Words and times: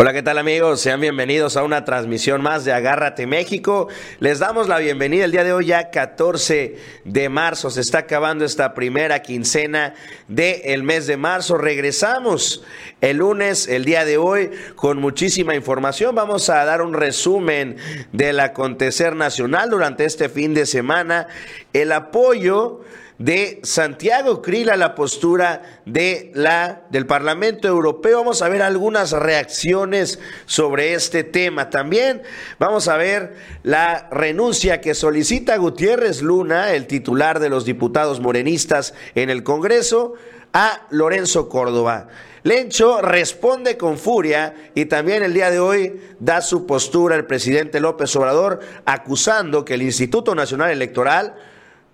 Hola, 0.00 0.14
¿qué 0.14 0.22
tal 0.22 0.38
amigos? 0.38 0.80
Sean 0.80 0.98
bienvenidos 0.98 1.58
a 1.58 1.62
una 1.62 1.84
transmisión 1.84 2.40
más 2.40 2.64
de 2.64 2.72
Agárrate 2.72 3.26
México. 3.26 3.88
Les 4.18 4.38
damos 4.38 4.66
la 4.66 4.78
bienvenida 4.78 5.26
el 5.26 5.30
día 5.30 5.44
de 5.44 5.52
hoy, 5.52 5.66
ya 5.66 5.90
14 5.90 6.78
de 7.04 7.28
marzo. 7.28 7.68
Se 7.68 7.82
está 7.82 7.98
acabando 7.98 8.46
esta 8.46 8.72
primera 8.72 9.20
quincena 9.20 9.92
del 10.26 10.84
mes 10.84 11.06
de 11.06 11.18
marzo. 11.18 11.58
Regresamos 11.58 12.64
el 13.02 13.18
lunes, 13.18 13.68
el 13.68 13.84
día 13.84 14.06
de 14.06 14.16
hoy, 14.16 14.50
con 14.74 14.98
muchísima 14.98 15.54
información. 15.54 16.14
Vamos 16.14 16.48
a 16.48 16.64
dar 16.64 16.80
un 16.80 16.94
resumen 16.94 17.76
del 18.10 18.40
acontecer 18.40 19.14
nacional 19.14 19.68
durante 19.68 20.06
este 20.06 20.30
fin 20.30 20.54
de 20.54 20.64
semana. 20.64 21.26
El 21.74 21.92
apoyo 21.92 22.80
de 23.20 23.60
Santiago 23.64 24.40
Krill 24.40 24.70
a 24.70 24.76
la 24.76 24.94
postura 24.94 25.82
de 25.84 26.32
la, 26.34 26.86
del 26.88 27.06
Parlamento 27.06 27.68
Europeo. 27.68 28.16
Vamos 28.16 28.40
a 28.40 28.48
ver 28.48 28.62
algunas 28.62 29.12
reacciones 29.12 30.18
sobre 30.46 30.94
este 30.94 31.22
tema. 31.22 31.68
También 31.68 32.22
vamos 32.58 32.88
a 32.88 32.96
ver 32.96 33.36
la 33.62 34.08
renuncia 34.10 34.80
que 34.80 34.94
solicita 34.94 35.58
Gutiérrez 35.58 36.22
Luna, 36.22 36.72
el 36.72 36.86
titular 36.86 37.40
de 37.40 37.50
los 37.50 37.66
diputados 37.66 38.20
morenistas 38.20 38.94
en 39.14 39.28
el 39.28 39.42
Congreso, 39.42 40.14
a 40.54 40.86
Lorenzo 40.88 41.50
Córdoba. 41.50 42.08
Lencho 42.42 43.02
responde 43.02 43.76
con 43.76 43.98
furia 43.98 44.54
y 44.74 44.86
también 44.86 45.22
el 45.22 45.34
día 45.34 45.50
de 45.50 45.60
hoy 45.60 46.00
da 46.20 46.40
su 46.40 46.64
postura 46.64 47.16
el 47.16 47.26
presidente 47.26 47.80
López 47.80 48.16
Obrador 48.16 48.60
acusando 48.86 49.62
que 49.66 49.74
el 49.74 49.82
Instituto 49.82 50.34
Nacional 50.34 50.70
Electoral 50.70 51.34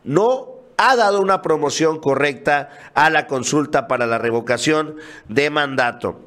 no 0.05 0.56
ha 0.77 0.97
dado 0.97 1.21
una 1.21 1.43
promoción 1.43 2.01
correcta 2.01 2.71
a 2.95 3.11
la 3.11 3.27
consulta 3.27 3.89
para 3.89 4.07
la 4.07 4.19
revocación 4.19 4.97
de 5.29 5.51
mandato. 5.51 6.21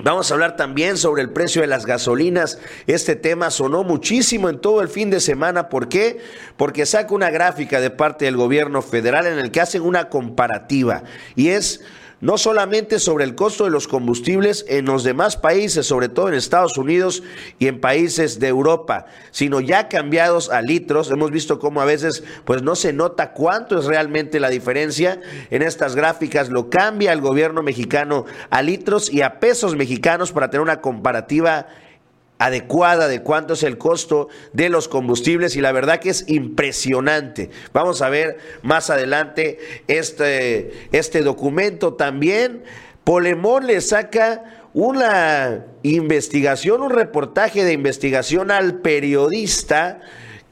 Vamos 0.00 0.30
a 0.30 0.34
hablar 0.34 0.54
también 0.54 0.96
sobre 0.96 1.22
el 1.22 1.30
precio 1.30 1.60
de 1.60 1.66
las 1.66 1.84
gasolinas. 1.84 2.60
Este 2.86 3.16
tema 3.16 3.50
sonó 3.50 3.82
muchísimo 3.82 4.48
en 4.48 4.60
todo 4.60 4.80
el 4.80 4.88
fin 4.88 5.10
de 5.10 5.18
semana. 5.18 5.68
¿Por 5.68 5.88
qué? 5.88 6.20
Porque 6.56 6.86
saca 6.86 7.12
una 7.12 7.30
gráfica 7.30 7.80
de 7.80 7.90
parte 7.90 8.26
del 8.26 8.36
gobierno 8.36 8.80
federal 8.80 9.26
en 9.26 9.40
el 9.40 9.50
que 9.50 9.60
hacen 9.60 9.82
una 9.82 10.08
comparativa. 10.08 11.02
Y 11.34 11.48
es 11.48 11.84
no 12.20 12.36
solamente 12.36 12.98
sobre 12.98 13.24
el 13.24 13.34
costo 13.34 13.64
de 13.64 13.70
los 13.70 13.86
combustibles 13.86 14.64
en 14.68 14.86
los 14.86 15.04
demás 15.04 15.36
países, 15.36 15.86
sobre 15.86 16.08
todo 16.08 16.28
en 16.28 16.34
Estados 16.34 16.76
Unidos 16.76 17.22
y 17.58 17.68
en 17.68 17.80
países 17.80 18.40
de 18.40 18.48
Europa, 18.48 19.06
sino 19.30 19.60
ya 19.60 19.88
cambiados 19.88 20.50
a 20.50 20.60
litros. 20.60 21.10
Hemos 21.10 21.30
visto 21.30 21.58
cómo 21.58 21.80
a 21.80 21.84
veces 21.84 22.24
pues 22.44 22.62
no 22.62 22.74
se 22.74 22.92
nota 22.92 23.32
cuánto 23.32 23.78
es 23.78 23.84
realmente 23.84 24.40
la 24.40 24.50
diferencia. 24.50 25.20
En 25.50 25.62
estas 25.62 25.94
gráficas 25.94 26.48
lo 26.48 26.70
cambia 26.70 27.12
el 27.12 27.20
gobierno 27.20 27.62
mexicano 27.62 28.24
a 28.50 28.62
litros 28.62 29.12
y 29.12 29.22
a 29.22 29.38
pesos 29.38 29.76
mexicanos 29.76 30.32
para 30.32 30.50
tener 30.50 30.62
una 30.62 30.80
comparativa 30.80 31.66
adecuada 32.38 33.08
de 33.08 33.22
cuánto 33.22 33.54
es 33.54 33.62
el 33.62 33.78
costo 33.78 34.28
de 34.52 34.68
los 34.68 34.88
combustibles 34.88 35.56
y 35.56 35.60
la 35.60 35.72
verdad 35.72 36.00
que 36.00 36.10
es 36.10 36.24
impresionante. 36.28 37.50
Vamos 37.72 38.00
a 38.02 38.08
ver 38.08 38.38
más 38.62 38.90
adelante 38.90 39.58
este, 39.88 40.88
este 40.92 41.22
documento 41.22 41.94
también. 41.94 42.62
Polemón 43.04 43.66
le 43.66 43.80
saca 43.80 44.68
una 44.72 45.66
investigación, 45.82 46.82
un 46.82 46.90
reportaje 46.90 47.64
de 47.64 47.72
investigación 47.72 48.50
al 48.50 48.76
periodista 48.76 50.00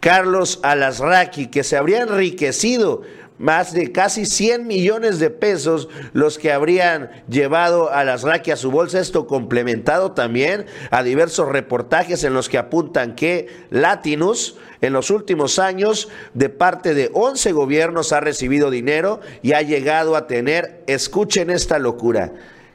Carlos 0.00 0.60
Alasraqui, 0.62 1.48
que 1.48 1.64
se 1.64 1.76
habría 1.76 2.02
enriquecido 2.02 3.02
más 3.38 3.72
de 3.72 3.92
casi 3.92 4.26
100 4.26 4.66
millones 4.66 5.18
de 5.18 5.30
pesos 5.30 5.88
los 6.12 6.38
que 6.38 6.52
habrían 6.52 7.10
llevado 7.28 7.92
a 7.92 8.04
las 8.04 8.22
raquias 8.22 8.58
a 8.58 8.62
su 8.62 8.70
bolsa. 8.70 9.00
Esto 9.00 9.26
complementado 9.26 10.12
también 10.12 10.66
a 10.90 11.02
diversos 11.02 11.48
reportajes 11.48 12.24
en 12.24 12.34
los 12.34 12.48
que 12.48 12.58
apuntan 12.58 13.14
que 13.14 13.48
Latinus 13.70 14.56
en 14.80 14.92
los 14.92 15.10
últimos 15.10 15.58
años 15.58 16.08
de 16.34 16.48
parte 16.48 16.94
de 16.94 17.10
11 17.12 17.52
gobiernos 17.52 18.12
ha 18.12 18.20
recibido 18.20 18.70
dinero 18.70 19.20
y 19.42 19.52
ha 19.52 19.62
llegado 19.62 20.16
a 20.16 20.26
tener, 20.26 20.82
escuchen 20.86 21.50
esta 21.50 21.78
locura, 21.78 22.32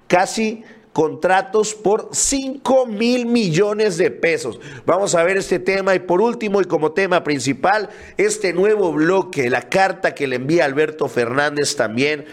casi 0.08 0.64
contratos 0.94 1.74
por 1.74 2.10
5 2.12 2.86
mil 2.86 3.26
millones 3.26 3.98
de 3.98 4.12
pesos. 4.12 4.60
Vamos 4.86 5.16
a 5.16 5.24
ver 5.24 5.38
este 5.38 5.60
tema 5.60 5.96
y 5.96 6.00
por 6.00 6.22
último 6.22 6.62
y 6.62 6.66
como 6.66 6.92
tema 6.92 7.24
principal, 7.24 7.90
este 8.18 8.54
nuevo 8.54 8.92
bloque, 8.92 9.50
la 9.50 9.70
carta 9.70 10.14
que 10.14 10.28
le 10.28 10.38
envía 10.38 10.66
Alberto 10.66 11.08
Fernández 11.08 11.76
también 11.76 12.26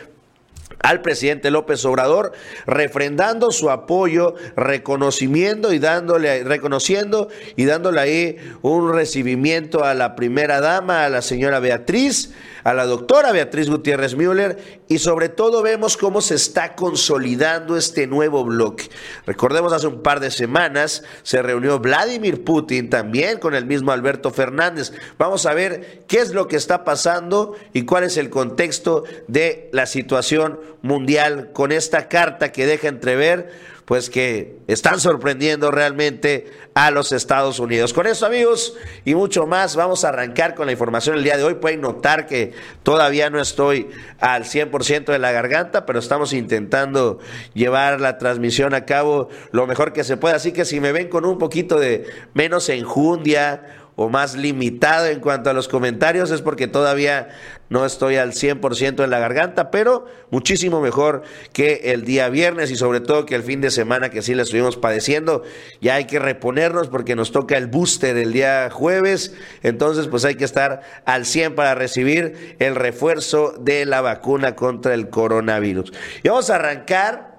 al 0.80 1.02
presidente 1.02 1.50
López 1.50 1.84
Obrador, 1.84 2.32
refrendando 2.66 3.50
su 3.50 3.70
apoyo, 3.70 4.34
reconocimiento 4.56 5.72
y 5.72 5.78
dándole, 5.78 6.44
reconociendo 6.44 7.28
y 7.56 7.64
dándole 7.64 8.00
ahí 8.00 8.36
un 8.62 8.92
recibimiento 8.92 9.84
a 9.84 9.94
la 9.94 10.14
primera 10.14 10.60
dama, 10.60 11.04
a 11.04 11.08
la 11.08 11.22
señora 11.22 11.58
Beatriz, 11.58 12.32
a 12.64 12.74
la 12.74 12.86
doctora 12.86 13.32
Beatriz 13.32 13.68
Gutiérrez 13.68 14.14
Müller 14.14 14.82
y 14.88 14.98
sobre 14.98 15.28
todo 15.28 15.62
vemos 15.62 15.96
cómo 15.96 16.20
se 16.20 16.34
está 16.34 16.74
consolidando 16.74 17.76
este 17.76 18.06
nuevo 18.06 18.44
bloque. 18.44 18.90
Recordemos 19.26 19.72
hace 19.72 19.86
un 19.86 20.02
par 20.02 20.20
de 20.20 20.30
semanas 20.30 21.02
se 21.22 21.42
reunió 21.42 21.78
Vladimir 21.78 22.44
Putin 22.44 22.90
también 22.90 23.38
con 23.38 23.54
el 23.54 23.66
mismo 23.66 23.92
Alberto 23.92 24.30
Fernández. 24.30 24.92
Vamos 25.18 25.46
a 25.46 25.54
ver 25.54 26.04
qué 26.06 26.18
es 26.18 26.32
lo 26.32 26.48
que 26.48 26.56
está 26.56 26.84
pasando 26.84 27.54
y 27.72 27.82
cuál 27.82 28.04
es 28.04 28.16
el 28.16 28.30
contexto 28.30 29.04
de 29.26 29.68
la 29.72 29.86
situación 29.86 30.60
mundial 30.82 31.50
con 31.52 31.72
esta 31.72 32.08
carta 32.08 32.52
que 32.52 32.66
deja 32.66 32.88
entrever 32.88 33.77
pues 33.88 34.10
que 34.10 34.58
están 34.66 35.00
sorprendiendo 35.00 35.70
realmente 35.70 36.52
a 36.74 36.90
los 36.90 37.10
Estados 37.10 37.58
Unidos. 37.58 37.94
Con 37.94 38.06
eso, 38.06 38.26
amigos, 38.26 38.76
y 39.06 39.14
mucho 39.14 39.46
más, 39.46 39.76
vamos 39.76 40.04
a 40.04 40.10
arrancar 40.10 40.54
con 40.54 40.66
la 40.66 40.72
información 40.72 41.16
el 41.16 41.24
día 41.24 41.38
de 41.38 41.44
hoy. 41.44 41.54
Pueden 41.54 41.80
notar 41.80 42.26
que 42.26 42.52
todavía 42.82 43.30
no 43.30 43.40
estoy 43.40 43.88
al 44.20 44.44
100% 44.44 45.06
de 45.06 45.18
la 45.18 45.32
garganta, 45.32 45.86
pero 45.86 46.00
estamos 46.00 46.34
intentando 46.34 47.18
llevar 47.54 47.98
la 47.98 48.18
transmisión 48.18 48.74
a 48.74 48.84
cabo 48.84 49.30
lo 49.52 49.66
mejor 49.66 49.94
que 49.94 50.04
se 50.04 50.18
pueda. 50.18 50.36
Así 50.36 50.52
que 50.52 50.66
si 50.66 50.80
me 50.80 50.92
ven 50.92 51.08
con 51.08 51.24
un 51.24 51.38
poquito 51.38 51.80
de 51.80 52.04
menos 52.34 52.68
enjundia 52.68 53.87
o 54.00 54.08
más 54.08 54.36
limitado 54.36 55.06
en 55.06 55.18
cuanto 55.18 55.50
a 55.50 55.52
los 55.52 55.66
comentarios 55.66 56.30
es 56.30 56.40
porque 56.40 56.68
todavía 56.68 57.30
no 57.68 57.84
estoy 57.84 58.14
al 58.14 58.30
100% 58.30 59.02
en 59.02 59.10
la 59.10 59.18
garganta, 59.18 59.72
pero 59.72 60.06
muchísimo 60.30 60.80
mejor 60.80 61.22
que 61.52 61.80
el 61.92 62.04
día 62.04 62.28
viernes 62.28 62.70
y 62.70 62.76
sobre 62.76 63.00
todo 63.00 63.26
que 63.26 63.34
el 63.34 63.42
fin 63.42 63.60
de 63.60 63.72
semana 63.72 64.08
que 64.08 64.22
sí 64.22 64.36
le 64.36 64.44
estuvimos 64.44 64.76
padeciendo. 64.76 65.42
Ya 65.80 65.96
hay 65.96 66.04
que 66.04 66.20
reponernos 66.20 66.86
porque 66.86 67.16
nos 67.16 67.32
toca 67.32 67.56
el 67.56 67.66
booster 67.66 68.16
el 68.16 68.32
día 68.32 68.70
jueves, 68.70 69.34
entonces 69.64 70.06
pues 70.06 70.24
hay 70.24 70.36
que 70.36 70.44
estar 70.44 70.82
al 71.04 71.26
100 71.26 71.56
para 71.56 71.74
recibir 71.74 72.54
el 72.60 72.76
refuerzo 72.76 73.52
de 73.58 73.84
la 73.84 74.00
vacuna 74.00 74.54
contra 74.54 74.94
el 74.94 75.10
coronavirus. 75.10 75.92
Y 76.22 76.28
vamos 76.28 76.50
a 76.50 76.54
arrancar 76.54 77.38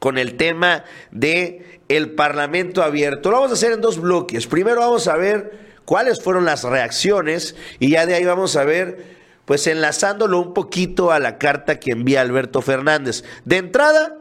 con 0.00 0.18
el 0.18 0.34
tema 0.34 0.82
de 1.12 1.80
el 1.88 2.16
Parlamento 2.16 2.82
abierto. 2.82 3.30
Lo 3.30 3.36
vamos 3.36 3.52
a 3.52 3.54
hacer 3.54 3.70
en 3.70 3.80
dos 3.80 4.00
bloques. 4.00 4.48
Primero 4.48 4.80
vamos 4.80 5.06
a 5.06 5.16
ver 5.16 5.63
cuáles 5.84 6.22
fueron 6.22 6.44
las 6.44 6.64
reacciones 6.64 7.54
y 7.78 7.90
ya 7.90 8.06
de 8.06 8.14
ahí 8.14 8.24
vamos 8.24 8.56
a 8.56 8.64
ver, 8.64 9.16
pues 9.44 9.66
enlazándolo 9.66 10.40
un 10.40 10.54
poquito 10.54 11.12
a 11.12 11.18
la 11.18 11.38
carta 11.38 11.78
que 11.78 11.92
envía 11.92 12.20
Alberto 12.20 12.62
Fernández. 12.62 13.24
De 13.44 13.58
entrada, 13.58 14.16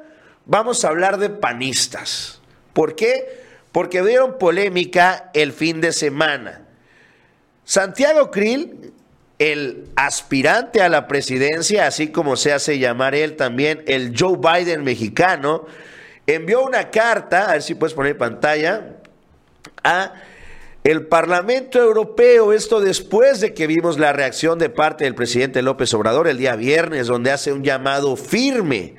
vamos 0.46 0.84
a 0.84 0.90
hablar 0.90 1.18
de 1.18 1.30
panistas. 1.30 2.42
¿Por 2.74 2.96
qué? 2.96 3.44
Porque 3.72 4.04
dieron 4.04 4.38
polémica 4.38 5.30
el 5.34 5.54
fin 5.54 5.82
de 5.82 5.94
semana. 5.94 6.62
Santiago 7.64 8.30
Krill, 8.30 8.94
el 9.40 9.86
aspirante 9.96 10.82
a 10.82 10.90
la 10.90 11.08
presidencia, 11.08 11.88
así 11.88 12.10
como 12.10 12.36
se 12.36 12.52
hace 12.54 12.78
llamar 12.80 13.16
él 13.16 13.36
también, 13.36 13.84
el 13.88 14.14
Joe 14.18 14.38
Biden 14.38 14.84
mexicano, 14.84 15.66
envió 16.28 16.64
una 16.64 16.92
carta, 16.92 17.50
a 17.50 17.54
ver 17.54 17.62
si 17.62 17.76
puedes 17.76 17.94
poner 17.94 18.18
pantalla, 18.18 18.98
a 19.84 20.14
el 20.84 21.08
Parlamento 21.08 21.80
Europeo, 21.80 22.52
esto 22.52 22.82
después 22.82 23.40
de 23.40 23.54
que 23.54 23.68
vimos 23.68 23.98
la 23.98 24.12
reacción 24.12 24.60
de 24.60 24.70
parte 24.70 25.06
del 25.06 25.16
presidente 25.16 25.62
López 25.62 25.94
Obrador 25.94 26.28
el 26.28 26.38
día 26.38 26.58
viernes, 26.58 27.08
donde 27.08 27.32
hace 27.32 27.54
un 27.54 27.64
llamado 27.64 28.18
firme, 28.18 28.96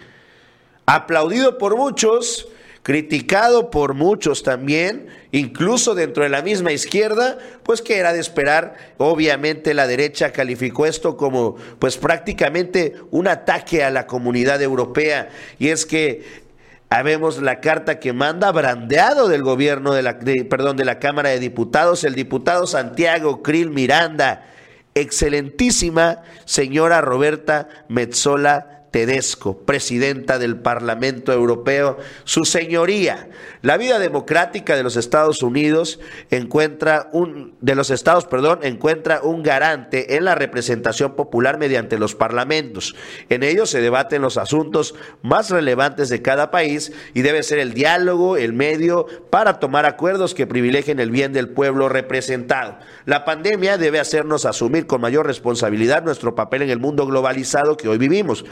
aplaudido 0.87 1.59
por 1.59 1.77
muchos, 1.77 2.49
criticado 2.83 3.71
por 3.71 3.93
muchos 3.93 4.43
también, 4.43 5.09
incluso 5.31 5.95
dentro 5.95 6.23
de 6.23 6.31
la 6.31 6.43
misma 6.43 6.73
izquierda, 6.73 7.39
pues 7.63 7.83
que 7.83 7.97
era 7.97 8.15
de 8.15 8.21
esperar. 8.21 8.77
Obviamente 8.97 9.75
la 9.75 9.87
derecha 9.87 10.33
calificó 10.33 10.87
esto 10.87 11.19
como 11.19 11.57
pues 11.79 11.99
prácticamente 11.99 12.95
un 13.11 13.29
ataque 13.29 13.85
a 13.85 13.91
la 13.91 14.07
comunidad 14.07 14.61
europea 14.63 15.29
y 15.59 15.69
es 15.69 15.85
que 15.87 16.44
Habemos 16.91 17.41
la 17.43 17.61
carta 17.61 17.99
que 17.99 18.13
manda 18.13 18.53
brandeado 18.53 19.29
del 19.29 19.43
gobierno 19.43 19.93
de 19.95 20.03
la, 20.03 20.19
perdón, 20.49 20.77
de 20.77 20.85
la 20.85 20.99
Cámara 20.99 21.31
de 21.31 21.41
Diputados, 21.41 22.05
el 22.05 22.15
diputado 22.15 22.67
Santiago 22.67 23.43
Krill 23.43 23.71
Miranda, 23.71 24.47
excelentísima 24.95 26.23
señora 26.45 27.01
Roberta 27.01 27.69
Metzola 27.89 28.74
Tedesco, 28.95 29.59
presidenta 29.59 30.39
del 30.39 30.55
Parlamento 30.55 31.33
Europeo, 31.33 31.99
su 32.23 32.45
señoría. 32.45 33.29
La 33.61 33.77
vida 33.77 33.99
democrática 33.99 34.77
de 34.77 34.85
los 34.85 34.95
Estados 34.95 35.43
Unidos 35.43 35.99
encuentra 36.31 37.11
un 37.13 37.57
de 37.61 37.75
los 37.75 37.91
estados, 37.91 38.27
perdón, 38.27 38.61
encuentra 38.63 39.21
un 39.21 39.43
garante 39.43 40.15
en 40.15 40.25
la 40.25 40.37
representación 40.37 41.17
popular 41.17 41.59
mediante 41.59 41.99
los 41.99 42.15
parlamentos. 42.15 42.95
En 43.31 43.43
ellos 43.43 43.69
se 43.69 43.81
debaten 43.81 44.23
los 44.23 44.37
asuntos 44.37 44.95
más 45.23 45.51
relevantes 45.51 46.09
de 46.09 46.23
cada 46.23 46.53
país 46.53 46.93
y 47.15 47.23
debe 47.23 47.43
ser 47.43 47.59
el 47.59 47.75
diálogo 47.75 48.37
el 48.37 48.53
medio 48.53 49.09
para 49.29 49.59
tomar 49.59 49.87
acuerdos 49.87 50.35
que 50.35 50.47
privilegien 50.47 51.01
el 51.01 51.11
bien 51.11 51.33
del 51.33 51.49
pueblo 51.49 51.89
representado. 51.89 52.79
La 53.07 53.25
pandemia 53.25 53.77
debe 53.77 53.99
hacernos 53.99 54.45
asumir 54.45 54.87
con 54.87 55.01
mayor 55.01 55.27
responsabilidad 55.27 56.05
nuestro 56.05 56.37
papel 56.37 56.63
en 56.63 56.71
el 56.71 56.79
mundo 56.79 57.05
globalizado 57.07 57.77
que 57.77 57.89
hoy 57.89 57.99
vivimos 57.99 58.45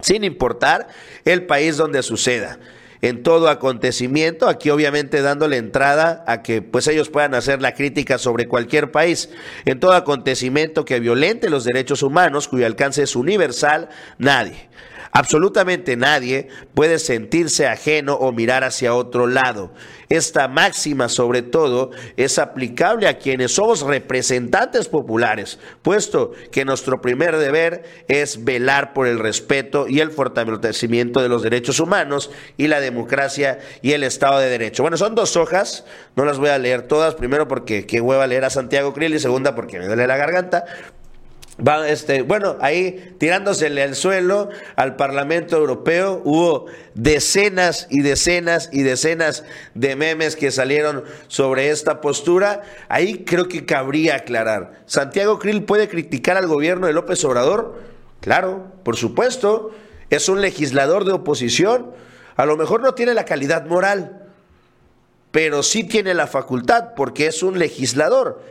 sin 0.00 0.24
importar 0.24 0.88
el 1.24 1.46
país 1.46 1.76
donde 1.76 2.02
suceda. 2.02 2.58
En 3.02 3.22
todo 3.22 3.48
acontecimiento, 3.48 4.48
aquí 4.48 4.70
obviamente 4.70 5.20
dándole 5.20 5.58
entrada 5.58 6.24
a 6.26 6.42
que 6.42 6.62
pues 6.62 6.88
ellos 6.88 7.10
puedan 7.10 7.34
hacer 7.34 7.60
la 7.60 7.74
crítica 7.74 8.18
sobre 8.18 8.48
cualquier 8.48 8.90
país. 8.90 9.28
En 9.64 9.80
todo 9.80 9.92
acontecimiento 9.92 10.84
que 10.84 10.98
violente 10.98 11.50
los 11.50 11.64
derechos 11.64 12.02
humanos, 12.02 12.48
cuyo 12.48 12.66
alcance 12.66 13.02
es 13.02 13.14
universal, 13.14 13.90
nadie 14.18 14.68
Absolutamente 15.12 15.96
nadie 15.96 16.48
puede 16.74 16.98
sentirse 16.98 17.66
ajeno 17.66 18.14
o 18.14 18.32
mirar 18.32 18.64
hacia 18.64 18.94
otro 18.94 19.26
lado. 19.26 19.72
Esta 20.08 20.46
máxima, 20.46 21.08
sobre 21.08 21.42
todo, 21.42 21.90
es 22.16 22.38
aplicable 22.38 23.08
a 23.08 23.18
quienes 23.18 23.52
somos 23.52 23.82
representantes 23.82 24.88
populares, 24.88 25.58
puesto 25.82 26.32
que 26.52 26.64
nuestro 26.64 27.00
primer 27.00 27.36
deber 27.36 27.84
es 28.08 28.44
velar 28.44 28.92
por 28.92 29.06
el 29.06 29.18
respeto 29.18 29.88
y 29.88 30.00
el 30.00 30.10
fortalecimiento 30.10 31.22
de 31.22 31.28
los 31.28 31.42
derechos 31.42 31.80
humanos 31.80 32.30
y 32.56 32.68
la 32.68 32.80
democracia 32.80 33.58
y 33.82 33.92
el 33.92 34.04
Estado 34.04 34.38
de 34.38 34.48
Derecho. 34.48 34.82
Bueno, 34.82 34.96
son 34.96 35.14
dos 35.14 35.36
hojas, 35.36 35.84
no 36.14 36.24
las 36.24 36.38
voy 36.38 36.50
a 36.50 36.58
leer 36.58 36.82
todas, 36.82 37.14
primero 37.14 37.48
porque 37.48 37.86
qué 37.86 38.00
hueva 38.00 38.26
leer 38.26 38.44
a 38.44 38.50
Santiago 38.50 38.92
Krill 38.92 39.14
y 39.14 39.18
segunda 39.18 39.54
porque 39.54 39.78
me 39.78 39.86
duele 39.86 40.06
la 40.06 40.16
garganta, 40.16 40.64
Va, 41.58 41.88
este, 41.88 42.20
bueno, 42.20 42.56
ahí 42.60 43.14
tirándosele 43.18 43.82
al 43.82 43.94
suelo 43.94 44.50
al 44.76 44.94
Parlamento 44.96 45.56
Europeo, 45.56 46.20
hubo 46.22 46.66
decenas 46.94 47.86
y 47.88 48.02
decenas 48.02 48.68
y 48.72 48.82
decenas 48.82 49.42
de 49.74 49.96
memes 49.96 50.36
que 50.36 50.50
salieron 50.50 51.04
sobre 51.28 51.70
esta 51.70 52.02
postura. 52.02 52.62
Ahí 52.90 53.24
creo 53.24 53.48
que 53.48 53.64
cabría 53.64 54.16
aclarar. 54.16 54.82
¿Santiago 54.84 55.38
Krill 55.38 55.64
puede 55.64 55.88
criticar 55.88 56.36
al 56.36 56.46
gobierno 56.46 56.88
de 56.88 56.92
López 56.92 57.24
Obrador? 57.24 57.80
Claro, 58.20 58.72
por 58.82 58.96
supuesto. 58.96 59.70
Es 60.10 60.28
un 60.28 60.42
legislador 60.42 61.04
de 61.06 61.12
oposición. 61.12 61.92
A 62.36 62.44
lo 62.44 62.58
mejor 62.58 62.82
no 62.82 62.94
tiene 62.94 63.14
la 63.14 63.24
calidad 63.24 63.64
moral, 63.64 64.26
pero 65.30 65.62
sí 65.62 65.84
tiene 65.84 66.12
la 66.12 66.26
facultad 66.26 66.92
porque 66.94 67.28
es 67.28 67.42
un 67.42 67.58
legislador 67.58 68.42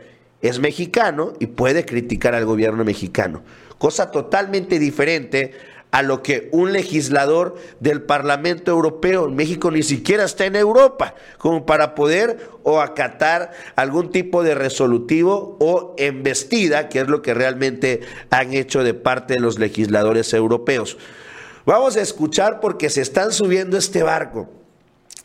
es 0.42 0.58
mexicano 0.58 1.32
y 1.38 1.46
puede 1.46 1.84
criticar 1.84 2.34
al 2.34 2.44
gobierno 2.44 2.84
mexicano. 2.84 3.42
Cosa 3.78 4.10
totalmente 4.10 4.78
diferente 4.78 5.52
a 5.90 6.02
lo 6.02 6.22
que 6.22 6.48
un 6.52 6.72
legislador 6.72 7.56
del 7.80 8.02
Parlamento 8.02 8.70
Europeo, 8.70 9.28
México 9.30 9.70
ni 9.70 9.82
siquiera 9.82 10.24
está 10.24 10.44
en 10.44 10.56
Europa, 10.56 11.14
como 11.38 11.64
para 11.64 11.94
poder 11.94 12.50
o 12.64 12.80
acatar 12.80 13.52
algún 13.76 14.10
tipo 14.10 14.42
de 14.42 14.54
resolutivo 14.54 15.56
o 15.60 15.94
embestida, 15.96 16.88
que 16.88 17.00
es 17.00 17.08
lo 17.08 17.22
que 17.22 17.34
realmente 17.34 18.00
han 18.30 18.52
hecho 18.52 18.84
de 18.84 18.94
parte 18.94 19.34
de 19.34 19.40
los 19.40 19.58
legisladores 19.58 20.34
europeos. 20.34 20.98
Vamos 21.64 21.96
a 21.96 22.02
escuchar 22.02 22.60
porque 22.60 22.90
se 22.90 23.00
están 23.00 23.32
subiendo 23.32 23.76
este 23.78 24.02
barco. 24.02 24.50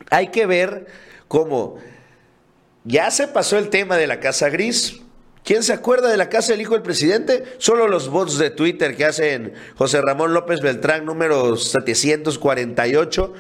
Hay 0.09 0.27
que 0.27 0.45
ver 0.45 0.87
cómo 1.27 1.77
ya 2.83 3.11
se 3.11 3.27
pasó 3.27 3.57
el 3.57 3.69
tema 3.69 3.97
de 3.97 4.07
la 4.07 4.19
Casa 4.19 4.49
Gris, 4.49 5.01
¿Quién 5.43 5.63
se 5.63 5.73
acuerda 5.73 6.09
de 6.09 6.17
la 6.17 6.29
casa 6.29 6.51
del 6.51 6.61
hijo 6.61 6.73
del 6.73 6.83
presidente? 6.83 7.43
Solo 7.57 7.87
los 7.87 8.09
bots 8.09 8.37
de 8.37 8.51
Twitter 8.51 8.95
que 8.95 9.05
hacen 9.05 9.53
José 9.75 9.99
Ramón 9.99 10.35
López 10.35 10.61
Beltrán, 10.61 11.03
número 11.03 11.57
748, 11.57 13.33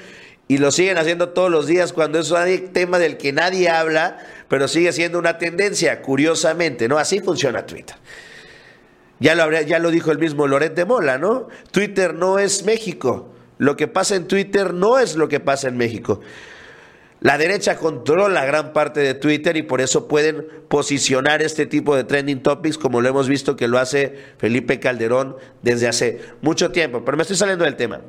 y 0.47 0.57
lo 0.57 0.71
siguen 0.71 0.97
haciendo 0.97 1.29
todos 1.29 1.51
los 1.51 1.67
días 1.67 1.93
cuando 1.93 2.17
es 2.17 2.31
un 2.31 2.73
tema 2.73 2.97
del 2.97 3.17
que 3.17 3.33
nadie 3.33 3.69
habla, 3.69 4.17
pero 4.47 4.67
sigue 4.67 4.91
siendo 4.93 5.19
una 5.19 5.37
tendencia, 5.37 6.01
curiosamente, 6.01 6.87
¿no? 6.87 6.97
Así 6.97 7.19
funciona 7.19 7.67
Twitter. 7.67 7.95
Ya 9.19 9.35
lo, 9.35 9.51
ya 9.61 9.77
lo 9.77 9.91
dijo 9.91 10.11
el 10.11 10.17
mismo 10.17 10.47
Loret 10.47 10.73
de 10.73 10.85
Mola, 10.85 11.19
¿no? 11.19 11.49
Twitter 11.69 12.15
no 12.15 12.39
es 12.39 12.65
México. 12.65 13.31
Lo 13.59 13.77
que 13.77 13.87
pasa 13.87 14.15
en 14.15 14.27
Twitter 14.27 14.73
no 14.73 14.97
es 14.97 15.15
lo 15.15 15.29
que 15.29 15.39
pasa 15.39 15.67
en 15.67 15.77
México. 15.77 16.21
La 17.21 17.37
derecha 17.37 17.77
controla 17.77 18.45
gran 18.45 18.73
parte 18.73 18.99
de 18.99 19.13
Twitter 19.13 19.55
y 19.55 19.61
por 19.61 19.79
eso 19.79 20.07
pueden 20.07 20.47
posicionar 20.67 21.43
este 21.43 21.67
tipo 21.67 21.95
de 21.95 22.03
trending 22.03 22.41
topics 22.41 22.79
como 22.79 22.99
lo 22.99 23.07
hemos 23.07 23.29
visto 23.29 23.55
que 23.55 23.67
lo 23.67 23.77
hace 23.77 24.17
Felipe 24.39 24.79
Calderón 24.79 25.37
desde 25.61 25.87
hace 25.87 26.19
mucho 26.41 26.71
tiempo. 26.71 27.05
Pero 27.05 27.17
me 27.17 27.21
estoy 27.21 27.37
saliendo 27.37 27.63
del 27.63 27.75
tema. 27.75 28.01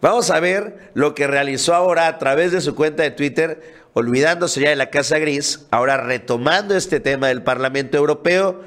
Vamos 0.00 0.32
a 0.32 0.40
ver 0.40 0.90
lo 0.94 1.14
que 1.14 1.28
realizó 1.28 1.74
ahora 1.74 2.08
a 2.08 2.18
través 2.18 2.50
de 2.50 2.60
su 2.60 2.74
cuenta 2.74 3.04
de 3.04 3.12
Twitter, 3.12 3.62
olvidándose 3.92 4.60
ya 4.60 4.70
de 4.70 4.76
la 4.76 4.90
Casa 4.90 5.20
Gris, 5.20 5.66
ahora 5.70 5.96
retomando 5.96 6.76
este 6.76 6.98
tema 6.98 7.28
del 7.28 7.44
Parlamento 7.44 7.96
Europeo. 7.96 8.62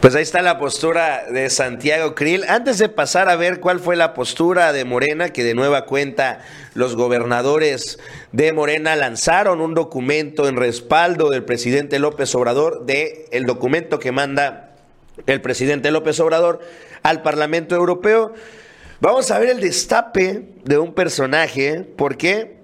Pues 0.00 0.14
ahí 0.14 0.22
está 0.22 0.42
la 0.42 0.58
postura 0.58 1.24
de 1.28 1.50
Santiago 1.50 2.14
Krill. 2.14 2.44
Antes 2.48 2.78
de 2.78 2.88
pasar 2.88 3.28
a 3.28 3.34
ver 3.34 3.58
cuál 3.58 3.80
fue 3.80 3.96
la 3.96 4.14
postura 4.14 4.72
de 4.72 4.84
Morena, 4.84 5.30
que 5.30 5.42
de 5.42 5.54
nueva 5.54 5.86
cuenta 5.86 6.40
los 6.74 6.94
gobernadores 6.94 7.98
de 8.30 8.52
Morena 8.52 8.94
lanzaron 8.94 9.60
un 9.60 9.74
documento 9.74 10.46
en 10.46 10.56
respaldo 10.56 11.30
del 11.30 11.44
presidente 11.44 11.98
López 11.98 12.32
Obrador, 12.36 12.86
de 12.86 13.26
el 13.32 13.46
documento 13.46 13.98
que 13.98 14.12
manda 14.12 14.76
el 15.26 15.40
presidente 15.40 15.90
López 15.90 16.20
Obrador. 16.20 16.60
al 17.02 17.22
Parlamento 17.22 17.74
Europeo. 17.74 18.34
Vamos 18.98 19.30
a 19.30 19.38
ver 19.38 19.50
el 19.50 19.60
destape 19.60 20.54
de 20.64 20.78
un 20.78 20.94
personaje. 20.94 21.82
¿Por 21.82 22.16
qué? 22.16 22.56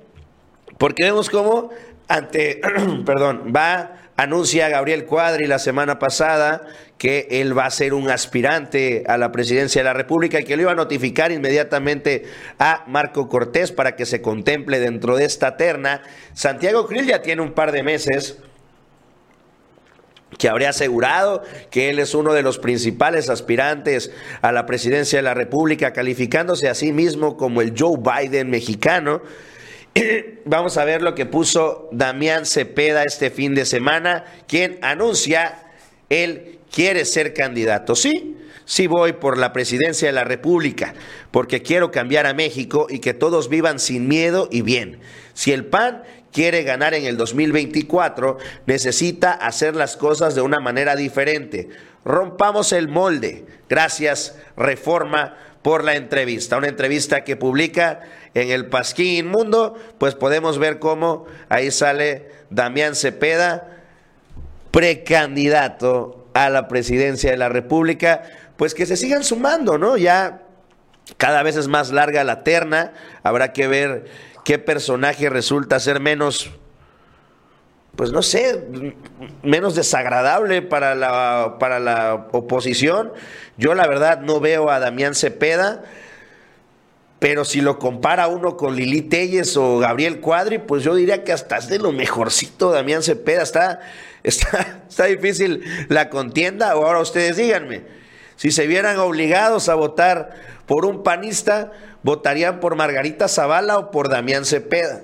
Porque 0.79 1.05
vemos 1.05 1.29
cómo 1.29 1.69
ante, 2.09 2.61
perdón, 3.05 3.53
va, 3.55 4.11
anuncia 4.17 4.71
Gabriel 4.71 5.05
Cuadri 5.05 5.47
la 5.47 5.59
semana 5.59 5.99
pasada 5.99 6.63
que 6.97 7.27
él 7.31 7.57
va 7.57 7.67
a 7.67 7.71
ser 7.71 7.93
un 7.93 8.09
aspirante 8.09 9.05
a 9.09 9.19
la 9.19 9.31
presidencia 9.31 9.81
de 9.81 9.85
la 9.85 9.93
República 9.93 10.41
y 10.41 10.45
que 10.45 10.57
lo 10.57 10.63
iba 10.63 10.73
a 10.73 10.77
notificar 10.77 11.33
inmediatamente 11.33 12.25
a 12.59 12.85
Marco 12.87 13.29
Cortés 13.29 13.71
para 13.71 13.95
que 13.95 14.07
se 14.07 14.23
contemple 14.23 14.81
dentro 14.81 15.17
de 15.17 15.27
esta 15.27 15.59
terna. 15.59 16.03
Santiago 16.33 16.87
Krill 16.87 17.07
ya 17.07 17.21
tiene 17.21 17.43
un 17.43 17.53
par 17.53 17.73
de 17.73 17.83
meses 17.83 18.39
que 20.39 20.49
habría 20.49 20.71
asegurado 20.71 21.43
que 21.71 21.91
él 21.91 21.99
es 21.99 22.15
uno 22.15 22.33
de 22.33 22.43
los 22.43 22.59
principales 22.59 23.29
aspirantes 23.29 24.11
a 24.41 24.53
la 24.53 24.67
presidencia 24.67 25.19
de 25.19 25.23
la 25.23 25.35
República, 25.35 25.93
calificándose 25.93 26.69
a 26.69 26.75
sí 26.75 26.93
mismo 26.93 27.37
como 27.37 27.61
el 27.61 27.75
Joe 27.77 27.99
Biden 27.99 28.51
mexicano. 28.51 29.23
Vamos 30.45 30.77
a 30.79 30.85
ver 30.85 31.03
lo 31.03 31.15
que 31.15 31.27
puso 31.27 31.89
Damián 31.93 32.47
Cepeda 32.47 33.05
este 33.05 33.31
fin 33.31 33.55
de 33.55 33.67
semana, 33.67 34.25
quien 34.47 34.79
anuncia 34.83 35.63
él 36.09 36.59
quiere 36.71 37.05
ser 37.05 37.35
candidato. 37.35 37.95
Sí, 37.95 38.37
sí 38.65 38.87
voy 38.87 39.13
por 39.13 39.39
la 39.39 39.53
presidencia 39.53 40.09
de 40.09 40.13
la 40.13 40.25
República, 40.25 40.95
porque 41.31 41.63
quiero 41.63 41.91
cambiar 41.91 42.27
a 42.27 42.35
México 42.35 42.87
y 42.89 42.99
que 43.01 43.15
todos 43.15 43.49
vivan 43.49 43.79
sin 43.79 44.09
miedo 44.09 44.49
y 44.51 44.63
bien. 44.63 45.01
Si 45.35 45.53
el 45.53 45.67
PAN 45.67 46.03
quiere 46.33 46.63
ganar 46.63 46.95
en 46.95 47.05
el 47.05 47.17
2024, 47.17 48.39
necesita 48.67 49.33
hacer 49.33 49.77
las 49.77 49.97
cosas 49.97 50.35
de 50.35 50.41
una 50.41 50.61
manera 50.61 50.97
diferente. 50.97 51.69
Rompamos 52.05 52.73
el 52.73 52.89
molde. 52.89 53.45
Gracias, 53.69 54.37
Reforma, 54.57 55.37
por 55.63 55.85
la 55.85 55.95
entrevista. 55.95 56.57
Una 56.57 56.69
entrevista 56.69 57.25
que 57.25 57.37
publica 57.37 58.01
en 58.35 58.51
el 58.51 58.67
Pasquín 58.67 59.29
Mundo, 59.29 59.79
pues 59.99 60.15
podemos 60.15 60.59
ver 60.59 60.79
cómo 60.79 61.27
ahí 61.49 61.71
sale 61.71 62.31
Damián 62.51 62.97
Cepeda, 62.97 63.69
precandidato 64.71 66.27
a 66.35 66.51
la 66.51 66.67
presidencia 66.67 67.31
de 67.31 67.37
la 67.37 67.49
República, 67.49 68.23
pues 68.57 68.75
que 68.75 68.87
se 68.87 68.97
sigan 68.97 69.23
sumando, 69.23 69.79
¿no? 69.79 69.97
Ya 69.97 70.43
cada 71.17 71.43
vez 71.43 71.57
es 71.57 71.69
más 71.69 71.91
larga 71.91 72.25
la 72.25 72.43
terna, 72.43 72.93
habrá 73.23 73.53
que 73.53 73.67
ver 73.67 74.07
qué 74.45 74.59
personaje 74.59 75.29
resulta 75.31 75.81
ser 75.81 76.01
menos, 76.01 76.51
pues 77.97 78.13
no 78.13 78.23
sé, 78.23 78.67
menos 79.43 79.75
desagradable 79.75 80.63
para 80.63 80.95
la, 80.95 81.57
para 81.59 81.81
la 81.81 82.29
oposición. 82.33 83.13
Yo 83.57 83.75
la 83.75 83.87
verdad 83.87 84.21
no 84.21 84.41
veo 84.41 84.71
a 84.71 84.81
Damián 84.81 85.15
Cepeda. 85.15 85.85
Pero 87.19 87.45
si 87.45 87.61
lo 87.61 87.79
compara 87.79 88.27
uno 88.27 88.57
con 88.57 88.75
Lili 88.75 89.01
Telles 89.01 89.57
o 89.57 89.79
Gabriel 89.79 90.19
Cuadri, 90.19 90.59
pues 90.59 90.83
yo 90.83 90.97
diría 90.97 91.23
que 91.23 91.31
hasta 91.31 91.57
es 91.57 91.69
de 91.69 91.79
lo 91.79 91.93
mejorcito 91.93 92.73
Damián 92.73 93.05
Cepeda. 93.05 93.43
Está, 93.43 93.79
está, 94.25 94.83
está 94.89 95.05
difícil 95.05 95.63
la 95.89 96.11
contienda. 96.11 96.73
Ahora 96.73 96.99
ustedes 96.99 97.37
díganme, 97.37 97.85
si 98.35 98.51
se 98.51 98.67
vieran 98.67 98.99
obligados 98.99 99.69
a 99.69 99.77
votar 99.77 100.35
por 100.67 100.85
un 100.85 101.05
panista, 101.05 101.71
¿votarían 102.03 102.61
por 102.61 102.77
Margarita 102.77 103.29
Zavala 103.29 103.79
o 103.79 103.91
por 103.91 104.09
Damián 104.09 104.45
Cepeda? 104.45 105.03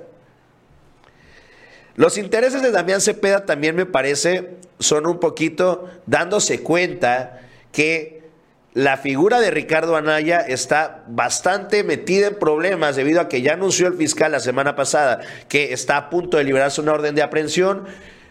Los 1.96 2.16
intereses 2.16 2.62
de 2.62 2.70
Damián 2.70 3.00
Cepeda 3.00 3.44
también 3.44 3.74
me 3.74 3.86
parece 3.86 4.56
son 4.78 5.06
un 5.06 5.18
poquito 5.18 5.88
dándose 6.06 6.62
cuenta 6.62 7.40
que 7.72 8.18
la 8.74 8.96
figura 8.96 9.40
de 9.40 9.50
Ricardo 9.50 9.96
Anaya 9.96 10.38
está 10.38 11.02
bastante 11.08 11.82
metida 11.82 12.28
en 12.28 12.38
problemas 12.38 12.94
debido 12.94 13.20
a 13.20 13.28
que 13.28 13.42
ya 13.42 13.54
anunció 13.54 13.88
el 13.88 13.94
fiscal 13.94 14.30
la 14.30 14.38
semana 14.38 14.76
pasada 14.76 15.20
que 15.48 15.72
está 15.72 15.96
a 15.96 16.10
punto 16.10 16.36
de 16.36 16.44
liberarse 16.44 16.80
una 16.80 16.92
orden 16.92 17.16
de 17.16 17.22
aprehensión. 17.22 17.86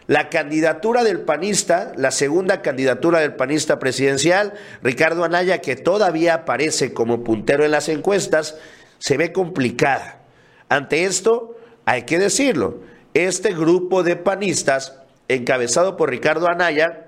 La 0.08 0.30
candidatura 0.30 1.04
del 1.04 1.20
panista, 1.22 1.92
la 1.98 2.12
segunda 2.12 2.62
candidatura 2.62 3.20
del 3.20 3.36
panista 3.36 3.78
presidencial, 3.78 4.54
Ricardo 4.82 5.24
Anaya, 5.24 5.60
que 5.60 5.76
todavía 5.76 6.34
aparece 6.34 6.94
como 6.94 7.24
puntero 7.24 7.66
en 7.66 7.72
las 7.72 7.90
encuestas, 7.90 8.56
se 9.00 9.18
ve 9.18 9.34
complicada. 9.34 10.22
Ante 10.70 11.04
esto, 11.04 11.58
hay 11.86 12.04
que 12.04 12.20
decirlo, 12.20 12.80
este 13.14 13.54
grupo 13.54 14.04
de 14.04 14.16
panistas, 14.16 14.96
encabezado 15.28 15.98
por 15.98 16.10
Ricardo 16.10 16.48
Anaya, 16.48 17.08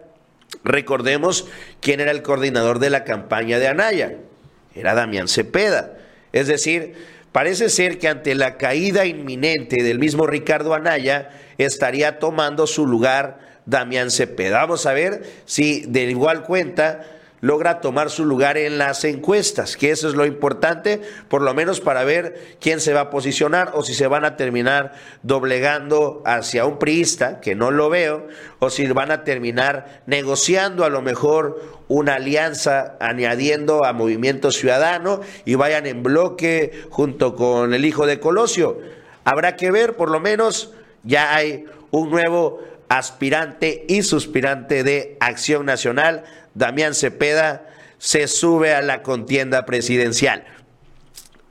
Recordemos 0.63 1.47
quién 1.79 1.99
era 1.99 2.11
el 2.11 2.21
coordinador 2.21 2.79
de 2.79 2.89
la 2.89 3.03
campaña 3.03 3.59
de 3.59 3.67
Anaya. 3.67 4.15
Era 4.75 4.93
Damián 4.93 5.27
Cepeda. 5.27 5.97
Es 6.31 6.47
decir, 6.47 6.95
parece 7.31 7.69
ser 7.69 7.97
que 7.99 8.07
ante 8.07 8.35
la 8.35 8.57
caída 8.57 9.05
inminente 9.05 9.83
del 9.83 9.99
mismo 9.99 10.27
Ricardo 10.27 10.73
Anaya, 10.73 11.29
estaría 11.57 12.19
tomando 12.19 12.67
su 12.67 12.85
lugar 12.85 13.39
Damián 13.65 14.11
Cepeda. 14.11 14.59
Vamos 14.59 14.85
a 14.85 14.93
ver 14.93 15.23
si 15.45 15.81
de 15.81 16.03
igual 16.03 16.43
cuenta 16.43 17.05
logra 17.41 17.81
tomar 17.81 18.09
su 18.09 18.25
lugar 18.25 18.57
en 18.57 18.77
las 18.77 19.03
encuestas, 19.05 19.77
que 19.77 19.91
eso 19.91 20.09
es 20.09 20.15
lo 20.15 20.25
importante, 20.25 21.01
por 21.27 21.41
lo 21.41 21.53
menos 21.53 21.79
para 21.79 22.03
ver 22.03 22.57
quién 22.59 22.81
se 22.81 22.93
va 22.93 23.01
a 23.01 23.09
posicionar 23.09 23.71
o 23.73 23.83
si 23.83 23.93
se 23.93 24.07
van 24.07 24.25
a 24.25 24.35
terminar 24.35 24.93
doblegando 25.23 26.21
hacia 26.25 26.65
un 26.65 26.79
priista, 26.79 27.39
que 27.39 27.55
no 27.55 27.71
lo 27.71 27.89
veo, 27.89 28.27
o 28.59 28.69
si 28.69 28.87
van 28.87 29.11
a 29.11 29.23
terminar 29.23 30.01
negociando 30.05 30.83
a 30.83 30.89
lo 30.89 31.01
mejor 31.01 31.78
una 31.89 32.15
alianza 32.15 32.95
añadiendo 33.01 33.83
a 33.83 33.91
Movimiento 33.91 34.51
Ciudadano 34.51 35.19
y 35.43 35.55
vayan 35.55 35.85
en 35.85 36.01
bloque 36.01 36.85
junto 36.89 37.35
con 37.35 37.73
el 37.73 37.83
hijo 37.83 38.05
de 38.05 38.21
Colosio. 38.21 38.79
Habrá 39.25 39.57
que 39.57 39.71
ver, 39.71 39.97
por 39.97 40.09
lo 40.09 40.21
menos 40.21 40.71
ya 41.03 41.35
hay 41.35 41.65
un 41.91 42.09
nuevo 42.09 42.61
aspirante 42.87 43.85
y 43.89 44.03
suspirante 44.03 44.83
de 44.83 45.17
Acción 45.19 45.65
Nacional 45.65 46.23
Damián 46.53 46.93
Cepeda 46.93 47.65
se 47.97 48.27
sube 48.27 48.73
a 48.73 48.81
la 48.81 49.03
contienda 49.03 49.65
presidencial. 49.65 50.45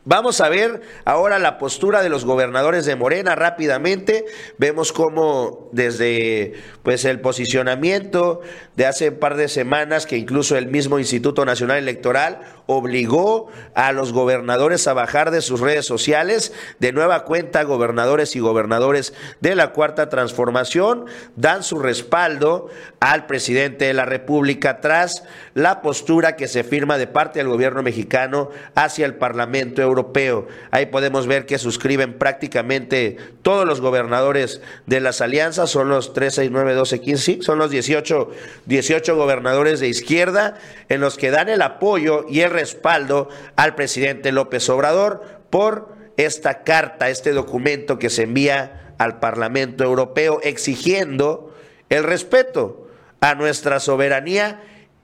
Vamos 0.08 0.40
a 0.40 0.48
ver 0.48 0.80
ahora 1.04 1.38
la 1.38 1.58
postura 1.58 2.02
de 2.02 2.08
los 2.08 2.24
gobernadores 2.24 2.86
de 2.86 2.96
Morena 2.96 3.34
rápidamente. 3.34 4.24
Vemos 4.56 4.90
cómo 4.90 5.68
desde 5.72 6.54
pues 6.82 7.04
el 7.04 7.20
posicionamiento 7.20 8.40
de 8.74 8.86
hace 8.86 9.10
un 9.10 9.18
par 9.18 9.36
de 9.36 9.48
semanas 9.48 10.06
que 10.06 10.16
incluso 10.16 10.56
el 10.56 10.68
mismo 10.68 10.98
Instituto 10.98 11.44
Nacional 11.44 11.76
Electoral 11.76 12.40
obligó 12.70 13.48
a 13.74 13.92
los 13.92 14.12
gobernadores 14.12 14.86
a 14.88 14.92
bajar 14.92 15.30
de 15.30 15.40
sus 15.40 15.60
redes 15.60 15.86
sociales. 15.86 16.52
De 16.78 16.92
nueva 16.92 17.24
cuenta, 17.24 17.62
gobernadores 17.62 18.36
y 18.36 18.40
gobernadores 18.40 19.14
de 19.40 19.56
la 19.56 19.72
Cuarta 19.72 20.10
Transformación 20.10 21.06
dan 21.34 21.62
su 21.62 21.78
respaldo 21.78 22.68
al 23.00 23.24
presidente 23.24 23.86
de 23.86 23.94
la 23.94 24.04
República 24.04 24.82
tras 24.82 25.24
la 25.54 25.80
postura 25.80 26.36
que 26.36 26.46
se 26.46 26.62
firma 26.62 26.98
de 26.98 27.06
parte 27.06 27.38
del 27.38 27.48
gobierno 27.48 27.82
mexicano 27.82 28.50
hacia 28.74 29.06
el 29.06 29.14
Parlamento 29.14 29.80
Europeo. 29.80 30.46
Ahí 30.70 30.86
podemos 30.86 31.26
ver 31.26 31.46
que 31.46 31.56
suscriben 31.56 32.18
prácticamente 32.18 33.16
todos 33.40 33.66
los 33.66 33.80
gobernadores 33.80 34.60
de 34.84 35.00
las 35.00 35.22
alianzas, 35.22 35.70
son 35.70 35.88
los 35.88 36.12
3, 36.12 36.34
6, 36.34 36.50
9, 36.52 36.74
12, 36.74 37.00
15, 37.00 37.38
son 37.40 37.58
los 37.58 37.70
18, 37.70 38.30
18 38.66 39.16
gobernadores 39.16 39.80
de 39.80 39.88
izquierda 39.88 40.58
en 40.90 41.00
los 41.00 41.16
que 41.16 41.30
dan 41.30 41.48
el 41.48 41.62
apoyo 41.62 42.26
y 42.28 42.40
el 42.40 42.57
respaldo 42.58 43.28
al 43.54 43.76
presidente 43.76 44.32
López 44.32 44.68
Obrador 44.68 45.22
por 45.48 45.94
esta 46.16 46.64
carta, 46.64 47.08
este 47.08 47.32
documento 47.32 48.00
que 48.00 48.10
se 48.10 48.24
envía 48.24 48.94
al 48.98 49.20
Parlamento 49.20 49.84
Europeo 49.84 50.40
exigiendo 50.42 51.54
el 51.88 52.02
respeto 52.02 52.88
a 53.20 53.36
nuestra 53.36 53.78
soberanía 53.78 54.60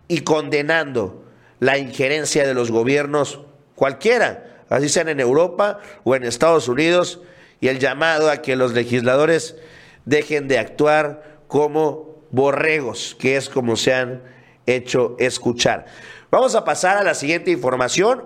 y 0.08 0.23
condenando 0.23 1.25
la 1.61 1.78
injerencia 1.78 2.44
de 2.44 2.54
los 2.54 2.73
gobiernos 2.73 3.40
cualquiera, 3.76 4.64
así 4.68 4.88
sean 4.88 5.08
en 5.08 5.20
Europa 5.20 5.78
o 6.02 6.16
en 6.16 6.25
Estados 6.25 6.66
Unidos, 6.66 7.20
y 7.61 7.68
el 7.68 7.78
llamado 7.78 8.30
a 8.30 8.42
que 8.42 8.56
los 8.56 8.73
legisladores 8.73 9.56
dejen 10.04 10.49
de 10.49 10.58
actuar 10.58 11.38
como 11.46 12.18
borregos, 12.32 13.16
que 13.18 13.37
es 13.37 13.49
como 13.49 13.76
se 13.76 13.94
han 13.94 14.23
hecho 14.66 15.14
escuchar. 15.18 15.87
Vamos 16.35 16.57
a 16.57 16.64
pasar 16.64 16.97
a 16.97 17.05
la 17.05 17.14
siguiente 17.14 17.53
información. 17.53 18.25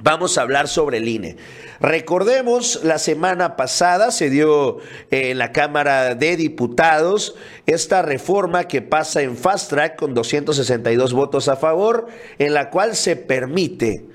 Vamos 0.00 0.36
a 0.36 0.42
hablar 0.42 0.66
sobre 0.66 0.96
el 0.96 1.06
INE. 1.06 1.36
Recordemos, 1.78 2.80
la 2.82 2.98
semana 2.98 3.54
pasada 3.54 4.10
se 4.10 4.30
dio 4.30 4.78
en 5.12 5.38
la 5.38 5.52
Cámara 5.52 6.16
de 6.16 6.36
Diputados 6.36 7.36
esta 7.66 8.02
reforma 8.02 8.64
que 8.64 8.82
pasa 8.82 9.22
en 9.22 9.36
fast 9.36 9.70
track 9.70 9.94
con 9.94 10.12
262 10.12 11.12
votos 11.12 11.46
a 11.46 11.54
favor, 11.54 12.08
en 12.40 12.52
la 12.52 12.68
cual 12.68 12.96
se 12.96 13.14
permite 13.14 14.06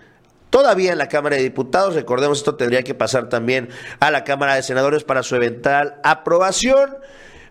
todavía 0.49 0.91
en 0.91 0.97
la 0.97 1.07
Cámara 1.07 1.37
de 1.37 1.43
Diputados, 1.43 1.95
recordemos 1.95 2.39
esto 2.39 2.55
tendría 2.55 2.83
que 2.83 2.95
pasar 2.95 3.29
también 3.29 3.69
a 4.01 4.11
la 4.11 4.25
Cámara 4.25 4.55
de 4.55 4.63
Senadores 4.63 5.05
para 5.05 5.23
su 5.23 5.37
eventual 5.37 6.01
aprobación, 6.03 6.97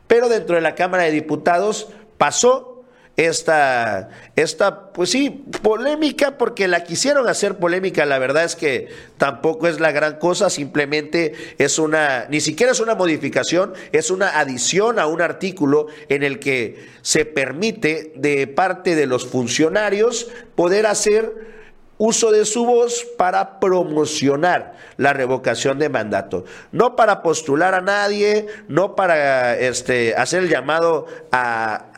pero 0.08 0.28
dentro 0.28 0.56
de 0.56 0.60
la 0.60 0.74
Cámara 0.74 1.04
de 1.04 1.12
Diputados 1.12 1.88
pasó 2.18 2.73
esta, 3.16 4.08
esta, 4.34 4.90
pues 4.92 5.10
sí, 5.10 5.44
polémica, 5.62 6.36
porque 6.36 6.66
la 6.66 6.82
quisieron 6.82 7.28
hacer 7.28 7.58
polémica, 7.58 8.04
la 8.06 8.18
verdad 8.18 8.44
es 8.44 8.56
que 8.56 8.88
tampoco 9.18 9.68
es 9.68 9.78
la 9.78 9.92
gran 9.92 10.18
cosa, 10.18 10.50
simplemente 10.50 11.34
es 11.58 11.78
una, 11.78 12.26
ni 12.28 12.40
siquiera 12.40 12.72
es 12.72 12.80
una 12.80 12.96
modificación, 12.96 13.72
es 13.92 14.10
una 14.10 14.40
adición 14.40 14.98
a 14.98 15.06
un 15.06 15.22
artículo 15.22 15.86
en 16.08 16.24
el 16.24 16.40
que 16.40 16.88
se 17.02 17.24
permite 17.24 18.12
de 18.16 18.48
parte 18.48 18.96
de 18.96 19.06
los 19.06 19.26
funcionarios 19.26 20.28
poder 20.56 20.86
hacer 20.86 21.54
uso 21.98 22.32
de 22.32 22.44
su 22.44 22.66
voz 22.66 23.06
para 23.16 23.60
promocionar 23.60 24.74
la 24.96 25.12
revocación 25.12 25.78
de 25.78 25.88
mandato, 25.88 26.44
no 26.72 26.96
para 26.96 27.22
postular 27.22 27.74
a 27.74 27.80
nadie, 27.80 28.48
no 28.66 28.96
para 28.96 29.56
este, 29.56 30.16
hacer 30.16 30.42
el 30.42 30.48
llamado 30.48 31.06
a 31.30 31.93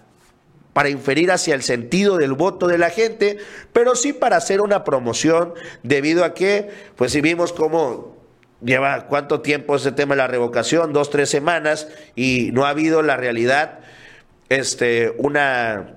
para 0.76 0.90
inferir 0.90 1.32
hacia 1.32 1.54
el 1.54 1.62
sentido 1.62 2.18
del 2.18 2.34
voto 2.34 2.66
de 2.66 2.76
la 2.76 2.90
gente, 2.90 3.38
pero 3.72 3.96
sí 3.96 4.12
para 4.12 4.36
hacer 4.36 4.60
una 4.60 4.84
promoción 4.84 5.54
debido 5.82 6.22
a 6.22 6.34
que, 6.34 6.68
pues 6.96 7.12
si 7.12 7.22
vimos 7.22 7.54
cómo 7.54 8.14
lleva 8.60 9.06
cuánto 9.06 9.40
tiempo 9.40 9.76
ese 9.76 9.90
tema 9.92 10.14
de 10.14 10.18
la 10.18 10.26
revocación, 10.26 10.92
dos, 10.92 11.08
tres 11.08 11.30
semanas, 11.30 11.88
y 12.14 12.50
no 12.52 12.66
ha 12.66 12.68
habido 12.68 13.00
la 13.00 13.16
realidad, 13.16 13.78
este, 14.50 15.14
una 15.16 15.94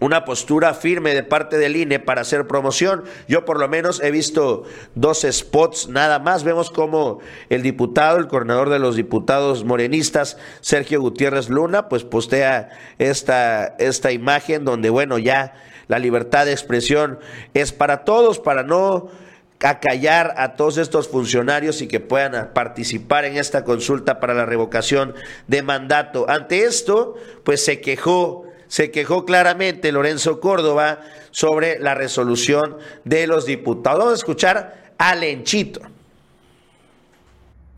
una 0.00 0.24
postura 0.24 0.72
firme 0.74 1.14
de 1.14 1.22
parte 1.22 1.58
del 1.58 1.76
INE 1.76 1.98
para 1.98 2.22
hacer 2.22 2.46
promoción. 2.46 3.04
Yo 3.28 3.44
por 3.44 3.60
lo 3.60 3.68
menos 3.68 4.00
he 4.02 4.10
visto 4.10 4.64
dos 4.94 5.26
spots 5.30 5.88
nada 5.88 6.18
más. 6.18 6.44
Vemos 6.44 6.70
como 6.70 7.20
el 7.50 7.62
diputado, 7.62 8.18
el 8.18 8.26
coordinador 8.26 8.70
de 8.70 8.78
los 8.78 8.96
diputados 8.96 9.64
morenistas, 9.64 10.38
Sergio 10.60 11.00
Gutiérrez 11.00 11.50
Luna, 11.50 11.88
pues 11.88 12.04
postea 12.04 12.70
esta, 12.98 13.76
esta 13.78 14.12
imagen 14.12 14.64
donde, 14.64 14.90
bueno, 14.90 15.18
ya 15.18 15.54
la 15.86 15.98
libertad 15.98 16.46
de 16.46 16.52
expresión 16.52 17.18
es 17.52 17.72
para 17.72 18.04
todos, 18.04 18.38
para 18.38 18.62
no 18.62 19.08
acallar 19.60 20.34
a 20.36 20.56
todos 20.56 20.78
estos 20.78 21.08
funcionarios 21.08 21.80
y 21.82 21.88
que 21.88 22.00
puedan 22.00 22.52
participar 22.52 23.24
en 23.24 23.36
esta 23.36 23.64
consulta 23.64 24.20
para 24.20 24.34
la 24.34 24.46
revocación 24.46 25.14
de 25.46 25.62
mandato. 25.62 26.26
Ante 26.28 26.64
esto, 26.64 27.14
pues 27.44 27.64
se 27.64 27.80
quejó 27.80 28.43
se 28.68 28.90
quejó 28.90 29.24
claramente 29.24 29.92
Lorenzo 29.92 30.40
Córdoba 30.40 31.00
sobre 31.30 31.78
la 31.78 31.94
resolución 31.94 32.76
de 33.04 33.26
los 33.26 33.46
diputados. 33.46 33.98
Vamos 33.98 34.12
a 34.12 34.16
escuchar 34.16 34.92
a 34.98 35.14
Lenchito. 35.14 35.80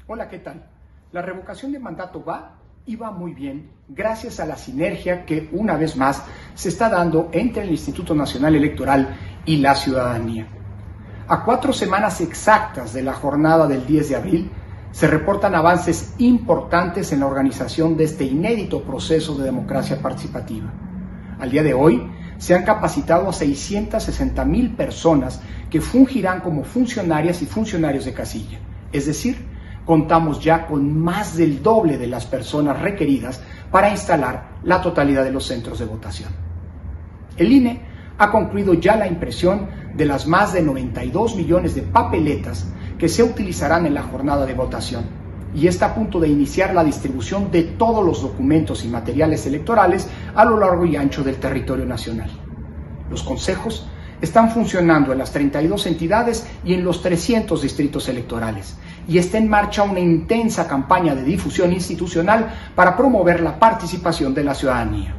Hola, 0.06 0.28
¿qué 0.28 0.38
tal? 0.38 0.62
La 1.12 1.22
revocación 1.22 1.72
de 1.72 1.78
mandato 1.78 2.24
va 2.24 2.56
y 2.86 2.94
va 2.94 3.10
muy 3.10 3.34
bien 3.34 3.70
gracias 3.88 4.40
a 4.40 4.46
la 4.46 4.56
sinergia 4.56 5.24
que 5.24 5.48
una 5.52 5.76
vez 5.76 5.96
más 5.96 6.22
se 6.54 6.68
está 6.68 6.88
dando 6.88 7.28
entre 7.32 7.62
el 7.62 7.70
Instituto 7.70 8.14
Nacional 8.14 8.54
Electoral 8.54 9.16
y 9.44 9.56
la 9.56 9.74
ciudadanía. 9.74 10.46
A 11.28 11.44
cuatro 11.44 11.72
semanas 11.72 12.20
exactas 12.20 12.92
de 12.92 13.02
la 13.02 13.12
jornada 13.12 13.66
del 13.66 13.84
10 13.84 14.08
de 14.08 14.16
abril, 14.16 14.50
se 14.96 15.06
reportan 15.06 15.54
avances 15.54 16.14
importantes 16.16 17.12
en 17.12 17.20
la 17.20 17.26
organización 17.26 17.98
de 17.98 18.04
este 18.04 18.24
inédito 18.24 18.82
proceso 18.82 19.36
de 19.36 19.44
democracia 19.44 20.00
participativa. 20.00 20.72
Al 21.38 21.50
día 21.50 21.62
de 21.62 21.74
hoy, 21.74 22.10
se 22.38 22.54
han 22.54 22.64
capacitado 22.64 23.28
a 23.28 23.32
660 23.34 24.42
mil 24.46 24.70
personas 24.74 25.42
que 25.68 25.82
fungirán 25.82 26.40
como 26.40 26.64
funcionarias 26.64 27.42
y 27.42 27.44
funcionarios 27.44 28.06
de 28.06 28.14
casilla. 28.14 28.58
Es 28.90 29.04
decir, 29.04 29.44
contamos 29.84 30.42
ya 30.42 30.66
con 30.66 30.98
más 30.98 31.36
del 31.36 31.62
doble 31.62 31.98
de 31.98 32.06
las 32.06 32.24
personas 32.24 32.80
requeridas 32.80 33.42
para 33.70 33.90
instalar 33.90 34.52
la 34.62 34.80
totalidad 34.80 35.24
de 35.24 35.32
los 35.32 35.44
centros 35.44 35.78
de 35.78 35.84
votación. 35.84 36.30
El 37.36 37.52
INE 37.52 37.82
ha 38.16 38.30
concluido 38.30 38.72
ya 38.72 38.96
la 38.96 39.06
impresión 39.06 39.68
de 39.94 40.06
las 40.06 40.26
más 40.26 40.54
de 40.54 40.62
92 40.62 41.36
millones 41.36 41.74
de 41.74 41.82
papeletas 41.82 42.66
que 42.98 43.08
se 43.08 43.22
utilizarán 43.22 43.86
en 43.86 43.94
la 43.94 44.02
jornada 44.02 44.46
de 44.46 44.54
votación 44.54 45.04
y 45.54 45.66
está 45.68 45.86
a 45.86 45.94
punto 45.94 46.20
de 46.20 46.28
iniciar 46.28 46.74
la 46.74 46.84
distribución 46.84 47.50
de 47.50 47.62
todos 47.62 48.04
los 48.04 48.22
documentos 48.22 48.84
y 48.84 48.88
materiales 48.88 49.46
electorales 49.46 50.06
a 50.34 50.44
lo 50.44 50.58
largo 50.58 50.84
y 50.84 50.96
ancho 50.96 51.24
del 51.24 51.36
territorio 51.36 51.86
nacional. 51.86 52.30
Los 53.10 53.22
consejos 53.22 53.86
están 54.20 54.50
funcionando 54.50 55.12
en 55.12 55.18
las 55.18 55.32
32 55.32 55.86
entidades 55.86 56.46
y 56.64 56.74
en 56.74 56.84
los 56.84 57.02
300 57.02 57.60
distritos 57.60 58.08
electorales 58.08 58.76
y 59.08 59.18
está 59.18 59.38
en 59.38 59.48
marcha 59.48 59.82
una 59.82 60.00
intensa 60.00 60.66
campaña 60.66 61.14
de 61.14 61.22
difusión 61.22 61.72
institucional 61.72 62.52
para 62.74 62.96
promover 62.96 63.40
la 63.40 63.58
participación 63.58 64.34
de 64.34 64.44
la 64.44 64.54
ciudadanía. 64.54 65.14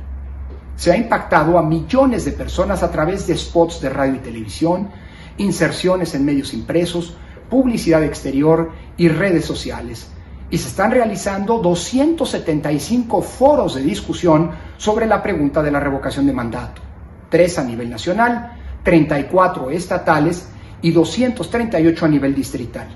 Se 0.75 0.91
ha 0.91 0.97
impactado 0.97 1.57
a 1.57 1.63
millones 1.63 2.25
de 2.25 2.33
personas 2.33 2.83
a 2.83 2.91
través 2.91 3.25
de 3.25 3.37
spots 3.37 3.81
de 3.81 3.89
radio 3.89 4.15
y 4.15 4.19
televisión, 4.19 4.89
inserciones 5.37 6.13
en 6.13 6.25
medios 6.25 6.53
impresos, 6.53 7.15
publicidad 7.49 8.03
exterior 8.03 8.71
y 8.97 9.07
redes 9.09 9.45
sociales, 9.45 10.11
y 10.49 10.57
se 10.57 10.69
están 10.69 10.91
realizando 10.91 11.59
275 11.59 13.21
foros 13.21 13.75
de 13.75 13.81
discusión 13.81 14.51
sobre 14.77 15.05
la 15.05 15.21
pregunta 15.21 15.61
de 15.61 15.71
la 15.71 15.79
revocación 15.79 16.25
de 16.25 16.33
mandato, 16.33 16.81
tres 17.29 17.59
a 17.59 17.63
nivel 17.63 17.89
nacional, 17.89 18.53
34 18.83 19.69
estatales 19.71 20.49
y 20.81 20.91
238 20.91 22.05
a 22.05 22.07
nivel 22.07 22.33
distrital. 22.33 22.87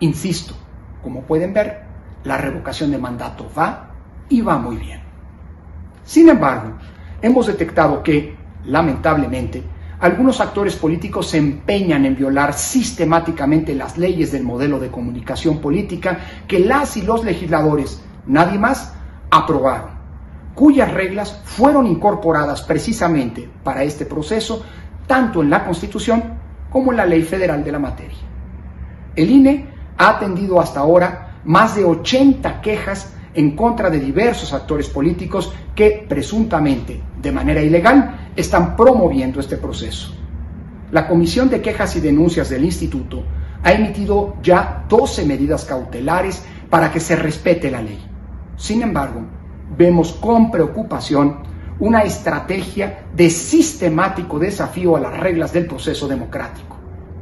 Insisto, 0.00 0.54
como 1.02 1.22
pueden 1.22 1.52
ver, 1.52 1.82
la 2.24 2.36
revocación 2.36 2.90
de 2.90 2.98
mandato 2.98 3.50
va 3.56 3.90
y 4.28 4.40
va 4.40 4.58
muy 4.58 4.76
bien. 4.76 5.00
Sin 6.04 6.28
embargo, 6.28 6.74
hemos 7.20 7.46
detectado 7.46 8.02
que, 8.02 8.36
lamentablemente, 8.64 9.62
algunos 10.00 10.40
actores 10.40 10.76
políticos 10.76 11.28
se 11.30 11.38
empeñan 11.38 12.04
en 12.04 12.16
violar 12.16 12.52
sistemáticamente 12.52 13.74
las 13.74 13.96
leyes 13.96 14.30
del 14.30 14.42
modelo 14.42 14.78
de 14.78 14.90
comunicación 14.90 15.58
política 15.58 16.18
que 16.46 16.58
las 16.58 16.96
y 16.96 17.02
los 17.02 17.24
legisladores, 17.24 18.02
nadie 18.26 18.58
más, 18.58 18.94
aprobaron, 19.30 19.90
cuyas 20.54 20.92
reglas 20.92 21.40
fueron 21.44 21.86
incorporadas 21.86 22.62
precisamente 22.62 23.48
para 23.62 23.84
este 23.84 24.04
proceso 24.04 24.64
tanto 25.06 25.42
en 25.42 25.50
la 25.50 25.64
Constitución 25.64 26.22
como 26.70 26.90
en 26.90 26.98
la 26.98 27.06
Ley 27.06 27.22
Federal 27.22 27.64
de 27.64 27.72
la 27.72 27.78
materia. 27.78 28.18
El 29.14 29.30
INE 29.30 29.68
ha 29.96 30.10
atendido 30.10 30.60
hasta 30.60 30.80
ahora 30.80 31.40
más 31.44 31.74
de 31.74 31.84
80 31.84 32.60
quejas 32.60 33.14
en 33.32 33.54
contra 33.54 33.88
de 33.88 34.00
diversos 34.00 34.52
actores 34.52 34.88
políticos 34.88 35.52
que 35.74 36.04
presuntamente, 36.08 37.00
de 37.20 37.32
manera 37.32 37.62
ilegal, 37.62 38.25
están 38.36 38.76
promoviendo 38.76 39.40
este 39.40 39.56
proceso. 39.56 40.14
La 40.92 41.08
Comisión 41.08 41.48
de 41.48 41.60
Quejas 41.60 41.96
y 41.96 42.00
Denuncias 42.00 42.48
del 42.50 42.64
Instituto 42.64 43.24
ha 43.62 43.72
emitido 43.72 44.36
ya 44.42 44.84
12 44.88 45.24
medidas 45.24 45.64
cautelares 45.64 46.44
para 46.70 46.92
que 46.92 47.00
se 47.00 47.16
respete 47.16 47.70
la 47.70 47.82
ley. 47.82 47.98
Sin 48.56 48.82
embargo, 48.82 49.22
vemos 49.76 50.12
con 50.12 50.50
preocupación 50.50 51.38
una 51.78 52.02
estrategia 52.02 53.06
de 53.14 53.28
sistemático 53.28 54.38
desafío 54.38 54.96
a 54.96 55.00
las 55.00 55.18
reglas 55.18 55.52
del 55.52 55.66
proceso 55.66 56.06
democrático, 56.06 56.76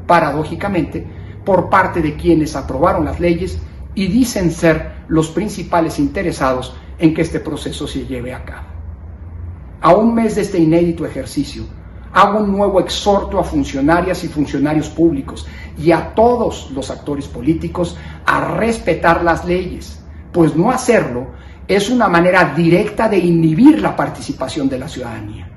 paradójicamente, 0.06 1.06
por 1.44 1.68
parte 1.68 2.00
de 2.02 2.16
quienes 2.16 2.54
aprobaron 2.56 3.04
las 3.04 3.20
leyes 3.20 3.58
y 3.94 4.06
dicen 4.08 4.50
ser 4.50 5.04
los 5.08 5.28
principales 5.30 5.98
interesados 5.98 6.76
en 6.98 7.14
que 7.14 7.22
este 7.22 7.40
proceso 7.40 7.86
se 7.86 8.06
lleve 8.06 8.34
a 8.34 8.44
cabo. 8.44 8.73
A 9.84 9.92
un 9.92 10.14
mes 10.14 10.34
de 10.34 10.40
este 10.40 10.56
inédito 10.56 11.04
ejercicio, 11.04 11.64
hago 12.14 12.38
un 12.38 12.50
nuevo 12.50 12.80
exhorto 12.80 13.38
a 13.38 13.44
funcionarias 13.44 14.24
y 14.24 14.28
funcionarios 14.28 14.88
públicos 14.88 15.46
y 15.76 15.92
a 15.92 16.14
todos 16.14 16.70
los 16.70 16.90
actores 16.90 17.28
políticos 17.28 17.94
a 18.24 18.56
respetar 18.56 19.22
las 19.22 19.44
leyes, 19.44 20.02
pues 20.32 20.56
no 20.56 20.70
hacerlo 20.70 21.26
es 21.68 21.90
una 21.90 22.08
manera 22.08 22.54
directa 22.56 23.10
de 23.10 23.18
inhibir 23.18 23.82
la 23.82 23.94
participación 23.94 24.70
de 24.70 24.78
la 24.78 24.88
ciudadanía. 24.88 25.50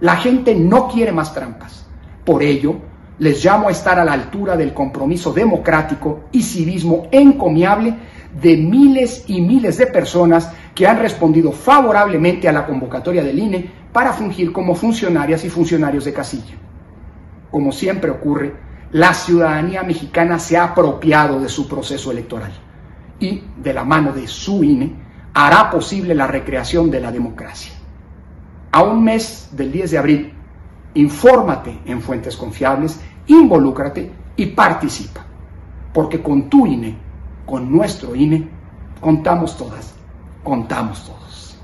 La 0.00 0.16
gente 0.16 0.54
no 0.54 0.88
quiere 0.88 1.12
más 1.12 1.34
trampas. 1.34 1.84
Por 2.24 2.42
ello, 2.42 2.76
les 3.18 3.44
llamo 3.44 3.68
a 3.68 3.72
estar 3.72 3.98
a 3.98 4.06
la 4.06 4.14
altura 4.14 4.56
del 4.56 4.72
compromiso 4.72 5.34
democrático 5.34 6.28
y 6.32 6.42
civismo 6.42 7.08
encomiable 7.12 7.94
de 8.40 8.56
miles 8.56 9.24
y 9.26 9.40
miles 9.40 9.78
de 9.78 9.86
personas 9.86 10.52
que 10.74 10.86
han 10.86 10.98
respondido 10.98 11.52
favorablemente 11.52 12.48
a 12.48 12.52
la 12.52 12.66
convocatoria 12.66 13.22
del 13.22 13.38
INE 13.38 13.70
para 13.92 14.12
fungir 14.12 14.52
como 14.52 14.74
funcionarias 14.74 15.44
y 15.44 15.50
funcionarios 15.50 16.04
de 16.04 16.12
casilla. 16.12 16.54
Como 17.50 17.72
siempre 17.72 18.10
ocurre, 18.10 18.54
la 18.92 19.14
ciudadanía 19.14 19.82
mexicana 19.82 20.38
se 20.38 20.56
ha 20.56 20.64
apropiado 20.64 21.40
de 21.40 21.48
su 21.48 21.68
proceso 21.68 22.10
electoral 22.10 22.52
y, 23.18 23.42
de 23.56 23.74
la 23.74 23.84
mano 23.84 24.12
de 24.12 24.26
su 24.26 24.62
INE, 24.64 24.94
hará 25.34 25.70
posible 25.70 26.14
la 26.14 26.26
recreación 26.26 26.90
de 26.90 27.00
la 27.00 27.12
democracia. 27.12 27.72
A 28.72 28.82
un 28.82 29.02
mes 29.02 29.48
del 29.52 29.72
10 29.72 29.90
de 29.90 29.98
abril, 29.98 30.32
infórmate 30.94 31.80
en 31.86 32.00
fuentes 32.00 32.36
confiables 32.36 33.00
involúcrate 33.30 34.10
y 34.36 34.46
participa. 34.46 35.24
Porque 35.92 36.22
con 36.22 36.48
tu 36.48 36.66
INE, 36.66 36.96
con 37.50 37.70
nuestro 37.70 38.14
INE, 38.14 38.48
contamos 39.00 39.58
todas, 39.58 39.92
contamos 40.44 41.04
todos. 41.04 41.56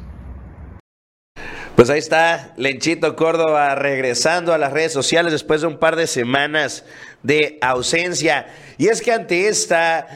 Pues 1.77 1.91
ahí 1.91 2.01
está 2.01 2.55
Lenchito 2.57 3.15
Córdoba 3.15 3.75
regresando 3.77 4.53
a 4.53 4.59
las 4.59 4.73
redes 4.73 4.93
sociales 4.93 5.31
después 5.31 5.61
de 5.61 5.69
un 5.69 5.79
par 5.79 5.95
de 5.95 6.09
semanas 6.09 6.85
de 7.23 7.59
ausencia. 7.61 8.49
Y 8.79 8.89
es 8.89 9.01
que 9.01 9.13
ante 9.13 9.47
esta, 9.47 10.09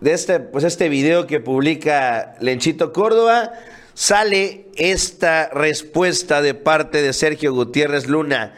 de 0.00 0.12
este, 0.12 0.40
pues 0.40 0.64
este 0.64 0.90
video 0.90 1.26
que 1.26 1.40
publica 1.40 2.34
Lenchito 2.40 2.92
Córdoba, 2.92 3.52
sale 3.94 4.66
esta 4.76 5.48
respuesta 5.48 6.42
de 6.42 6.52
parte 6.52 7.00
de 7.00 7.12
Sergio 7.14 7.54
Gutiérrez 7.54 8.08
Luna. 8.08 8.54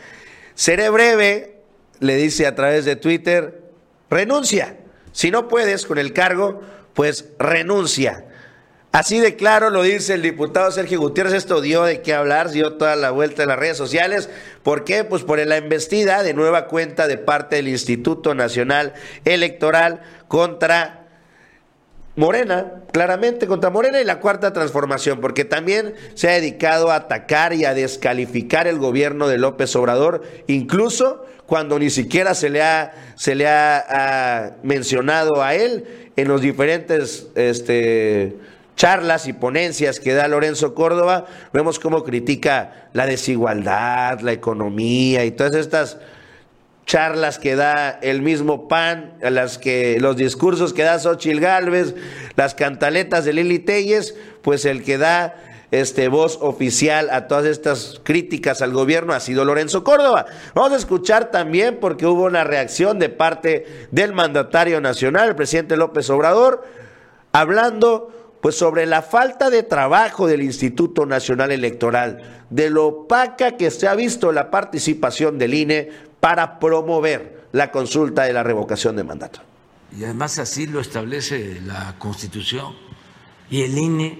Seré 0.54 0.88
breve, 0.88 1.60
le 2.00 2.16
dice 2.16 2.46
a 2.46 2.54
través 2.56 2.84
de 2.84 2.96
Twitter, 2.96 3.62
renuncia. 4.10 4.76
Si 5.16 5.30
no 5.30 5.48
puedes 5.48 5.86
con 5.86 5.96
el 5.96 6.12
cargo, 6.12 6.60
pues 6.92 7.30
renuncia. 7.38 8.26
Así 8.92 9.18
de 9.18 9.34
claro 9.34 9.70
lo 9.70 9.80
dice 9.80 10.12
el 10.12 10.20
diputado 10.20 10.70
Sergio 10.70 11.00
Gutiérrez, 11.00 11.32
esto 11.32 11.62
dio 11.62 11.84
de 11.84 12.02
qué 12.02 12.12
hablar, 12.12 12.50
dio 12.50 12.74
toda 12.74 12.96
la 12.96 13.12
vuelta 13.12 13.42
en 13.42 13.48
las 13.48 13.58
redes 13.58 13.78
sociales. 13.78 14.28
¿Por 14.62 14.84
qué? 14.84 15.04
Pues 15.04 15.22
por 15.22 15.38
la 15.38 15.56
embestida 15.56 16.22
de 16.22 16.34
nueva 16.34 16.66
cuenta 16.66 17.08
de 17.08 17.16
parte 17.16 17.56
del 17.56 17.68
Instituto 17.68 18.34
Nacional 18.34 18.92
Electoral 19.24 20.02
contra 20.28 21.06
Morena, 22.14 22.82
claramente 22.92 23.46
contra 23.46 23.70
Morena 23.70 24.02
y 24.02 24.04
la 24.04 24.20
cuarta 24.20 24.52
transformación, 24.52 25.22
porque 25.22 25.46
también 25.46 25.94
se 26.12 26.28
ha 26.28 26.32
dedicado 26.32 26.90
a 26.90 26.96
atacar 26.96 27.54
y 27.54 27.64
a 27.64 27.72
descalificar 27.72 28.66
el 28.66 28.76
gobierno 28.78 29.28
de 29.28 29.38
López 29.38 29.74
Obrador, 29.76 30.24
incluso 30.46 31.25
cuando 31.46 31.78
ni 31.78 31.90
siquiera 31.90 32.34
se 32.34 32.50
le 32.50 32.62
ha, 32.62 32.92
se 33.14 33.34
le 33.34 33.48
ha, 33.48 34.56
mencionado 34.62 35.42
a 35.42 35.54
él 35.54 36.10
en 36.16 36.28
los 36.28 36.40
diferentes 36.40 37.28
este, 37.34 38.36
charlas 38.74 39.26
y 39.28 39.32
ponencias 39.32 40.00
que 40.00 40.12
da 40.12 40.28
Lorenzo 40.28 40.74
Córdoba, 40.74 41.26
vemos 41.52 41.78
cómo 41.78 42.04
critica 42.04 42.88
la 42.92 43.06
desigualdad, 43.06 44.20
la 44.20 44.32
economía 44.32 45.24
y 45.24 45.30
todas 45.30 45.54
estas 45.54 45.98
charlas 46.84 47.38
que 47.38 47.56
da 47.56 47.98
el 48.00 48.22
mismo 48.22 48.68
PAN, 48.68 49.14
las 49.20 49.58
que, 49.58 49.98
los 50.00 50.16
discursos 50.16 50.72
que 50.72 50.84
da 50.84 50.98
Xochil 50.98 51.40
Gálvez, 51.40 51.94
las 52.36 52.54
cantaletas 52.54 53.24
de 53.24 53.32
Lili 53.32 53.58
Telles, 53.58 54.14
pues 54.42 54.64
el 54.64 54.84
que 54.84 54.96
da 54.96 55.34
este, 55.70 56.08
voz 56.08 56.38
oficial 56.40 57.08
a 57.10 57.26
todas 57.26 57.46
estas 57.46 58.00
críticas 58.02 58.62
al 58.62 58.72
gobierno 58.72 59.12
ha 59.12 59.20
sido 59.20 59.44
Lorenzo 59.44 59.84
Córdoba. 59.84 60.26
Vamos 60.54 60.72
a 60.72 60.76
escuchar 60.76 61.30
también 61.30 61.78
porque 61.80 62.06
hubo 62.06 62.24
una 62.24 62.44
reacción 62.44 62.98
de 62.98 63.08
parte 63.08 63.88
del 63.90 64.12
mandatario 64.12 64.80
nacional, 64.80 65.30
el 65.30 65.36
presidente 65.36 65.76
López 65.76 66.08
Obrador, 66.10 66.64
hablando 67.32 68.12
pues 68.40 68.56
sobre 68.56 68.86
la 68.86 69.02
falta 69.02 69.50
de 69.50 69.62
trabajo 69.62 70.26
del 70.26 70.42
Instituto 70.42 71.04
Nacional 71.04 71.50
Electoral, 71.50 72.44
de 72.50 72.70
lo 72.70 72.86
opaca 72.86 73.56
que 73.56 73.70
se 73.70 73.88
ha 73.88 73.94
visto 73.94 74.30
la 74.30 74.50
participación 74.50 75.36
del 75.38 75.54
INE 75.54 75.90
para 76.20 76.58
promover 76.60 77.46
la 77.52 77.72
consulta 77.72 78.24
de 78.24 78.32
la 78.32 78.42
revocación 78.42 78.94
de 78.96 79.04
mandato. 79.04 79.40
Y 79.98 80.04
además 80.04 80.38
así 80.38 80.66
lo 80.66 80.80
establece 80.80 81.60
la 81.64 81.96
Constitución 81.98 82.74
y 83.50 83.62
el 83.62 83.76
INE, 83.78 84.18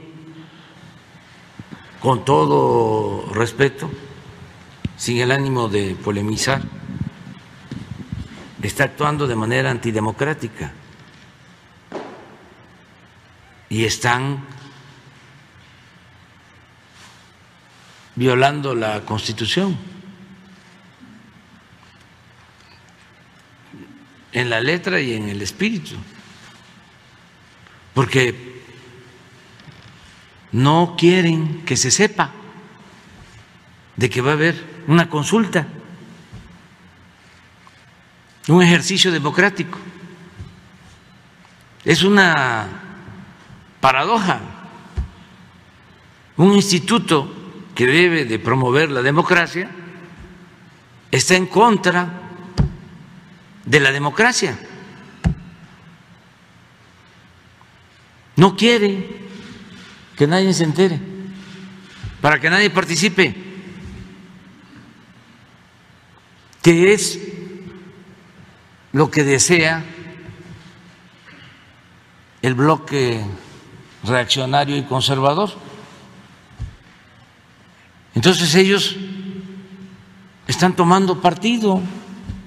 con 2.06 2.24
todo 2.24 3.34
respeto, 3.34 3.90
sin 4.96 5.18
el 5.18 5.32
ánimo 5.32 5.66
de 5.66 5.96
polemizar, 5.96 6.62
está 8.62 8.84
actuando 8.84 9.26
de 9.26 9.34
manera 9.34 9.72
antidemocrática 9.72 10.70
y 13.68 13.84
están 13.84 14.46
violando 18.14 18.76
la 18.76 19.00
Constitución. 19.04 19.76
en 24.30 24.50
la 24.50 24.60
letra 24.60 25.00
y 25.00 25.14
en 25.14 25.30
el 25.30 25.40
espíritu, 25.40 25.96
porque 27.94 28.55
no 30.56 30.94
quieren 30.96 31.66
que 31.66 31.76
se 31.76 31.90
sepa 31.90 32.30
de 33.94 34.08
que 34.08 34.22
va 34.22 34.30
a 34.30 34.34
haber 34.34 34.56
una 34.86 35.10
consulta, 35.10 35.66
un 38.48 38.62
ejercicio 38.62 39.12
democrático. 39.12 39.78
Es 41.84 42.02
una 42.02 42.68
paradoja. 43.82 44.40
Un 46.38 46.54
instituto 46.54 47.34
que 47.74 47.86
debe 47.86 48.24
de 48.24 48.38
promover 48.38 48.90
la 48.90 49.02
democracia 49.02 49.70
está 51.10 51.36
en 51.36 51.46
contra 51.46 52.08
de 53.62 53.80
la 53.80 53.92
democracia. 53.92 54.58
No 58.36 58.56
quiere 58.56 59.25
que 60.16 60.26
nadie 60.26 60.52
se 60.54 60.64
entere, 60.64 61.00
para 62.20 62.40
que 62.40 62.50
nadie 62.50 62.70
participe, 62.70 63.34
que 66.62 66.92
es 66.92 67.20
lo 68.92 69.10
que 69.10 69.22
desea 69.22 69.84
el 72.42 72.54
bloque 72.54 73.22
reaccionario 74.04 74.76
y 74.76 74.84
conservador. 74.84 75.50
Entonces 78.14 78.54
ellos 78.54 78.96
están 80.46 80.74
tomando 80.74 81.20
partido, 81.20 81.82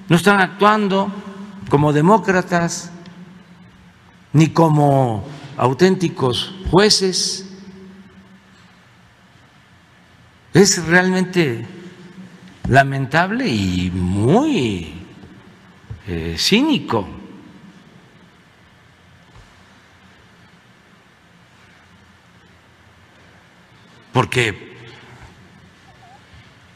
no 0.08 0.16
están 0.16 0.40
actuando 0.40 1.12
como 1.68 1.92
demócratas 1.92 2.90
ni 4.32 4.48
como 4.48 5.24
auténticos 5.56 6.54
jueces. 6.70 7.49
Es 10.52 10.84
realmente 10.84 11.64
lamentable 12.68 13.48
y 13.48 13.90
muy 13.90 14.92
eh, 16.06 16.36
cínico. 16.38 17.20
porque 24.12 24.76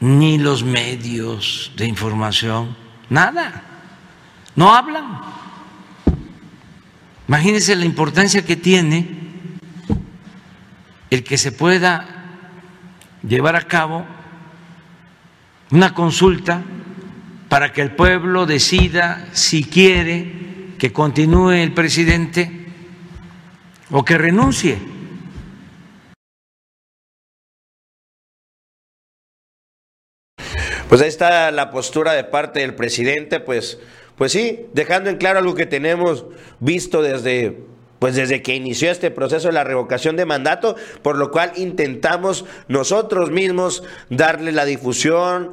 ni 0.00 0.38
los 0.38 0.64
medios 0.64 1.72
de 1.76 1.86
información, 1.86 2.76
nada, 3.08 3.62
no 4.54 4.74
hablan. 4.74 5.20
Imagínense 7.26 7.74
la 7.74 7.84
importancia 7.84 8.44
que 8.44 8.56
tiene 8.56 9.08
el 11.10 11.24
que 11.24 11.38
se 11.38 11.52
pueda 11.52 12.13
llevar 13.26 13.56
a 13.56 13.62
cabo 13.62 14.06
una 15.70 15.94
consulta 15.94 16.62
para 17.48 17.72
que 17.72 17.82
el 17.82 17.92
pueblo 17.92 18.46
decida 18.46 19.28
si 19.32 19.64
quiere 19.64 20.74
que 20.78 20.92
continúe 20.92 21.52
el 21.52 21.72
presidente 21.72 22.66
o 23.90 24.04
que 24.04 24.18
renuncie. 24.18 24.78
Pues 30.88 31.00
ahí 31.00 31.08
está 31.08 31.50
la 31.50 31.70
postura 31.70 32.12
de 32.12 32.24
parte 32.24 32.60
del 32.60 32.74
presidente, 32.74 33.40
pues, 33.40 33.80
pues 34.16 34.32
sí, 34.32 34.66
dejando 34.74 35.10
en 35.10 35.16
claro 35.16 35.38
algo 35.38 35.54
que 35.54 35.66
tenemos 35.66 36.26
visto 36.60 37.02
desde 37.02 37.64
pues 38.04 38.16
desde 38.16 38.42
que 38.42 38.54
inició 38.54 38.90
este 38.90 39.10
proceso 39.10 39.48
de 39.48 39.54
la 39.54 39.64
revocación 39.64 40.14
de 40.14 40.26
mandato, 40.26 40.76
por 41.00 41.16
lo 41.16 41.30
cual 41.30 41.52
intentamos 41.56 42.44
nosotros 42.68 43.30
mismos 43.30 43.82
darle 44.10 44.52
la 44.52 44.66
difusión, 44.66 45.52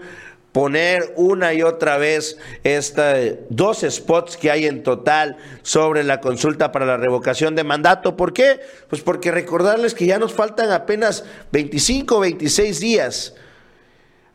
poner 0.51 1.13
una 1.15 1.53
y 1.53 1.63
otra 1.63 1.95
vez 1.95 2.37
esta, 2.65 3.15
dos 3.47 3.85
spots 3.89 4.35
que 4.35 4.51
hay 4.51 4.65
en 4.65 4.83
total 4.83 5.37
sobre 5.61 6.03
la 6.03 6.19
consulta 6.19 6.73
para 6.73 6.85
la 6.85 6.97
revocación 6.97 7.55
de 7.55 7.63
mandato. 7.63 8.17
¿Por 8.17 8.33
qué? 8.33 8.59
Pues 8.89 9.01
porque 9.01 9.31
recordarles 9.31 9.93
que 9.93 10.05
ya 10.05 10.19
nos 10.19 10.33
faltan 10.33 10.71
apenas 10.71 11.23
25 11.53 12.17
o 12.17 12.19
26 12.19 12.81
días 12.81 13.33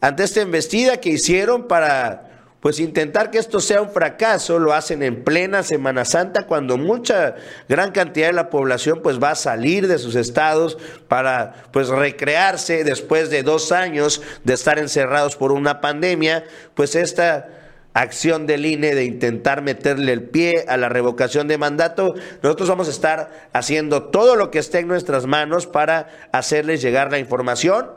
ante 0.01 0.25
esta 0.25 0.41
embestida 0.41 1.03
que 1.03 1.11
hicieron 1.11 1.69
para 1.69 2.36
pues 2.67 2.81
intentar 2.81 3.31
que 3.31 3.39
esto 3.39 3.61
sea 3.61 3.81
un 3.81 3.91
fracaso, 3.91 4.59
lo 4.59 4.73
hacen 4.73 5.05
en 5.05 5.23
plena 5.23 5.63
Semana 5.63 6.05
Santa 6.05 6.49
cuando 6.49 6.77
mucha 6.77 7.37
gran 7.69 7.93
cantidad 7.93 8.27
de 8.27 8.33
la 8.33 8.51
población 8.51 9.03
pues 9.05 9.23
va 9.23 9.31
a 9.31 9.35
salir 9.37 9.87
de 9.87 9.99
sus 9.99 10.17
estados 10.17 10.77
para 11.07 11.63
pues 11.71 11.87
recrearse 11.87 12.83
después 12.83 13.31
de 13.31 13.45
dos 13.45 13.71
años 13.71 14.21
de 14.43 14.55
estar 14.55 14.81
encerrados 14.81 15.37
por 15.37 15.53
una 15.53 15.81
pandemia, 15.81 16.43
pues 16.75 16.97
esta 16.97 17.51
acción 17.95 18.49
del 18.49 18.67
INE 18.67 18.97
de 18.97 19.05
intentar 19.05 19.63
meterle 19.63 20.13
el 20.13 20.25
pie 20.25 20.65
a 20.67 20.77
la 20.77 20.89
revocación 20.89 21.47
de 21.47 21.59
mandato, 21.59 22.17
nosotros 22.43 22.69
vamos 22.69 22.89
a 22.89 22.91
estar 22.91 23.49
haciendo 23.53 24.07
todo 24.07 24.35
lo 24.35 24.51
que 24.51 24.59
esté 24.59 24.81
en 24.81 24.89
nuestras 24.89 25.27
manos 25.27 25.69
para 25.69 26.09
hacerles 26.33 26.83
llegar 26.83 27.13
la 27.13 27.21
información. 27.21 27.93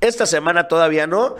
Esta 0.00 0.26
semana 0.26 0.68
todavía 0.68 1.08
no, 1.08 1.34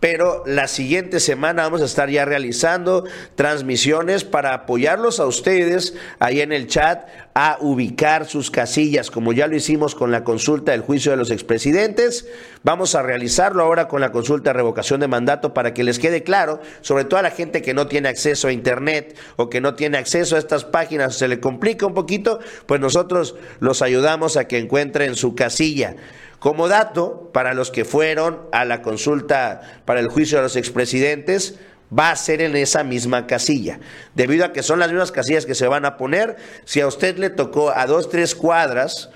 pero 0.00 0.42
la 0.46 0.68
siguiente 0.68 1.20
semana 1.20 1.62
vamos 1.62 1.80
a 1.80 1.86
estar 1.86 2.10
ya 2.10 2.24
realizando 2.24 3.04
transmisiones 3.34 4.24
para 4.24 4.52
apoyarlos 4.52 5.20
a 5.20 5.26
ustedes 5.26 5.94
ahí 6.18 6.40
en 6.40 6.52
el 6.52 6.66
chat 6.66 7.06
a 7.34 7.58
ubicar 7.60 8.26
sus 8.26 8.50
casillas, 8.50 9.10
como 9.10 9.32
ya 9.32 9.46
lo 9.46 9.56
hicimos 9.56 9.94
con 9.94 10.10
la 10.10 10.24
consulta 10.24 10.72
del 10.72 10.80
juicio 10.80 11.10
de 11.10 11.18
los 11.18 11.30
expresidentes. 11.30 12.26
Vamos 12.62 12.94
a 12.94 13.02
realizarlo 13.02 13.62
ahora 13.62 13.88
con 13.88 14.00
la 14.00 14.12
consulta 14.12 14.50
de 14.50 14.54
revocación 14.54 15.00
de 15.00 15.08
mandato 15.08 15.52
para 15.52 15.74
que 15.74 15.84
les 15.84 15.98
quede 15.98 16.22
claro, 16.22 16.60
sobre 16.80 17.04
todo 17.04 17.20
a 17.20 17.22
la 17.22 17.30
gente 17.30 17.62
que 17.62 17.74
no 17.74 17.88
tiene 17.88 18.08
acceso 18.08 18.48
a 18.48 18.52
Internet 18.52 19.16
o 19.36 19.50
que 19.50 19.60
no 19.60 19.74
tiene 19.74 19.98
acceso 19.98 20.36
a 20.36 20.38
estas 20.38 20.64
páginas, 20.64 21.16
se 21.16 21.28
le 21.28 21.40
complica 21.40 21.86
un 21.86 21.94
poquito, 21.94 22.38
pues 22.66 22.80
nosotros 22.80 23.34
los 23.60 23.82
ayudamos 23.82 24.36
a 24.36 24.46
que 24.46 24.58
encuentren 24.58 25.14
su 25.14 25.34
casilla. 25.34 25.96
Como 26.38 26.68
dato, 26.68 27.30
para 27.32 27.54
los 27.54 27.70
que 27.70 27.84
fueron 27.84 28.42
a 28.52 28.64
la 28.64 28.82
consulta 28.82 29.80
para 29.84 30.00
el 30.00 30.08
juicio 30.08 30.38
de 30.38 30.44
los 30.44 30.56
expresidentes, 30.56 31.58
va 31.96 32.10
a 32.10 32.16
ser 32.16 32.42
en 32.42 32.56
esa 32.56 32.84
misma 32.84 33.26
casilla. 33.26 33.80
Debido 34.14 34.44
a 34.44 34.52
que 34.52 34.62
son 34.62 34.78
las 34.78 34.90
mismas 34.90 35.12
casillas 35.12 35.46
que 35.46 35.54
se 35.54 35.68
van 35.68 35.84
a 35.84 35.96
poner, 35.96 36.36
si 36.64 36.80
a 36.80 36.86
usted 36.86 37.16
le 37.18 37.30
tocó 37.30 37.70
a 37.70 37.86
dos, 37.86 38.08
tres 38.08 38.34
cuadras 38.34 39.10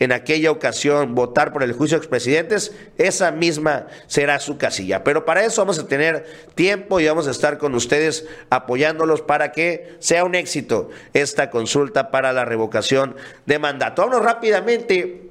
en 0.00 0.12
aquella 0.12 0.50
ocasión 0.50 1.14
votar 1.14 1.52
por 1.52 1.62
el 1.62 1.74
juicio 1.74 1.98
de 1.98 2.02
expresidentes, 2.02 2.72
esa 2.96 3.30
misma 3.32 3.86
será 4.06 4.40
su 4.40 4.56
casilla. 4.56 5.04
Pero 5.04 5.26
para 5.26 5.44
eso 5.44 5.60
vamos 5.60 5.78
a 5.78 5.86
tener 5.86 6.24
tiempo 6.54 7.00
y 7.00 7.06
vamos 7.06 7.28
a 7.28 7.30
estar 7.30 7.58
con 7.58 7.74
ustedes 7.74 8.26
apoyándolos 8.48 9.20
para 9.20 9.52
que 9.52 9.96
sea 9.98 10.24
un 10.24 10.34
éxito 10.34 10.88
esta 11.12 11.50
consulta 11.50 12.10
para 12.10 12.32
la 12.32 12.46
revocación 12.46 13.14
de 13.44 13.58
mandato. 13.58 14.00
Vámonos 14.00 14.24
rápidamente 14.24 15.29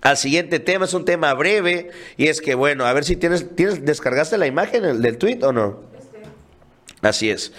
al 0.00 0.16
siguiente 0.16 0.60
tema, 0.60 0.84
es 0.84 0.94
un 0.94 1.04
tema 1.04 1.34
breve 1.34 1.90
y 2.16 2.28
es 2.28 2.40
que 2.40 2.54
bueno, 2.54 2.86
a 2.86 2.92
ver 2.92 3.04
si 3.04 3.16
tienes, 3.16 3.54
tienes 3.56 3.84
¿descargaste 3.84 4.38
la 4.38 4.46
imagen 4.46 5.02
del 5.02 5.18
tweet 5.18 5.42
o 5.42 5.52
no? 5.52 5.80
Así 7.02 7.30
es. 7.30 7.52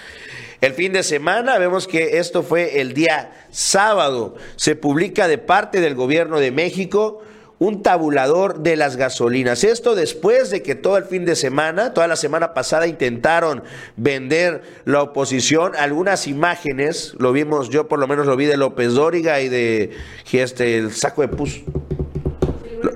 El 0.62 0.73
fin 0.73 0.91
de 0.91 1.04
semana 1.04 1.58
vemos 1.58 1.88
que 1.88 2.17
esto 2.17 2.43
fue 2.43 2.82
el 2.82 2.93
día 2.93 3.32
sábado. 3.49 4.36
Se 4.58 4.75
publica 4.75 5.28
de 5.28 5.38
parte 5.38 5.80
del 5.80 5.95
gobierno 5.95 6.39
de 6.39 6.52
México 6.52 7.21
un 7.60 7.84
tabulador 7.84 8.60
de 8.60 8.75
las 8.75 8.95
gasolinas. 8.95 9.63
Esto 9.63 9.93
después 9.95 10.49
de 10.49 10.63
que 10.63 10.75
todo 10.75 10.97
el 10.97 11.04
fin 11.04 11.25
de 11.25 11.36
semana, 11.36 11.93
toda 11.93 12.08
la 12.08 12.15
semana 12.15 12.54
pasada 12.54 12.88
intentaron 12.88 13.63
vender 13.97 14.63
la 14.86 15.04
oposición 15.04 15.75
algunas 15.75 16.28
imágenes, 16.28 17.13
lo 17.19 17.32
vimos, 17.34 17.69
yo 17.69 17.88
por 17.88 17.99
lo 17.99 18.08
menos 18.08 18.25
lo 18.25 18.36
vi 18.36 18.45
de 18.45 18.58
López 18.58 18.93
Dóriga 18.93 19.41
y 19.41 19.49
de 19.49 19.91
este, 20.32 20.78
el 20.78 20.93
saco 20.93 21.21
de 21.21 21.28
pus, 21.28 21.62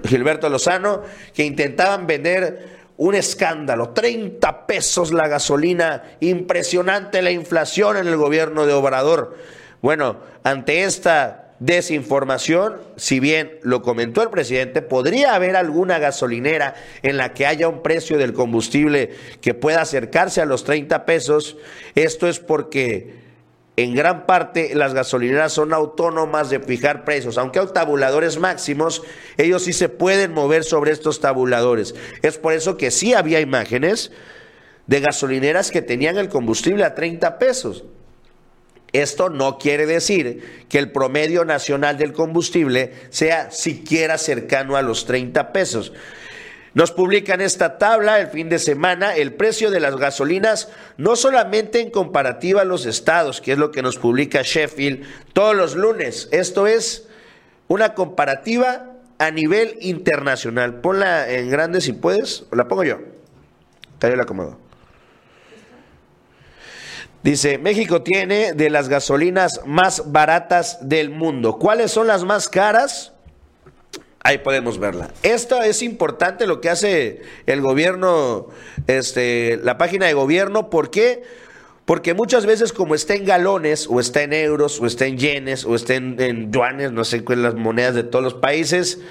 Gilberto 0.04 0.50
Lozano, 0.50 1.04
que 1.34 1.46
intentaban 1.46 2.08
vender 2.08 2.84
un 2.98 3.16
escándalo, 3.16 3.90
30 3.90 4.68
pesos 4.68 5.12
la 5.12 5.28
gasolina, 5.28 6.04
impresionante 6.20 7.22
la 7.22 7.32
inflación 7.32 7.98
en 7.98 8.08
el 8.08 8.18
gobierno 8.18 8.66
de 8.66 8.74
Obrador. 8.74 9.38
Bueno, 9.82 10.18
ante 10.44 10.84
esta 10.84 11.44
desinformación, 11.60 12.78
si 12.98 13.20
bien 13.20 13.60
lo 13.62 13.82
comentó 13.82 14.22
el 14.22 14.30
presidente, 14.30 14.82
podría 14.82 15.34
haber 15.34 15.56
alguna 15.56 15.98
gasolinera 15.98 16.76
en 17.02 17.18
la 17.18 17.34
que 17.34 17.46
haya 17.46 17.68
un 17.68 17.82
precio 17.82 18.18
del 18.18 18.34
combustible 18.34 19.12
que 19.42 19.54
pueda 19.54 19.82
acercarse 19.82 20.42
a 20.42 20.46
los 20.46 20.64
30 20.64 21.06
pesos. 21.06 21.58
Esto 21.96 22.28
es 22.28 22.40
porque 22.40 23.23
en 23.76 23.96
gran 23.96 24.26
parte 24.26 24.76
las 24.76 24.94
gasolineras 24.94 25.54
son 25.54 25.74
autónomas 25.74 26.50
de 26.50 26.60
fijar 26.60 27.06
precios, 27.06 27.38
aunque 27.38 27.60
hay 27.60 27.68
tabuladores 27.74 28.38
máximos, 28.38 29.02
ellos 29.38 29.64
sí 29.64 29.74
se 29.74 29.90
pueden 29.90 30.32
mover 30.34 30.64
sobre 30.64 30.92
estos 30.92 31.20
tabuladores. 31.20 31.96
Es 32.22 32.38
por 32.38 32.54
eso 32.54 32.78
que 32.78 32.92
sí 32.92 33.14
había 33.14 33.40
imágenes 33.40 34.12
de 34.86 35.00
gasolineras 35.00 35.72
que 35.72 35.82
tenían 35.82 36.18
el 36.18 36.30
combustible 36.30 36.84
a 36.84 36.94
30 36.94 37.40
pesos. 37.40 37.84
Esto 38.92 39.30
no 39.30 39.58
quiere 39.58 39.88
decir 39.88 40.66
que 40.70 40.78
el 40.78 40.92
promedio 40.92 41.46
nacional 41.46 41.98
del 41.98 42.14
combustible 42.14 42.94
sea 43.10 43.50
siquiera 43.50 44.20
cercano 44.20 44.76
a 44.76 44.84
los 44.84 45.06
30 45.06 45.52
pesos. 45.52 45.94
Nos 46.74 46.92
publican 46.92 47.40
esta 47.40 47.78
tabla 47.78 48.20
el 48.20 48.28
fin 48.28 48.50
de 48.50 48.58
semana 48.58 49.16
el 49.16 49.34
precio 49.34 49.70
de 49.70 49.80
las 49.80 49.96
gasolinas, 49.96 50.70
no 50.98 51.16
solamente 51.16 51.80
en 51.80 51.92
comparativa 51.92 52.62
a 52.62 52.66
los 52.66 52.88
estados, 52.88 53.42
que 53.42 53.52
es 53.52 53.60
lo 53.60 53.72
que 53.72 53.84
nos 53.84 53.98
publica 53.98 54.42
Sheffield 54.42 55.06
todos 55.34 55.56
los 55.56 55.76
lunes. 55.76 56.30
Esto 56.32 56.66
es 56.66 57.08
una 57.68 57.94
comparativa 57.94 58.88
a 59.20 59.30
nivel 59.30 59.78
internacional. 59.82 60.82
Ponla 60.82 61.30
en 61.30 61.50
grande 61.52 61.80
si 61.80 61.94
puedes, 61.94 62.46
o 62.52 62.56
la 62.56 62.68
pongo 62.68 62.84
yo. 62.84 63.00
Te 64.00 64.16
la 64.16 64.24
acomodo. 64.24 64.58
Dice, 67.22 67.58
México 67.58 68.02
tiene 68.02 68.54
de 68.54 68.70
las 68.70 68.90
gasolinas 68.90 69.62
más 69.66 70.12
baratas 70.12 70.90
del 70.90 71.10
mundo. 71.10 71.58
¿Cuáles 71.58 71.92
son 71.92 72.08
las 72.08 72.26
más 72.26 72.50
caras? 72.50 73.13
Ahí 74.24 74.38
podemos 74.38 74.80
verla. 74.80 75.10
Esto 75.22 75.62
es 75.62 75.82
importante 75.82 76.48
lo 76.48 76.62
que 76.62 76.70
hace 76.70 77.22
el 77.46 77.60
gobierno, 77.60 78.48
este, 78.88 79.60
la 79.62 79.78
página 79.78 80.06
de 80.06 80.14
gobierno. 80.14 80.70
¿Por 80.70 80.90
qué? 80.90 81.24
Porque 81.84 82.14
muchas 82.14 82.46
veces 82.46 82.72
como 82.72 82.96
está 82.96 83.16
en 83.16 83.26
galones, 83.26 83.86
o 83.90 84.00
está 84.00 84.24
en 84.24 84.32
euros, 84.32 84.80
o 84.80 84.86
está 84.86 85.06
en 85.08 85.18
yenes, 85.18 85.66
o 85.66 85.76
está 85.76 85.96
en, 85.96 86.22
en 86.22 86.54
yuanes, 86.54 86.94
no 86.94 87.04
sé 87.04 87.26
cuáles 87.26 87.44
las 87.44 87.56
monedas 87.56 87.96
de 87.96 88.04
todos 88.04 88.24
los 88.24 88.34
países, 88.36 89.02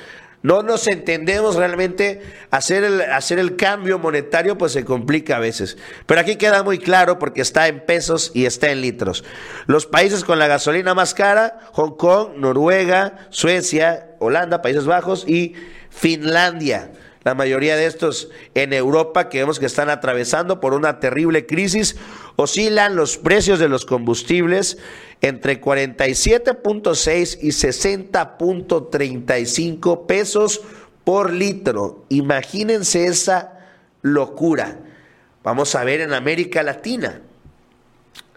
no 0.42 0.62
nos 0.62 0.86
entendemos 0.88 1.56
realmente, 1.56 2.20
hacer 2.50 2.84
el, 2.84 3.00
hacer 3.00 3.38
el 3.38 3.56
cambio 3.56 3.98
monetario 3.98 4.58
pues 4.58 4.72
se 4.72 4.84
complica 4.84 5.36
a 5.36 5.40
veces. 5.40 5.78
Pero 6.06 6.20
aquí 6.20 6.36
queda 6.36 6.62
muy 6.62 6.78
claro 6.78 7.18
porque 7.18 7.40
está 7.40 7.68
en 7.68 7.80
pesos 7.80 8.32
y 8.34 8.46
está 8.46 8.70
en 8.70 8.80
litros. 8.80 9.24
Los 9.66 9.86
países 9.86 10.24
con 10.24 10.38
la 10.38 10.48
gasolina 10.48 10.94
más 10.94 11.14
cara, 11.14 11.60
Hong 11.72 11.96
Kong, 11.96 12.32
Noruega, 12.36 13.26
Suecia, 13.30 14.08
Holanda, 14.18 14.62
Países 14.62 14.84
Bajos 14.84 15.26
y 15.26 15.54
Finlandia 15.90 16.90
la 17.24 17.34
mayoría 17.34 17.76
de 17.76 17.86
estos 17.86 18.30
en 18.54 18.72
Europa 18.72 19.28
que 19.28 19.38
vemos 19.38 19.58
que 19.58 19.66
están 19.66 19.90
atravesando 19.90 20.60
por 20.60 20.74
una 20.74 20.98
terrible 20.98 21.46
crisis, 21.46 21.96
oscilan 22.36 22.94
los 22.96 23.18
precios 23.18 23.58
de 23.58 23.68
los 23.68 23.84
combustibles 23.86 24.78
entre 25.20 25.60
47.6 25.60 27.38
y 27.42 27.48
60.35 27.48 30.06
pesos 30.06 30.62
por 31.04 31.32
litro. 31.32 32.04
Imagínense 32.08 33.06
esa 33.06 33.58
locura. 34.02 34.78
Vamos 35.42 35.74
a 35.74 35.82
ver 35.84 36.00
en 36.00 36.12
América 36.12 36.62
Latina. 36.62 37.22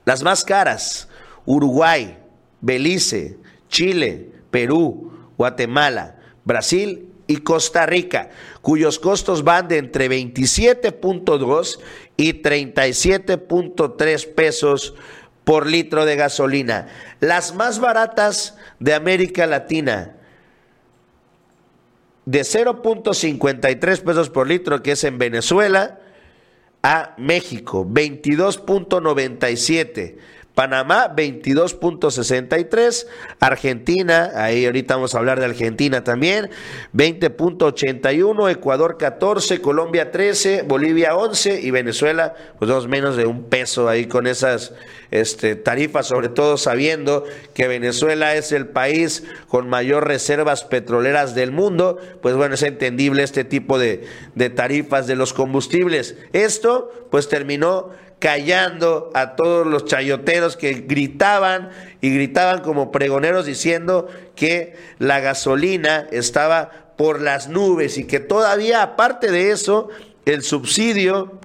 Las 0.06 0.24
más 0.24 0.46
caras, 0.46 1.10
Uruguay, 1.46 2.18
Belice, 2.62 3.38
Chile, 3.70 4.32
Perú, 4.52 5.12
Guatemala, 5.38 6.18
Brasil 6.44 7.10
y 7.28 7.38
Costa 7.38 7.86
Rica, 7.86 8.32
cuyos 8.62 9.00
costos 9.00 9.44
van 9.44 9.68
de 9.68 9.78
entre 9.78 10.10
27.2 10.10 11.80
y 12.18 12.42
37.3 12.42 14.34
pesos 14.34 14.96
por 15.44 15.68
litro 15.68 16.06
de 16.06 16.16
gasolina. 16.16 16.88
Las 17.20 17.54
más 17.56 17.80
baratas 17.80 18.56
de 18.80 18.94
América 18.94 19.46
Latina, 19.48 20.16
de 22.26 22.42
0.53 22.42 24.02
pesos 24.02 24.30
por 24.30 24.48
litro, 24.48 24.82
que 24.82 24.94
es 24.94 25.04
en 25.04 25.18
Venezuela, 25.18 26.00
a 26.82 27.14
México, 27.18 27.86
22.97 27.86 30.16
Panamá 30.56 31.14
22.63, 31.14 33.08
Argentina, 33.42 34.32
ahí 34.36 34.66
ahorita 34.66 34.96
vamos 34.96 35.14
a 35.14 35.18
hablar 35.18 35.38
de 35.40 35.46
Argentina 35.46 36.04
también, 36.06 36.50
20.81, 36.96 38.50
Ecuador 38.50 38.98
14, 38.98 39.60
Colombia 39.60 40.12
13, 40.12 40.64
Bolivia 40.64 41.16
11 41.18 41.60
y 41.62 41.72
Venezuela 41.72 42.34
pues 42.58 42.70
dos 42.70 42.88
menos 42.88 43.18
de 43.18 43.26
un 43.26 43.44
peso 43.44 43.90
ahí 43.90 44.06
con 44.06 44.28
esas 44.28 44.74
este, 45.12 45.58
tarifas, 45.58 46.08
sobre 46.08 46.30
todo 46.30 46.58
sabiendo 46.58 47.26
que 47.54 47.68
Venezuela 47.68 48.36
es 48.36 48.54
el 48.54 48.68
país 48.68 49.24
con 49.50 49.68
mayor 49.68 50.08
reservas 50.08 50.64
petroleras 50.64 51.36
del 51.36 51.52
mundo, 51.52 52.00
pues 52.22 52.36
bueno, 52.36 52.56
es 52.56 52.64
entendible 52.64 53.24
este 53.24 53.44
tipo 53.44 53.78
de, 53.78 54.06
de 54.36 54.50
tarifas 54.50 55.06
de 55.06 55.18
los 55.18 55.34
combustibles. 55.34 56.16
Esto 56.32 57.08
pues 57.12 57.28
terminó 57.28 57.92
callando 58.20 59.12
a 59.14 59.36
todos 59.36 59.68
los 59.68 59.86
chayoteros 59.86 60.58
que 60.58 60.74
gritaban 60.74 61.70
y 62.02 62.14
gritaban 62.14 62.62
como 62.62 62.92
pregoneros 62.92 63.46
diciendo 63.46 64.08
que 64.36 64.76
la 65.00 65.20
gasolina 65.20 66.08
estaba 66.12 66.94
por 66.98 67.22
las 67.22 67.50
nubes 67.50 67.98
y 67.98 68.06
que 68.06 68.20
todavía 68.20 68.82
aparte 68.82 69.32
de 69.32 69.52
eso 69.52 69.90
el 70.26 70.44
subsidio 70.44 71.40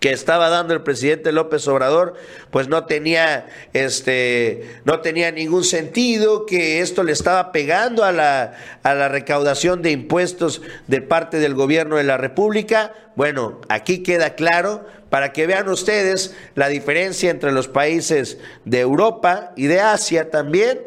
que 0.00 0.12
estaba 0.12 0.48
dando 0.48 0.72
el 0.72 0.80
presidente 0.80 1.30
López 1.30 1.68
Obrador, 1.68 2.14
pues 2.50 2.68
no 2.68 2.86
tenía, 2.86 3.46
este, 3.74 4.80
no 4.86 5.00
tenía 5.00 5.30
ningún 5.30 5.62
sentido, 5.62 6.46
que 6.46 6.80
esto 6.80 7.02
le 7.02 7.12
estaba 7.12 7.52
pegando 7.52 8.02
a 8.02 8.10
la, 8.10 8.54
a 8.82 8.94
la 8.94 9.08
recaudación 9.08 9.82
de 9.82 9.90
impuestos 9.90 10.62
de 10.86 11.02
parte 11.02 11.38
del 11.38 11.54
gobierno 11.54 11.96
de 11.96 12.04
la 12.04 12.16
República. 12.16 12.94
Bueno, 13.14 13.60
aquí 13.68 14.02
queda 14.02 14.34
claro 14.36 14.86
para 15.10 15.32
que 15.32 15.46
vean 15.46 15.68
ustedes 15.68 16.34
la 16.54 16.68
diferencia 16.68 17.30
entre 17.30 17.52
los 17.52 17.68
países 17.68 18.38
de 18.64 18.80
Europa 18.80 19.52
y 19.56 19.66
de 19.66 19.80
Asia 19.80 20.30
también 20.30 20.80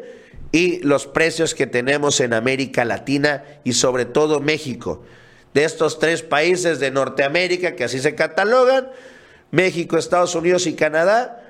y 0.50 0.80
los 0.80 1.06
precios 1.06 1.54
que 1.54 1.66
tenemos 1.66 2.20
en 2.20 2.32
América 2.34 2.84
Latina 2.84 3.44
y 3.64 3.74
sobre 3.74 4.04
todo 4.04 4.40
México 4.40 5.04
de 5.54 5.64
estos 5.64 6.00
tres 6.00 6.22
países 6.22 6.80
de 6.80 6.90
Norteamérica, 6.90 7.76
que 7.76 7.84
así 7.84 8.00
se 8.00 8.16
catalogan, 8.16 8.90
México, 9.52 9.96
Estados 9.96 10.34
Unidos 10.34 10.66
y 10.66 10.74
Canadá, 10.74 11.40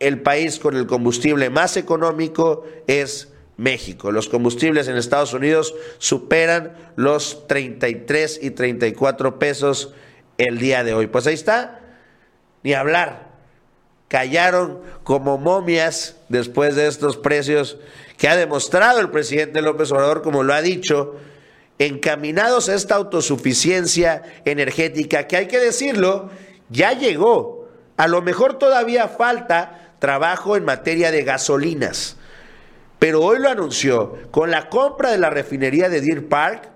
el 0.00 0.22
país 0.22 0.58
con 0.58 0.74
el 0.74 0.86
combustible 0.86 1.50
más 1.50 1.76
económico 1.76 2.66
es 2.86 3.28
México. 3.58 4.10
Los 4.10 4.28
combustibles 4.28 4.88
en 4.88 4.96
Estados 4.96 5.34
Unidos 5.34 5.74
superan 5.98 6.72
los 6.96 7.46
33 7.46 8.40
y 8.42 8.50
34 8.50 9.38
pesos 9.38 9.92
el 10.38 10.58
día 10.58 10.82
de 10.82 10.94
hoy. 10.94 11.06
Pues 11.06 11.26
ahí 11.26 11.34
está, 11.34 11.81
ni 12.62 12.74
hablar. 12.74 13.30
Callaron 14.08 14.80
como 15.04 15.38
momias 15.38 16.16
después 16.28 16.76
de 16.76 16.86
estos 16.86 17.16
precios 17.16 17.78
que 18.18 18.28
ha 18.28 18.36
demostrado 18.36 19.00
el 19.00 19.10
presidente 19.10 19.62
López 19.62 19.90
Obrador, 19.90 20.22
como 20.22 20.42
lo 20.42 20.54
ha 20.54 20.62
dicho, 20.62 21.16
encaminados 21.78 22.68
a 22.68 22.74
esta 22.74 22.94
autosuficiencia 22.94 24.22
energética, 24.44 25.26
que 25.26 25.36
hay 25.36 25.46
que 25.48 25.58
decirlo, 25.58 26.30
ya 26.68 26.92
llegó. 26.92 27.68
A 27.96 28.06
lo 28.06 28.22
mejor 28.22 28.58
todavía 28.58 29.08
falta 29.08 29.94
trabajo 29.98 30.56
en 30.56 30.64
materia 30.64 31.10
de 31.10 31.22
gasolinas, 31.22 32.16
pero 32.98 33.22
hoy 33.22 33.38
lo 33.40 33.48
anunció, 33.48 34.16
con 34.30 34.50
la 34.50 34.68
compra 34.68 35.10
de 35.10 35.18
la 35.18 35.30
refinería 35.30 35.88
de 35.88 36.00
Deer 36.00 36.28
Park, 36.28 36.70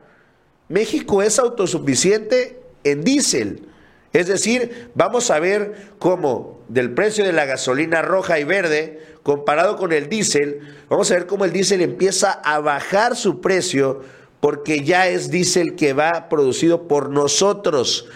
México 0.69 1.23
es 1.23 1.39
autosuficiente 1.39 2.61
en 2.83 3.05
diésel. 3.05 3.69
Es 4.17 4.29
decir, 4.29 4.91
vamos 4.95 5.31
a 5.31 5.39
ver 5.39 5.75
cómo 5.99 6.65
del 6.69 6.95
precio 6.95 7.23
de 7.23 7.35
la 7.35 7.45
gasolina 7.45 8.01
roja 8.01 8.39
y 8.39 8.45
verde, 8.45 8.99
comparado 9.23 9.77
con 9.77 9.93
el 9.93 10.09
diésel, 10.09 10.75
vamos 10.89 11.11
a 11.11 11.17
ver 11.17 11.27
cómo 11.27 11.45
el 11.45 11.53
diésel 11.53 11.83
empieza 11.83 12.33
a 12.33 12.59
bajar 12.61 13.15
su 13.15 13.43
precio 13.43 14.05
porque 14.41 14.83
ya 14.85 15.07
es 15.07 15.31
diésel 15.31 15.77
que 15.77 15.93
va 15.93 16.31
producido 16.31 16.89
por 16.89 17.11
nosotros, 17.11 18.09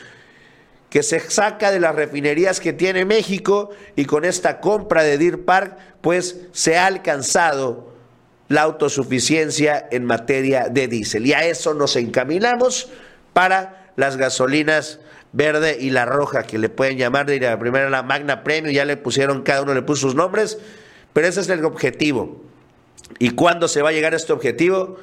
que 0.88 1.02
se 1.02 1.20
saca 1.20 1.70
de 1.70 1.80
las 1.80 1.94
refinerías 1.94 2.60
que 2.60 2.72
tiene 2.72 3.04
México 3.04 3.68
y 3.94 4.06
con 4.06 4.24
esta 4.24 4.58
compra 4.60 5.02
de 5.02 5.18
Deer 5.18 5.44
Park, 5.44 5.76
pues 6.00 6.46
se 6.52 6.78
ha 6.78 6.86
alcanzado 6.86 7.92
la 8.48 8.62
autosuficiencia 8.62 9.86
en 9.90 10.06
materia 10.06 10.70
de 10.70 10.88
diésel. 10.88 11.26
Y 11.26 11.34
a 11.34 11.44
eso 11.44 11.74
nos 11.74 11.94
encaminamos 11.96 12.88
para 13.34 13.92
las 13.96 14.16
gasolinas 14.16 14.98
verde 15.32 15.78
y 15.80 15.90
la 15.90 16.06
roja, 16.06 16.42
que 16.42 16.58
le 16.58 16.68
pueden 16.68 16.98
llamar 16.98 17.26
de 17.26 17.40
la 17.40 17.58
primera 17.58 17.88
la 17.90 18.02
Magna 18.02 18.42
Premium, 18.42 18.74
ya 18.74 18.84
le 18.84 18.96
pusieron, 18.96 19.42
cada 19.42 19.62
uno 19.62 19.74
le 19.74 19.82
puso 19.82 20.02
sus 20.02 20.14
nombres, 20.14 20.58
pero 21.12 21.26
ese 21.26 21.40
es 21.40 21.48
el 21.48 21.64
objetivo. 21.64 22.42
¿Y 23.18 23.30
cuándo 23.30 23.68
se 23.68 23.82
va 23.82 23.90
a 23.90 23.92
llegar 23.92 24.12
a 24.12 24.16
este 24.16 24.32
objetivo? 24.32 24.98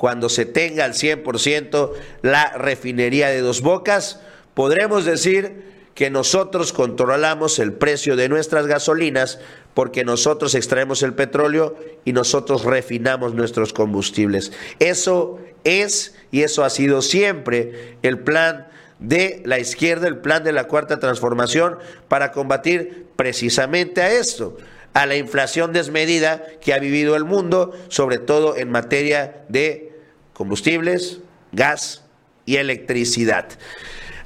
cuando 0.00 0.30
se 0.30 0.46
tenga 0.46 0.86
al 0.86 0.94
100% 0.94 1.92
la 2.22 2.52
refinería 2.56 3.28
de 3.28 3.42
dos 3.42 3.60
bocas, 3.60 4.18
podremos 4.54 5.04
decir 5.04 5.62
que 5.94 6.08
nosotros 6.08 6.72
controlamos 6.72 7.58
el 7.58 7.74
precio 7.74 8.16
de 8.16 8.30
nuestras 8.30 8.66
gasolinas 8.66 9.40
porque 9.74 10.02
nosotros 10.02 10.54
extraemos 10.54 11.02
el 11.02 11.12
petróleo 11.12 11.76
y 12.06 12.14
nosotros 12.14 12.64
refinamos 12.64 13.34
nuestros 13.34 13.74
combustibles. 13.74 14.52
Eso 14.78 15.38
es 15.64 16.14
y 16.30 16.44
eso 16.44 16.64
ha 16.64 16.70
sido 16.70 17.02
siempre 17.02 17.98
el 18.00 18.20
plan 18.20 18.68
de 19.00 19.42
la 19.44 19.58
izquierda, 19.58 20.06
el 20.06 20.18
plan 20.18 20.44
de 20.44 20.52
la 20.52 20.64
cuarta 20.64 21.00
transformación 21.00 21.78
para 22.08 22.32
combatir 22.32 23.06
precisamente 23.16 24.02
a 24.02 24.12
esto 24.12 24.56
a 24.92 25.06
la 25.06 25.16
inflación 25.16 25.72
desmedida 25.72 26.44
que 26.60 26.74
ha 26.74 26.78
vivido 26.78 27.16
el 27.16 27.24
mundo, 27.24 27.72
sobre 27.88 28.18
todo 28.18 28.56
en 28.56 28.70
materia 28.70 29.44
de 29.48 29.92
combustibles, 30.32 31.20
gas 31.52 32.02
y 32.44 32.56
electricidad. 32.56 33.46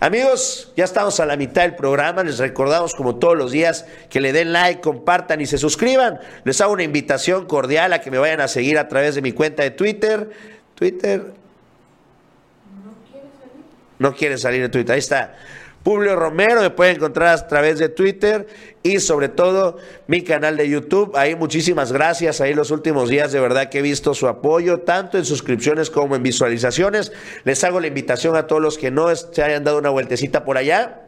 Amigos, 0.01 0.73
ya 0.77 0.85
estamos 0.85 1.19
a 1.21 1.27
la 1.27 1.37
mitad 1.37 1.63
del 1.63 1.77
programa. 1.77 2.23
Les 2.23 2.39
recordamos, 2.39 2.95
como 2.95 3.17
todos 3.17 3.37
los 3.37 3.53
días, 3.53 3.87
que 4.11 4.21
le 4.21 4.33
den 4.33 4.53
like, 4.53 4.81
compartan 4.81 5.41
y 5.41 5.47
se 5.47 5.57
suscriban. 5.57 6.21
Les 6.45 6.61
hago 6.61 6.73
una 6.73 6.83
invitación 6.83 7.47
cordial 7.47 7.93
a 7.93 8.01
que 8.01 8.11
me 8.11 8.19
vayan 8.19 8.41
a 8.41 8.49
seguir 8.49 8.79
a 8.79 8.89
través 8.89 9.15
de 9.15 9.23
mi 9.23 9.33
cuenta 9.33 9.63
de 9.63 9.71
Twitter. 9.71 10.31
Twitter. 10.75 11.33
No 14.05 14.15
quiere 14.15 14.37
salir. 14.37 14.61
De 14.61 14.69
Twitter. 14.69 14.93
Ahí 14.93 14.99
está. 14.99 15.35
Publio 15.83 16.15
Romero, 16.15 16.61
me 16.61 16.69
puede 16.69 16.91
encontrar 16.91 17.29
a 17.29 17.47
través 17.47 17.79
de 17.79 17.89
Twitter 17.89 18.47
y 18.83 19.01
sobre 19.01 19.31
todo 19.31 19.79
mi 20.07 20.23
canal 20.23 20.59
de 20.59 20.69
YouTube. 20.69 21.13
Ahí 21.15 21.35
muchísimas 21.35 21.91
gracias. 21.91 22.43
Ahí 22.43 22.53
los 22.53 22.71
últimos 22.71 23.09
días 23.09 23.33
de 23.33 23.41
verdad 23.41 23.71
que 23.71 23.79
he 23.79 23.83
visto 23.83 24.13
su 24.13 24.29
apoyo, 24.29 24.81
tanto 24.81 25.17
en 25.17 25.25
suscripciones 25.25 25.89
como 25.89 26.17
en 26.17 26.23
visualizaciones. 26.23 27.13
Les 27.45 27.65
hago 27.65 27.81
la 27.81 27.87
invitación 27.87 28.37
a 28.37 28.47
todos 28.47 28.61
los 28.61 28.77
que 28.77 28.91
no 28.91 29.15
se 29.17 29.43
hayan 29.43 29.65
dado 29.65 29.79
una 29.79 29.89
vueltecita 29.89 30.45
por 30.45 30.59
allá 30.59 31.04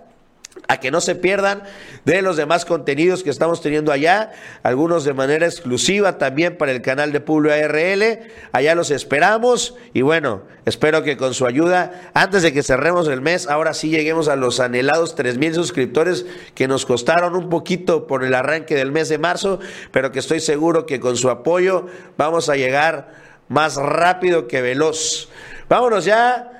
a 0.68 0.80
que 0.80 0.90
no 0.90 1.00
se 1.00 1.14
pierdan 1.14 1.62
de 2.04 2.22
los 2.22 2.36
demás 2.36 2.64
contenidos 2.64 3.22
que 3.22 3.30
estamos 3.30 3.60
teniendo 3.60 3.92
allá, 3.92 4.32
algunos 4.62 5.04
de 5.04 5.14
manera 5.14 5.46
exclusiva 5.46 6.18
también 6.18 6.56
para 6.56 6.72
el 6.72 6.82
canal 6.82 7.12
de 7.12 7.20
Publio 7.20 7.52
ARL. 7.52 8.20
Allá 8.52 8.74
los 8.74 8.90
esperamos 8.90 9.74
y 9.92 10.02
bueno, 10.02 10.42
espero 10.64 11.02
que 11.02 11.16
con 11.16 11.34
su 11.34 11.46
ayuda, 11.46 12.10
antes 12.14 12.42
de 12.42 12.52
que 12.52 12.62
cerremos 12.62 13.08
el 13.08 13.20
mes, 13.20 13.48
ahora 13.48 13.74
sí 13.74 13.90
lleguemos 13.90 14.28
a 14.28 14.36
los 14.36 14.60
anhelados 14.60 15.14
tres 15.14 15.38
mil 15.38 15.54
suscriptores 15.54 16.26
que 16.54 16.68
nos 16.68 16.86
costaron 16.86 17.36
un 17.36 17.48
poquito 17.48 18.06
por 18.06 18.24
el 18.24 18.34
arranque 18.34 18.74
del 18.74 18.92
mes 18.92 19.08
de 19.08 19.18
marzo, 19.18 19.60
pero 19.92 20.12
que 20.12 20.18
estoy 20.18 20.40
seguro 20.40 20.86
que 20.86 21.00
con 21.00 21.16
su 21.16 21.30
apoyo 21.30 21.86
vamos 22.16 22.48
a 22.48 22.56
llegar 22.56 23.14
más 23.48 23.76
rápido 23.76 24.48
que 24.48 24.62
veloz. 24.62 25.28
Vámonos 25.68 26.04
ya 26.04 26.55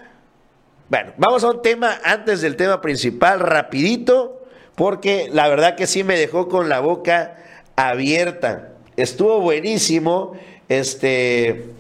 bueno, 0.89 1.13
vamos 1.17 1.43
a 1.43 1.51
un 1.51 1.63
tema 1.63 2.01
antes 2.05 2.41
del 2.41 2.55
tema 2.57 2.81
principal, 2.81 3.41
rapidito, 3.41 4.47
porque 4.77 5.29
la 5.33 5.49
verdad 5.49 5.75
que 5.75 5.87
sí 5.87 6.05
me 6.05 6.17
dejó 6.17 6.49
con 6.49 6.69
la 6.69 6.79
boca 6.79 7.37
abierta. 7.75 8.73
Estuvo 8.97 9.41
buenísimo, 9.41 10.35
este, 10.69 11.71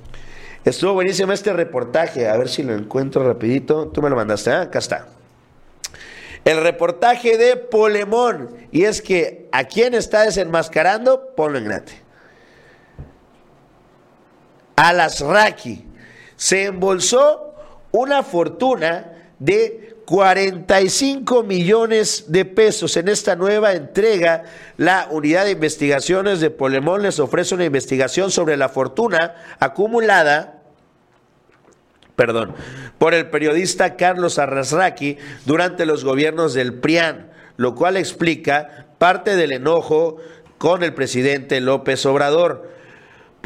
estuvo 0.64 0.94
buenísimo 0.94 1.32
este 1.32 1.52
reportaje. 1.52 2.28
A 2.28 2.36
ver 2.36 2.48
si 2.48 2.64
lo 2.64 2.74
encuentro 2.74 3.26
rapidito. 3.26 3.88
Tú 3.88 4.02
me 4.02 4.10
lo 4.10 4.16
mandaste, 4.16 4.50
¿eh? 4.50 4.54
acá 4.54 4.80
está. 4.80 5.06
El 6.44 6.62
reportaje 6.62 7.38
de 7.38 7.56
Polemón. 7.56 8.56
Y 8.72 8.84
es 8.84 9.02
que 9.02 9.48
a 9.52 9.64
quién 9.64 9.94
está 9.94 10.22
desenmascarando, 10.22 11.34
ponlo 11.36 11.58
en 11.58 11.64
grande. 11.64 11.92
Alasraki 14.76 15.86
se 16.36 16.64
embolsó 16.64 17.45
una 17.96 18.22
fortuna 18.22 19.12
de 19.38 19.96
45 20.04 21.42
millones 21.42 22.26
de 22.28 22.44
pesos. 22.44 22.96
En 22.96 23.08
esta 23.08 23.36
nueva 23.36 23.72
entrega, 23.72 24.44
la 24.76 25.08
unidad 25.10 25.44
de 25.44 25.52
investigaciones 25.52 26.40
de 26.40 26.50
Polemón 26.50 27.02
les 27.02 27.18
ofrece 27.18 27.54
una 27.54 27.64
investigación 27.64 28.30
sobre 28.30 28.56
la 28.56 28.68
fortuna 28.68 29.34
acumulada 29.58 30.52
perdón, 32.14 32.54
por 32.96 33.12
el 33.12 33.28
periodista 33.28 33.96
Carlos 33.96 34.38
Arrasraqui 34.38 35.18
durante 35.44 35.84
los 35.84 36.02
gobiernos 36.02 36.54
del 36.54 36.72
PRIAN, 36.72 37.30
lo 37.58 37.74
cual 37.74 37.98
explica 37.98 38.86
parte 38.96 39.36
del 39.36 39.52
enojo 39.52 40.16
con 40.56 40.82
el 40.82 40.94
presidente 40.94 41.60
López 41.60 42.06
Obrador 42.06 42.75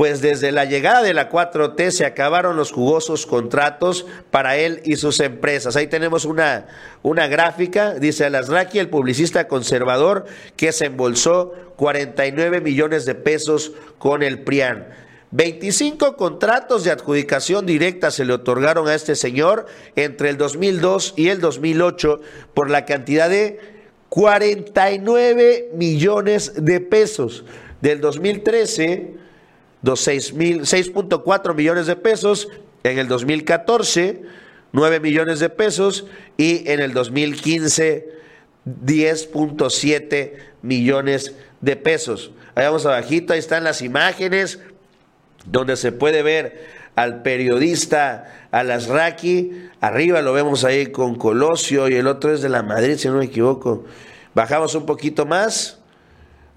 pues 0.01 0.23
desde 0.23 0.51
la 0.51 0.65
llegada 0.65 1.03
de 1.03 1.13
la 1.13 1.29
4T 1.29 1.91
se 1.91 2.07
acabaron 2.07 2.57
los 2.57 2.73
jugosos 2.73 3.27
contratos 3.27 4.07
para 4.31 4.57
él 4.57 4.81
y 4.87 4.97
sus 4.97 5.21
empresas. 5.21 5.77
Ahí 5.77 5.89
tenemos 5.89 6.25
una, 6.25 6.69
una 7.03 7.27
gráfica, 7.27 7.93
dice 7.93 8.25
Alasraki, 8.25 8.79
el 8.79 8.89
publicista 8.89 9.47
conservador, 9.47 10.25
que 10.57 10.73
se 10.73 10.87
embolsó 10.87 11.53
49 11.77 12.63
millones 12.63 13.05
de 13.05 13.15
pesos 13.15 13.73
con 13.99 14.23
el 14.23 14.41
PRIAN. 14.41 14.89
25 15.33 16.17
contratos 16.17 16.83
de 16.85 16.93
adjudicación 16.93 17.67
directa 17.67 18.11
se 18.11 18.25
le 18.25 18.33
otorgaron 18.33 18.89
a 18.89 18.95
este 18.95 19.15
señor 19.15 19.67
entre 19.97 20.31
el 20.31 20.39
2002 20.39 21.13
y 21.19 21.29
el 21.29 21.43
2008 21.43 22.23
por 22.55 22.71
la 22.71 22.87
cantidad 22.87 23.29
de 23.29 23.61
49 24.09 25.73
millones 25.75 26.55
de 26.57 26.81
pesos. 26.81 27.45
Del 27.83 28.01
2013 28.01 29.20
6.4 29.83 31.55
millones 31.55 31.87
de 31.87 31.97
pesos, 31.97 32.49
en 32.83 32.99
el 32.99 33.09
2014 33.09 34.23
9 34.73 35.01
millones 35.01 35.41
de 35.41 35.49
pesos 35.49 36.07
y 36.37 36.69
en 36.71 36.81
el 36.81 36.93
2015 36.93 38.09
10.7 38.67 40.33
millones 40.63 41.35
de 41.61 41.77
pesos. 41.77 42.31
Ahí 42.55 42.65
vamos 42.65 42.87
abajito, 42.87 43.33
ahí 43.33 43.39
están 43.39 43.65
las 43.65 43.83
imágenes 43.83 44.61
donde 45.47 45.77
se 45.77 45.93
puede 45.93 46.23
ver 46.23 46.81
al 46.95 47.23
periodista 47.23 48.47
Alasraqui, 48.51 49.71
arriba 49.81 50.21
lo 50.21 50.33
vemos 50.33 50.65
ahí 50.65 50.89
con 50.89 51.15
Colosio 51.15 51.89
y 51.89 51.95
el 51.95 52.07
otro 52.07 52.33
es 52.33 52.43
de 52.43 52.49
la 52.49 52.63
Madrid, 52.63 52.97
si 52.97 53.09
no 53.09 53.15
me 53.15 53.25
equivoco. 53.25 53.85
Bajamos 54.35 54.75
un 54.75 54.87
poquito 54.87 55.25
más, 55.25 55.80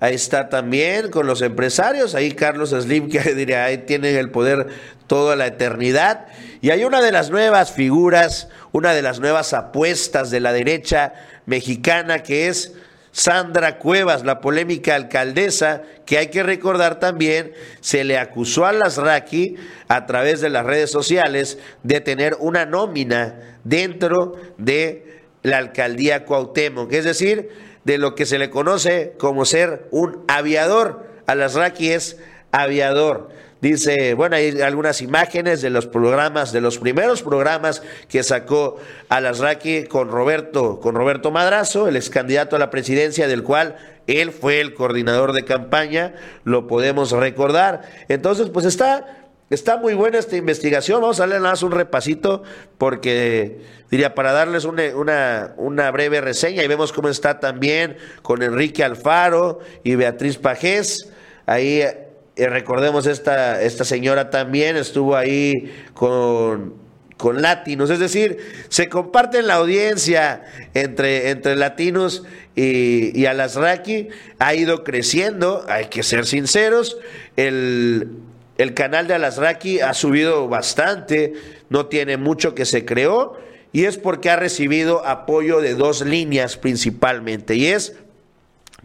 Ahí 0.03 0.15
está 0.15 0.49
también 0.49 1.11
con 1.11 1.27
los 1.27 1.41
empresarios. 1.41 2.13
Ahí 2.13 2.33
Carlos 2.33 2.71
Slim, 2.71 3.09
que 3.09 3.21
diría, 3.35 3.63
ahí 3.63 3.77
tienen 3.77 4.17
el 4.17 4.31
poder 4.31 4.67
toda 5.07 5.37
la 5.37 5.47
eternidad. 5.47 6.25
Y 6.59 6.71
hay 6.71 6.83
una 6.83 7.01
de 7.01 7.13
las 7.13 7.29
nuevas 7.29 7.71
figuras, 7.71 8.49
una 8.73 8.93
de 8.93 9.01
las 9.01 9.21
nuevas 9.21 9.53
apuestas 9.53 10.29
de 10.29 10.41
la 10.41 10.51
derecha 10.51 11.13
mexicana, 11.45 12.21
que 12.21 12.49
es 12.49 12.73
Sandra 13.13 13.79
Cuevas, 13.79 14.25
la 14.25 14.41
polémica 14.41 14.95
alcaldesa, 14.95 15.83
que 16.05 16.17
hay 16.17 16.27
que 16.27 16.43
recordar 16.43 16.99
también, 16.99 17.53
se 17.79 18.03
le 18.03 18.17
acusó 18.17 18.65
a 18.65 18.73
Lasraki 18.73 19.55
a 19.87 20.05
través 20.05 20.41
de 20.41 20.49
las 20.49 20.65
redes 20.65 20.91
sociales 20.91 21.59
de 21.83 22.01
tener 22.01 22.35
una 22.41 22.65
nómina 22.65 23.57
dentro 23.63 24.35
de 24.57 25.21
la 25.43 25.59
alcaldía 25.59 26.25
Cuauhtémoc. 26.25 26.91
Es 26.91 27.05
decir, 27.05 27.72
de 27.83 27.97
lo 27.97 28.15
que 28.15 28.25
se 28.25 28.37
le 28.37 28.49
conoce 28.49 29.13
como 29.17 29.45
ser 29.45 29.87
un 29.91 30.23
aviador. 30.27 31.05
Alasraqui 31.25 31.91
es 31.91 32.17
aviador. 32.51 33.29
Dice, 33.63 34.13
bueno, 34.13 34.35
hay 34.35 34.59
algunas 34.59 35.01
imágenes 35.01 35.61
de 35.61 35.69
los 35.69 35.87
programas, 35.87 36.51
de 36.51 36.59
los 36.59 36.79
primeros 36.79 37.21
programas 37.23 37.81
que 38.09 38.21
sacó 38.21 38.75
Alasraqui 39.07 39.85
con 39.85 40.09
Roberto, 40.09 40.81
con 40.81 40.95
Roberto 40.95 41.31
Madrazo, 41.31 41.87
el 41.87 41.95
ex 41.95 42.09
candidato 42.09 42.57
a 42.57 42.59
la 42.59 42.69
presidencia, 42.69 43.25
del 43.25 43.41
cual 43.41 43.77
él 44.05 44.31
fue 44.31 44.59
el 44.59 44.73
coordinador 44.73 45.31
de 45.31 45.45
campaña, 45.45 46.13
lo 46.43 46.67
podemos 46.67 47.11
recordar. 47.11 47.83
Entonces, 48.09 48.49
pues 48.49 48.65
está 48.65 49.22
Está 49.49 49.77
muy 49.77 49.93
buena 49.93 50.19
esta 50.19 50.35
investigación. 50.35 51.01
Vamos 51.01 51.19
a 51.19 51.23
darle 51.23 51.35
nada 51.35 51.51
más 51.51 51.63
un 51.63 51.71
repasito 51.71 52.43
porque 52.77 53.59
diría 53.91 54.15
para 54.15 54.31
darles 54.31 54.65
una, 54.65 55.53
una, 55.57 55.91
breve 55.91 56.21
reseña 56.21 56.63
y 56.63 56.67
vemos 56.67 56.91
cómo 56.91 57.09
está 57.09 57.39
también 57.39 57.97
con 58.21 58.41
Enrique 58.41 58.83
Alfaro 58.83 59.59
y 59.83 59.95
Beatriz 59.95 60.37
Pajés. 60.37 61.09
Ahí 61.45 61.81
eh, 61.81 62.47
recordemos 62.47 63.05
esta, 63.05 63.61
esta 63.61 63.83
señora 63.83 64.29
también 64.29 64.77
estuvo 64.77 65.15
ahí 65.15 65.71
con, 65.93 66.75
con 67.17 67.41
latinos, 67.41 67.89
es 67.89 67.99
decir, 67.99 68.37
se 68.69 68.89
comparten 68.89 69.45
la 69.45 69.55
audiencia 69.55 70.43
entre, 70.73 71.29
entre 71.29 71.55
latinos 71.55 72.23
y, 72.55 73.19
y 73.19 73.25
ha 73.27 74.55
ido 74.55 74.83
creciendo, 74.83 75.65
hay 75.67 75.85
que 75.85 76.01
ser 76.01 76.25
sinceros, 76.25 76.97
el, 77.35 78.09
el 78.57 78.73
canal 78.73 79.07
de 79.07 79.15
Alasraki 79.15 79.79
ha 79.79 79.93
subido 79.93 80.47
bastante, 80.47 81.33
no 81.69 81.87
tiene 81.87 82.17
mucho 82.17 82.53
que 82.55 82.65
se 82.65 82.85
creó 82.85 83.37
y 83.71 83.85
es 83.85 83.97
porque 83.97 84.29
ha 84.29 84.35
recibido 84.35 85.05
apoyo 85.05 85.59
de 85.59 85.75
dos 85.75 86.05
líneas 86.05 86.57
principalmente 86.57 87.55
y 87.55 87.67
es 87.67 87.95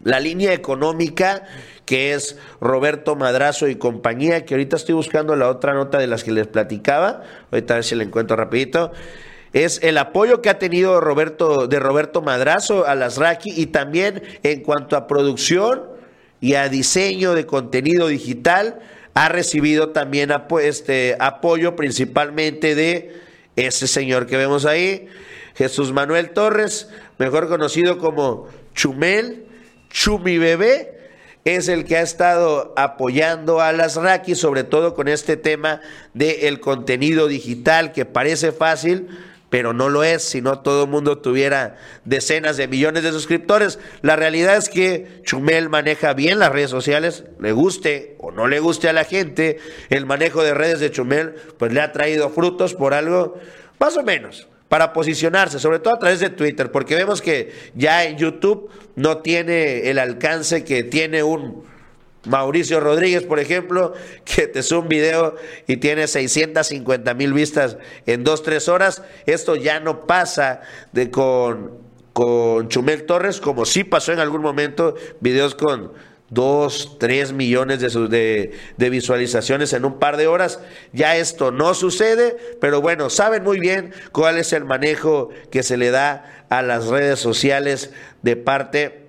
la 0.03 0.21
línea 0.21 0.53
económica 0.53 1.43
que 1.85 2.13
es 2.13 2.37
Roberto 2.61 3.17
Madrazo 3.17 3.67
y 3.67 3.77
compañía, 3.77 4.45
que 4.45 4.53
ahorita 4.53 4.77
estoy 4.77 4.95
buscando 4.95 5.37
la 5.37 5.49
otra 5.49 5.73
nota 5.73 5.99
de 5.99 6.07
las 6.07 6.23
que 6.23 6.33
les 6.33 6.47
platicaba, 6.47 7.23
ahorita 7.51 7.75
a 7.75 7.77
ver 7.79 7.85
si 7.85 7.95
la 7.95 8.05
encuentro 8.05 8.37
rapidito, 8.37 8.93
es 9.55 9.81
el 9.83 9.97
apoyo 9.97 10.43
que 10.43 10.51
ha 10.51 10.59
tenido 10.59 11.01
Roberto, 11.01 11.67
de 11.67 11.81
Roberto 11.81 12.21
Madrazo 12.21 12.87
a 12.87 12.95
las 12.95 13.19
y 13.45 13.67
también 13.69 14.23
en 14.43 14.63
cuanto 14.63 14.97
a 14.97 15.07
producción 15.07 15.85
y 16.43 16.55
a 16.55 16.69
diseño 16.69 17.33
de 17.33 17.47
contenido 17.47 18.09
digital, 18.09 18.81
ha 19.19 19.29
recibido 19.29 19.89
también 19.89 20.31
este, 20.63 21.17
apoyo 21.19 21.75
principalmente 21.75 22.77
de 22.77 23.17
ese 23.57 23.89
señor 23.89 24.29
que 24.29 24.37
vemos 24.37 24.65
ahí, 24.65 25.09
Jesús 25.57 25.91
Manuel 25.93 26.31
Torres, 26.31 26.89
mejor 27.19 27.49
conocido 27.49 27.99
como 27.99 28.47
Chumel, 28.77 29.45
Chumi 29.91 30.39
Bebé, 30.39 31.11
es 31.45 31.67
el 31.67 31.85
que 31.85 31.97
ha 31.97 32.03
estado 32.03 32.73
apoyando 32.77 33.61
a 33.61 33.73
las 33.73 33.97
Raki, 33.97 34.37
sobre 34.37 34.63
todo 34.63 34.95
con 34.95 35.09
este 35.09 35.37
tema 35.37 35.81
del 36.15 36.61
contenido 36.61 37.27
digital 37.27 37.91
que 37.91 38.05
parece 38.05 38.53
fácil, 38.53 39.09
pero 39.51 39.73
no 39.73 39.89
lo 39.89 40.05
es 40.05 40.23
si 40.23 40.41
no 40.43 40.61
todo 40.61 40.85
el 40.85 40.91
mundo 40.91 41.19
tuviera 41.19 41.77
decenas 42.05 42.57
de 42.57 42.69
millones 42.69 43.03
de 43.03 43.13
suscriptores. 43.13 43.79
La 44.03 44.17
realidad 44.17 44.57
es 44.57 44.69
que 44.69 45.21
Chumel 45.25 45.69
maneja 45.69 46.13
bien 46.13 46.39
las 46.39 46.53
redes 46.53 46.71
sociales, 46.71 47.25
le 47.41 47.53
guste 47.53 48.17
o 48.19 48.31
no 48.31 48.47
le 48.47 48.61
guste 48.61 48.89
a 48.89 48.93
la 48.93 49.05
gente, 49.05 49.59
el 49.89 50.07
manejo 50.07 50.43
de 50.43 50.55
redes 50.55 50.81
de 50.81 50.91
Chumel 50.91 51.35
pues 51.59 51.73
le 51.73 51.81
ha 51.81 51.93
traído 51.93 52.31
frutos 52.31 52.75
por 52.75 52.95
algo 52.95 53.39
más 53.79 53.97
o 53.97 54.03
menos 54.03 54.49
para 54.69 54.93
posicionarse, 54.93 55.59
sobre 55.59 55.79
todo 55.79 55.95
a 55.95 55.99
través 55.99 56.21
de 56.21 56.29
Twitter, 56.29 56.71
porque 56.71 56.95
vemos 56.95 57.23
que 57.23 57.53
ya 57.75 58.05
en 58.05 58.19
YouTube 58.19 58.71
no 58.97 59.19
tiene 59.19 59.89
el 59.89 59.99
alcance 59.99 60.63
que 60.63 60.83
tiene 60.83 61.23
un 61.23 61.65
Mauricio 62.25 62.81
Rodríguez, 62.81 63.25
por 63.25 63.39
ejemplo, 63.39 63.95
que 64.25 64.47
te 64.47 64.63
sube 64.63 64.81
un 64.81 64.89
video 64.89 65.37
y 65.67 65.77
tiene 65.77 66.07
650 66.07 67.15
mil 67.15 67.33
vistas 67.33 67.79
en 68.07 68.25
dos, 68.25 68.43
tres 68.43 68.69
horas. 68.69 69.03
Esto 69.27 69.57
ya 69.57 69.81
no 69.81 70.07
pasa 70.07 70.61
de 70.93 71.11
con, 71.11 71.79
con 72.13 72.69
Chumel 72.69 73.05
Torres, 73.05 73.41
como 73.41 73.65
sí 73.65 73.85
pasó 73.85 74.13
en 74.13 74.19
algún 74.19 74.43
momento, 74.43 74.95
videos 75.21 75.55
con 75.55 75.93
2, 76.31 76.99
3 76.99 77.33
millones 77.33 77.81
de, 77.81 78.53
de, 78.77 78.91
visualizaciones 78.91 79.73
en 79.73 79.85
un 79.87 79.99
par 79.99 80.17
de 80.19 80.27
horas. 80.27 80.61
Ya 80.93 81.17
esto 81.17 81.51
no 81.51 81.73
sucede, 81.73 82.37
pero 82.61 82.83
bueno, 82.83 83.09
saben 83.09 83.45
muy 83.45 83.59
bien 83.59 83.93
cuál 84.13 84.37
es 84.37 84.53
el 84.53 84.65
manejo 84.65 85.31
que 85.51 85.63
se 85.63 85.79
le 85.79 85.91
da 85.91 86.45
a 86.51 86.61
las 86.63 86.87
redes 86.87 87.19
sociales 87.19 87.93
de 88.23 88.37
parte 88.37 89.08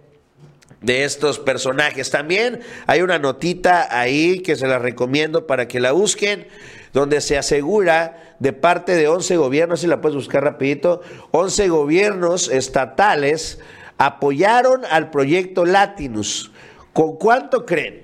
de 0.82 1.04
estos 1.04 1.40
personajes. 1.40 2.10
También 2.10 2.62
hay 2.88 3.02
una 3.02 3.20
notita 3.20 3.88
ahí 4.00 4.40
que 4.40 4.56
se 4.56 4.68
la 4.68 4.80
recomiendo 4.80 5.48
para 5.48 5.68
que 5.68 5.80
la 5.80 5.92
busquen, 5.92 6.48
donde 6.94 7.22
se 7.22 7.38
asegura 7.38 8.36
de 8.40 8.54
parte 8.54 8.96
de 8.96 9.08
11 9.08 9.38
gobiernos, 9.38 9.82
si 9.82 9.88
la 9.88 10.02
puedes 10.02 10.16
buscar 10.16 10.44
rapidito, 10.44 11.02
11 11.32 11.68
gobiernos 11.70 12.50
estatales 12.50 13.60
apoyaron 13.98 14.86
al 14.90 15.12
proyecto 15.12 15.66
Latinus. 15.66 16.52
¿Con 16.94 17.18
cuánto 17.18 17.66
creen? 17.66 18.02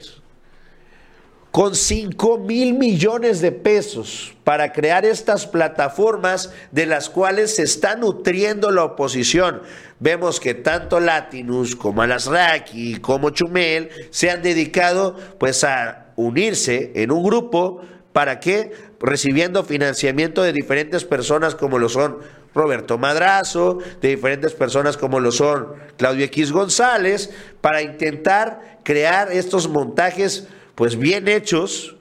Con 1.56 1.74
5 1.74 2.39
mil 2.39 2.74
millones 2.74 3.39
de 3.39 3.53
pesos 3.53 4.36
para 4.43 4.74
crear 4.74 5.06
estas 5.06 5.47
plataformas 5.47 6.51
de 6.72 6.86
las 6.86 7.10
cuales 7.10 7.56
se 7.56 7.64
está 7.64 7.95
nutriendo 7.95 8.72
la 8.72 8.84
oposición. 8.84 9.62
Vemos 10.01 10.41
que 10.41 10.53
tanto 10.53 10.99
Latinus 10.99 11.78
como 11.78 12.01
Alasraki 12.01 12.97
como 12.97 13.30
Chumel 13.30 13.89
se 14.10 14.32
han 14.32 14.41
dedicado 14.41 15.16
pues 15.39 15.64
a 15.64 16.08
unirse 16.18 16.91
en 16.95 17.10
un 17.10 17.24
grupo 17.24 17.80
para 18.12 18.41
que 18.41 18.74
recibiendo 18.99 19.64
financiamiento 19.64 20.43
de 20.43 20.51
diferentes 20.51 21.06
personas 21.06 21.56
como 21.56 21.80
lo 21.80 21.88
son 21.88 22.18
Roberto 22.53 22.97
Madrazo, 22.97 23.78
de 24.01 24.10
diferentes 24.10 24.51
personas 24.51 24.97
como 24.97 25.22
lo 25.22 25.32
son 25.32 25.68
Claudio 25.95 26.26
X 26.26 26.51
González, 26.51 27.30
para 27.62 27.82
intentar 27.82 28.80
crear 28.84 29.32
estos 29.32 29.70
montajes 29.70 30.49
pues 30.76 30.97
bien 30.97 31.28
hechos, 31.28 31.95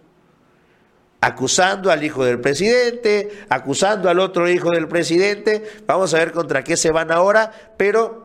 acusando 1.21 1.91
al 1.91 2.05
hijo 2.05 2.25
del 2.25 2.41
presidente, 2.41 3.31
acusando 3.49 4.11
al 4.11 4.21
otro 4.21 4.49
hijo 4.49 4.71
del 4.71 4.89
presidente. 4.89 5.65
Vamos 5.87 6.13
a 6.13 6.19
ver 6.19 6.33
contra 6.33 6.63
qué 6.65 6.77
se 6.77 6.91
van 6.91 7.11
ahora, 7.11 7.51
pero 7.79 8.24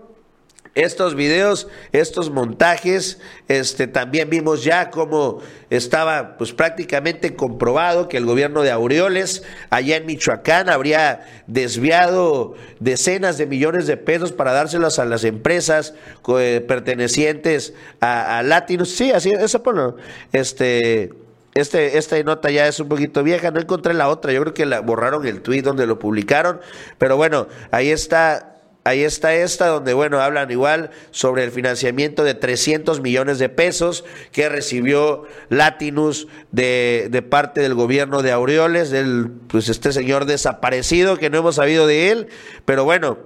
estos 0.76 1.16
videos, 1.16 1.68
estos 1.92 2.30
montajes, 2.30 3.20
este 3.48 3.88
también 3.88 4.30
vimos 4.30 4.64
ya 4.64 4.90
cómo 4.92 5.40
estaba 5.70 6.38
pues 6.38 6.54
prácticamente 6.54 7.36
comprobado 7.36 8.08
que 8.08 8.18
el 8.18 8.26
gobierno 8.26 8.62
de 8.62 8.72
Aureoles 8.72 9.44
allá 9.70 9.98
en 9.98 10.06
Michoacán 10.06 10.70
habría 10.70 11.26
desviado 11.48 12.56
decenas 12.80 13.38
de 13.38 13.46
millones 13.46 13.88
de 13.88 13.98
pesos 13.98 14.32
para 14.32 14.54
dárselos 14.54 15.00
a 15.00 15.06
las 15.06 15.24
empresas 15.24 15.94
eh, 16.38 16.64
pertenecientes 16.68 17.74
a, 18.00 18.42
Latinos. 18.44 18.90
Sí, 18.90 19.12
así 19.12 19.32
eso 19.32 19.62
por 19.64 19.98
este 20.32 21.12
este, 21.56 21.98
esta 21.98 22.22
nota 22.24 22.52
ya 22.52 22.68
es 22.68 22.80
un 22.80 22.88
poquito 22.88 23.24
vieja, 23.24 23.52
no 23.52 23.60
encontré 23.60 23.94
la 23.94 24.08
otra, 24.08 24.32
yo 24.32 24.42
creo 24.42 24.54
que 24.54 24.66
la 24.66 24.82
borraron 24.82 25.26
el 25.26 25.42
tweet 25.42 25.64
donde 25.64 25.88
lo 25.88 25.98
publicaron, 25.98 26.62
pero 26.98 27.18
bueno, 27.18 27.48
ahí 27.72 27.90
está 27.90 28.49
Ahí 28.90 29.04
está 29.04 29.36
esta, 29.36 29.68
donde, 29.68 29.94
bueno, 29.94 30.20
hablan 30.20 30.50
igual 30.50 30.90
sobre 31.12 31.44
el 31.44 31.52
financiamiento 31.52 32.24
de 32.24 32.34
300 32.34 33.02
millones 33.02 33.38
de 33.38 33.48
pesos 33.48 34.04
que 34.32 34.50
recibió 34.50 35.26
Latinus 35.50 36.28
de, 36.52 37.08
de 37.12 37.22
parte 37.22 37.62
del 37.62 37.76
gobierno 37.76 38.24
de 38.24 38.32
Aureoles, 38.32 38.90
del, 38.90 39.30
pues 39.48 39.70
este 39.70 39.92
señor 39.92 40.26
desaparecido 40.26 41.18
que 41.18 41.30
no 41.30 41.38
hemos 41.38 41.58
sabido 41.58 41.86
de 41.86 42.10
él, 42.10 42.30
pero 42.66 42.84
bueno, 42.84 43.20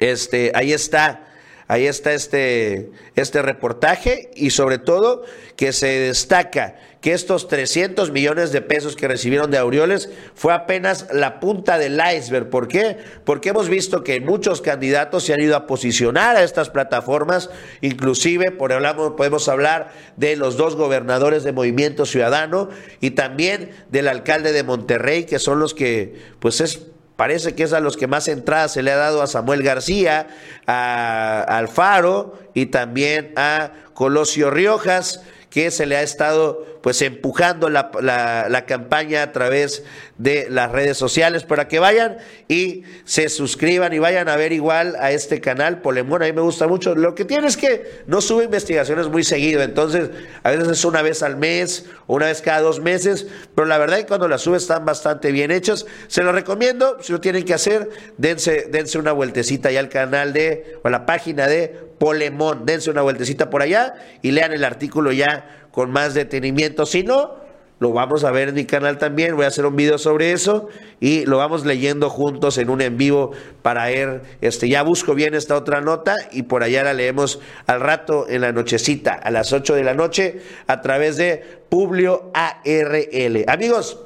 este, 0.00 0.50
ahí 0.56 0.72
está, 0.72 1.27
Ahí 1.68 1.86
está 1.86 2.14
este, 2.14 2.90
este 3.14 3.42
reportaje 3.42 4.30
y 4.34 4.50
sobre 4.50 4.78
todo 4.78 5.22
que 5.54 5.74
se 5.74 5.86
destaca 5.86 6.76
que 7.02 7.12
estos 7.12 7.46
300 7.46 8.10
millones 8.10 8.52
de 8.52 8.62
pesos 8.62 8.96
que 8.96 9.06
recibieron 9.06 9.50
de 9.50 9.58
Aureoles 9.58 10.08
fue 10.34 10.54
apenas 10.54 11.08
la 11.12 11.40
punta 11.40 11.78
del 11.78 12.00
iceberg. 12.16 12.48
¿Por 12.48 12.68
qué? 12.68 12.96
Porque 13.24 13.50
hemos 13.50 13.68
visto 13.68 14.02
que 14.02 14.18
muchos 14.20 14.62
candidatos 14.62 15.24
se 15.24 15.34
han 15.34 15.42
ido 15.42 15.56
a 15.56 15.66
posicionar 15.66 16.36
a 16.36 16.42
estas 16.42 16.70
plataformas, 16.70 17.50
inclusive 17.82 18.50
por 18.50 18.72
hablamos, 18.72 19.12
podemos 19.12 19.46
hablar 19.48 19.92
de 20.16 20.36
los 20.36 20.56
dos 20.56 20.74
gobernadores 20.74 21.44
de 21.44 21.52
Movimiento 21.52 22.06
Ciudadano 22.06 22.70
y 23.00 23.10
también 23.10 23.70
del 23.90 24.08
alcalde 24.08 24.52
de 24.52 24.64
Monterrey, 24.64 25.24
que 25.24 25.38
son 25.38 25.60
los 25.60 25.74
que 25.74 26.14
pues 26.40 26.62
es 26.62 26.80
Parece 27.18 27.56
que 27.56 27.64
es 27.64 27.72
a 27.72 27.80
los 27.80 27.96
que 27.96 28.06
más 28.06 28.28
entradas 28.28 28.74
se 28.74 28.82
le 28.84 28.92
ha 28.92 28.96
dado 28.96 29.22
a 29.22 29.26
Samuel 29.26 29.64
García, 29.64 30.28
a 30.68 31.40
Alfaro 31.40 32.38
y 32.54 32.66
también 32.66 33.32
a 33.34 33.72
Colosio 33.92 34.52
Riojas 34.52 35.22
que 35.50 35.72
se 35.72 35.86
le 35.86 35.96
ha 35.96 36.02
estado 36.02 36.77
pues 36.82 37.02
empujando 37.02 37.68
la, 37.68 37.90
la, 38.00 38.64
campaña 38.66 39.22
a 39.22 39.32
través 39.32 39.84
de 40.16 40.48
las 40.50 40.70
redes 40.70 40.96
sociales 40.96 41.44
para 41.44 41.68
que 41.68 41.78
vayan 41.78 42.18
y 42.48 42.82
se 43.04 43.28
suscriban 43.28 43.92
y 43.92 43.98
vayan 43.98 44.28
a 44.28 44.36
ver 44.36 44.52
igual 44.52 44.96
a 45.00 45.12
este 45.12 45.40
canal 45.40 45.80
Polemón, 45.80 46.22
a 46.22 46.26
mí 46.26 46.32
me 46.32 46.40
gusta 46.40 46.66
mucho. 46.66 46.94
Lo 46.94 47.14
que 47.14 47.24
tiene 47.24 47.46
es 47.46 47.56
que 47.56 48.02
no 48.06 48.20
sube 48.20 48.44
investigaciones 48.44 49.08
muy 49.08 49.24
seguido, 49.24 49.62
entonces 49.62 50.10
a 50.42 50.50
veces 50.50 50.68
es 50.68 50.84
una 50.84 51.02
vez 51.02 51.22
al 51.22 51.36
mes, 51.36 51.86
una 52.06 52.26
vez 52.26 52.42
cada 52.42 52.60
dos 52.60 52.80
meses, 52.80 53.26
pero 53.54 53.66
la 53.66 53.78
verdad 53.78 53.98
es 53.98 54.04
que 54.04 54.08
cuando 54.08 54.28
las 54.28 54.42
sube 54.42 54.56
están 54.56 54.84
bastante 54.84 55.32
bien 55.32 55.50
hechas. 55.50 55.86
Se 56.06 56.22
lo 56.22 56.32
recomiendo, 56.32 56.98
si 57.02 57.12
lo 57.12 57.20
tienen 57.20 57.44
que 57.44 57.54
hacer, 57.54 57.90
dense, 58.16 58.68
dense 58.70 58.98
una 58.98 59.12
vueltecita 59.12 59.70
ya 59.70 59.80
al 59.80 59.88
canal 59.88 60.32
de, 60.32 60.78
o 60.82 60.88
a 60.88 60.90
la 60.90 61.06
página 61.06 61.46
de 61.46 61.88
Polemón. 61.98 62.64
Dense 62.64 62.90
una 62.90 63.02
vueltecita 63.02 63.50
por 63.50 63.62
allá 63.62 63.94
y 64.22 64.30
lean 64.30 64.52
el 64.52 64.64
artículo 64.64 65.12
ya 65.12 65.57
con 65.70 65.90
más 65.90 66.14
detenimiento. 66.14 66.86
Si 66.86 67.02
no, 67.02 67.36
lo 67.78 67.92
vamos 67.92 68.24
a 68.24 68.30
ver 68.30 68.48
en 68.48 68.56
mi 68.56 68.64
canal 68.64 68.98
también. 68.98 69.36
Voy 69.36 69.44
a 69.44 69.48
hacer 69.48 69.64
un 69.64 69.76
video 69.76 69.98
sobre 69.98 70.32
eso 70.32 70.68
y 71.00 71.24
lo 71.26 71.38
vamos 71.38 71.64
leyendo 71.64 72.10
juntos 72.10 72.58
en 72.58 72.70
un 72.70 72.80
en 72.80 72.96
vivo 72.96 73.30
para 73.62 73.86
ver. 73.86 74.22
Este, 74.40 74.68
ya 74.68 74.82
busco 74.82 75.14
bien 75.14 75.34
esta 75.34 75.56
otra 75.56 75.80
nota 75.80 76.16
y 76.32 76.42
por 76.42 76.62
allá 76.62 76.82
la 76.82 76.92
leemos 76.92 77.40
al 77.66 77.80
rato 77.80 78.26
en 78.28 78.40
la 78.40 78.52
nochecita, 78.52 79.12
a 79.12 79.30
las 79.30 79.52
8 79.52 79.74
de 79.74 79.84
la 79.84 79.94
noche, 79.94 80.42
a 80.66 80.80
través 80.80 81.16
de 81.16 81.60
Publio 81.68 82.32
ARL. 82.34 83.44
Amigos, 83.46 84.00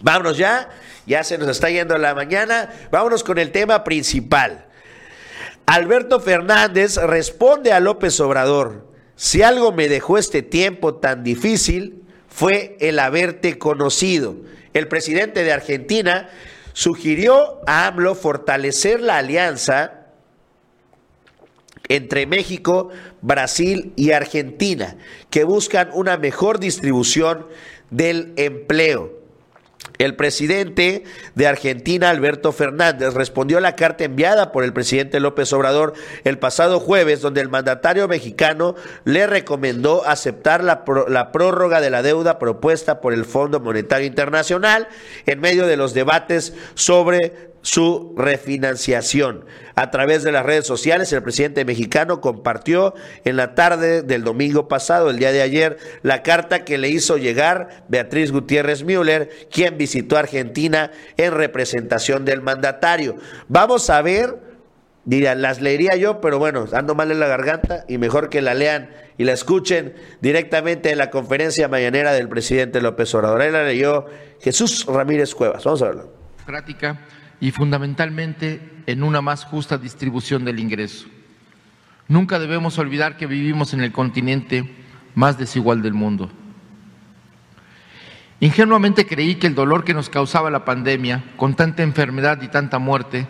vámonos 0.00 0.38
ya. 0.38 0.70
Ya 1.06 1.22
se 1.22 1.38
nos 1.38 1.48
está 1.48 1.70
yendo 1.70 1.96
la 1.98 2.14
mañana. 2.14 2.70
Vámonos 2.90 3.22
con 3.22 3.38
el 3.38 3.52
tema 3.52 3.84
principal. 3.84 4.66
Alberto 5.66 6.20
Fernández 6.20 6.96
responde 6.96 7.72
a 7.72 7.80
López 7.80 8.18
Obrador, 8.20 8.86
si 9.16 9.42
algo 9.42 9.72
me 9.72 9.88
dejó 9.88 10.18
este 10.18 10.42
tiempo 10.42 10.96
tan 10.96 11.24
difícil 11.24 12.02
fue 12.28 12.76
el 12.80 12.98
haberte 12.98 13.58
conocido. 13.58 14.36
El 14.74 14.88
presidente 14.88 15.42
de 15.42 15.52
Argentina 15.52 16.28
sugirió 16.74 17.60
a 17.66 17.86
AMLO 17.86 18.14
fortalecer 18.14 19.00
la 19.00 19.16
alianza 19.16 20.06
entre 21.88 22.26
México, 22.26 22.90
Brasil 23.22 23.94
y 23.96 24.10
Argentina, 24.10 24.98
que 25.30 25.44
buscan 25.44 25.88
una 25.94 26.18
mejor 26.18 26.60
distribución 26.60 27.46
del 27.90 28.34
empleo. 28.36 29.25
El 29.98 30.14
presidente 30.16 31.04
de 31.34 31.46
Argentina, 31.46 32.10
Alberto 32.10 32.52
Fernández, 32.52 33.14
respondió 33.14 33.58
a 33.58 33.60
la 33.60 33.76
carta 33.76 34.04
enviada 34.04 34.52
por 34.52 34.64
el 34.64 34.72
presidente 34.72 35.20
López 35.20 35.52
Obrador 35.52 35.94
el 36.24 36.38
pasado 36.38 36.80
jueves, 36.80 37.20
donde 37.20 37.40
el 37.40 37.48
mandatario 37.48 38.08
mexicano 38.08 38.74
le 39.04 39.26
recomendó 39.26 40.06
aceptar 40.06 40.62
la, 40.62 40.84
la, 41.08 41.32
prórroga 41.32 41.80
de 41.80 41.90
la 41.90 42.02
deuda 42.02 42.38
propuesta 42.38 43.00
por 43.00 43.12
el 43.12 43.24
Fondo 43.24 43.60
Monetario 43.60 44.06
Internacional 44.06 44.88
en 45.26 45.40
medio 45.40 45.66
de 45.66 45.76
los 45.76 45.94
debates 45.94 46.54
sobre 46.74 47.55
su 47.66 48.14
refinanciación. 48.16 49.44
A 49.74 49.90
través 49.90 50.22
de 50.22 50.30
las 50.30 50.46
redes 50.46 50.68
sociales, 50.68 51.12
el 51.12 51.24
presidente 51.24 51.64
mexicano 51.64 52.20
compartió 52.20 52.94
en 53.24 53.36
la 53.36 53.56
tarde 53.56 54.02
del 54.02 54.22
domingo 54.22 54.68
pasado, 54.68 55.10
el 55.10 55.18
día 55.18 55.32
de 55.32 55.42
ayer, 55.42 55.76
la 56.02 56.22
carta 56.22 56.64
que 56.64 56.78
le 56.78 56.90
hizo 56.90 57.16
llegar 57.16 57.82
Beatriz 57.88 58.30
Gutiérrez 58.30 58.84
Müller, 58.84 59.48
quien 59.50 59.76
visitó 59.78 60.16
Argentina 60.16 60.92
en 61.16 61.32
representación 61.32 62.24
del 62.24 62.40
mandatario. 62.40 63.16
Vamos 63.48 63.90
a 63.90 64.00
ver, 64.00 64.36
dirán, 65.04 65.42
las 65.42 65.60
leería 65.60 65.96
yo, 65.96 66.20
pero 66.20 66.38
bueno, 66.38 66.66
ando 66.72 66.94
mal 66.94 67.10
en 67.10 67.18
la 67.18 67.26
garganta 67.26 67.84
y 67.88 67.98
mejor 67.98 68.28
que 68.28 68.42
la 68.42 68.54
lean 68.54 68.90
y 69.18 69.24
la 69.24 69.32
escuchen 69.32 69.92
directamente 70.20 70.92
en 70.92 70.98
la 70.98 71.10
conferencia 71.10 71.66
mañanera 71.66 72.12
del 72.12 72.28
presidente 72.28 72.80
López 72.80 73.12
Obrador. 73.16 73.40
Ahí 73.40 73.50
la 73.50 73.64
leyó 73.64 74.06
Jesús 74.40 74.86
Ramírez 74.86 75.34
Cuevas. 75.34 75.64
Vamos 75.64 75.82
a 75.82 75.86
verlo. 75.86 76.12
Práctica 76.46 77.00
y 77.40 77.50
fundamentalmente 77.50 78.82
en 78.86 79.02
una 79.02 79.20
más 79.20 79.44
justa 79.44 79.78
distribución 79.78 80.44
del 80.44 80.58
ingreso. 80.58 81.06
Nunca 82.08 82.38
debemos 82.38 82.78
olvidar 82.78 83.16
que 83.16 83.26
vivimos 83.26 83.74
en 83.74 83.80
el 83.80 83.92
continente 83.92 84.70
más 85.14 85.38
desigual 85.38 85.82
del 85.82 85.94
mundo. 85.94 86.30
Ingenuamente 88.38 89.06
creí 89.06 89.36
que 89.36 89.46
el 89.46 89.54
dolor 89.54 89.84
que 89.84 89.94
nos 89.94 90.10
causaba 90.10 90.50
la 90.50 90.64
pandemia, 90.64 91.24
con 91.36 91.54
tanta 91.54 91.82
enfermedad 91.82 92.40
y 92.42 92.48
tanta 92.48 92.78
muerte, 92.78 93.26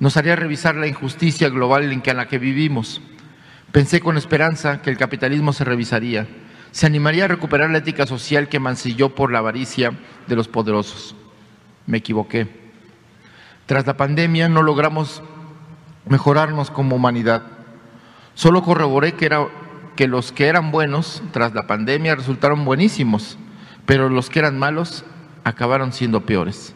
nos 0.00 0.16
haría 0.16 0.34
revisar 0.34 0.74
la 0.76 0.86
injusticia 0.86 1.48
global 1.48 1.90
en 1.92 2.16
la 2.16 2.26
que 2.26 2.38
vivimos. 2.38 3.00
Pensé 3.70 4.00
con 4.00 4.16
esperanza 4.16 4.80
que 4.82 4.90
el 4.90 4.96
capitalismo 4.96 5.52
se 5.52 5.64
revisaría, 5.64 6.26
se 6.70 6.86
animaría 6.86 7.26
a 7.26 7.28
recuperar 7.28 7.70
la 7.70 7.78
ética 7.78 8.06
social 8.06 8.48
que 8.48 8.58
mancilló 8.58 9.14
por 9.14 9.30
la 9.30 9.38
avaricia 9.38 9.92
de 10.26 10.36
los 10.36 10.48
poderosos. 10.48 11.14
Me 11.86 11.98
equivoqué. 11.98 12.65
Tras 13.66 13.84
la 13.86 13.96
pandemia 13.96 14.48
no 14.48 14.62
logramos 14.62 15.22
mejorarnos 16.08 16.70
como 16.70 16.96
humanidad. 16.96 17.42
Solo 18.34 18.62
corroboré 18.62 19.14
que, 19.14 19.26
era, 19.26 19.48
que 19.96 20.06
los 20.06 20.30
que 20.30 20.46
eran 20.46 20.70
buenos 20.70 21.22
tras 21.32 21.52
la 21.52 21.66
pandemia 21.66 22.14
resultaron 22.14 22.64
buenísimos, 22.64 23.38
pero 23.84 24.08
los 24.08 24.30
que 24.30 24.38
eran 24.38 24.58
malos 24.58 25.04
acabaron 25.42 25.92
siendo 25.92 26.24
peores. 26.24 26.74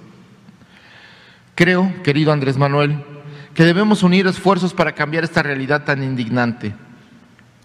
Creo, 1.54 1.92
querido 2.02 2.32
Andrés 2.32 2.56
Manuel, 2.56 3.04
que 3.54 3.64
debemos 3.64 4.02
unir 4.02 4.26
esfuerzos 4.26 4.74
para 4.74 4.92
cambiar 4.92 5.22
esta 5.22 5.42
realidad 5.42 5.84
tan 5.84 6.02
indignante. 6.02 6.74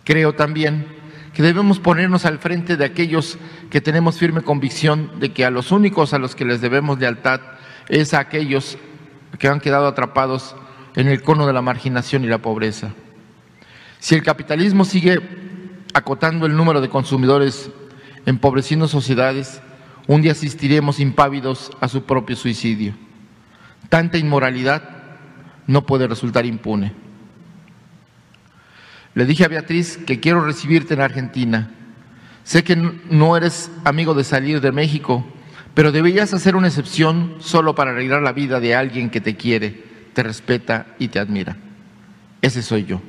Creo 0.03 0.33
también 0.33 0.85
que 1.33 1.41
debemos 1.41 1.79
ponernos 1.79 2.25
al 2.25 2.37
frente 2.37 2.77
de 2.77 2.85
aquellos 2.85 3.39
que 3.71 3.81
tenemos 3.81 4.19
firme 4.19 4.41
convicción 4.41 5.19
de 5.19 5.31
que 5.31 5.45
a 5.45 5.49
los 5.49 5.71
únicos 5.71 6.13
a 6.13 6.19
los 6.19 6.35
que 6.35 6.45
les 6.45 6.61
debemos 6.61 6.99
lealtad 6.99 7.41
es 7.89 8.13
a 8.13 8.19
aquellos 8.19 8.77
que 9.37 9.47
han 9.47 9.59
quedado 9.59 9.87
atrapados 9.87 10.55
en 10.95 11.07
el 11.07 11.21
cono 11.21 11.45
de 11.47 11.53
la 11.53 11.61
marginación 11.61 12.23
y 12.23 12.27
la 12.27 12.39
pobreza. 12.39 12.93
Si 13.99 14.15
el 14.15 14.23
capitalismo 14.23 14.85
sigue 14.85 15.19
acotando 15.93 16.45
el 16.45 16.55
número 16.55 16.81
de 16.81 16.89
consumidores, 16.89 17.69
empobreciendo 18.25 18.87
sociedades, 18.87 19.61
un 20.07 20.21
día 20.21 20.33
asistiremos 20.33 20.99
impávidos 20.99 21.71
a 21.81 21.87
su 21.87 22.03
propio 22.03 22.35
suicidio. 22.35 22.93
Tanta 23.89 24.17
inmoralidad 24.17 24.83
no 25.67 25.85
puede 25.85 26.07
resultar 26.07 26.45
impune. 26.45 26.93
Le 29.13 29.25
dije 29.25 29.45
a 29.45 29.47
Beatriz 29.47 29.97
que 29.97 30.19
quiero 30.19 30.41
recibirte 30.41 30.93
en 30.93 31.01
Argentina. 31.01 31.71
Sé 32.43 32.63
que 32.63 32.75
no 32.75 33.37
eres 33.37 33.71
amigo 33.85 34.13
de 34.13 34.23
salir 34.23 34.61
de 34.61 34.71
México, 34.71 35.25
pero 35.75 35.91
deberías 35.91 36.33
hacer 36.33 36.55
una 36.55 36.69
excepción 36.69 37.35
solo 37.39 37.75
para 37.75 37.91
arreglar 37.91 38.21
la 38.21 38.31
vida 38.31 38.59
de 38.61 38.73
alguien 38.73 39.09
que 39.09 39.21
te 39.21 39.35
quiere, 39.35 39.83
te 40.13 40.23
respeta 40.23 40.87
y 40.97 41.09
te 41.09 41.19
admira. 41.19 41.57
Ese 42.41 42.63
soy 42.63 42.85
yo. 42.85 43.01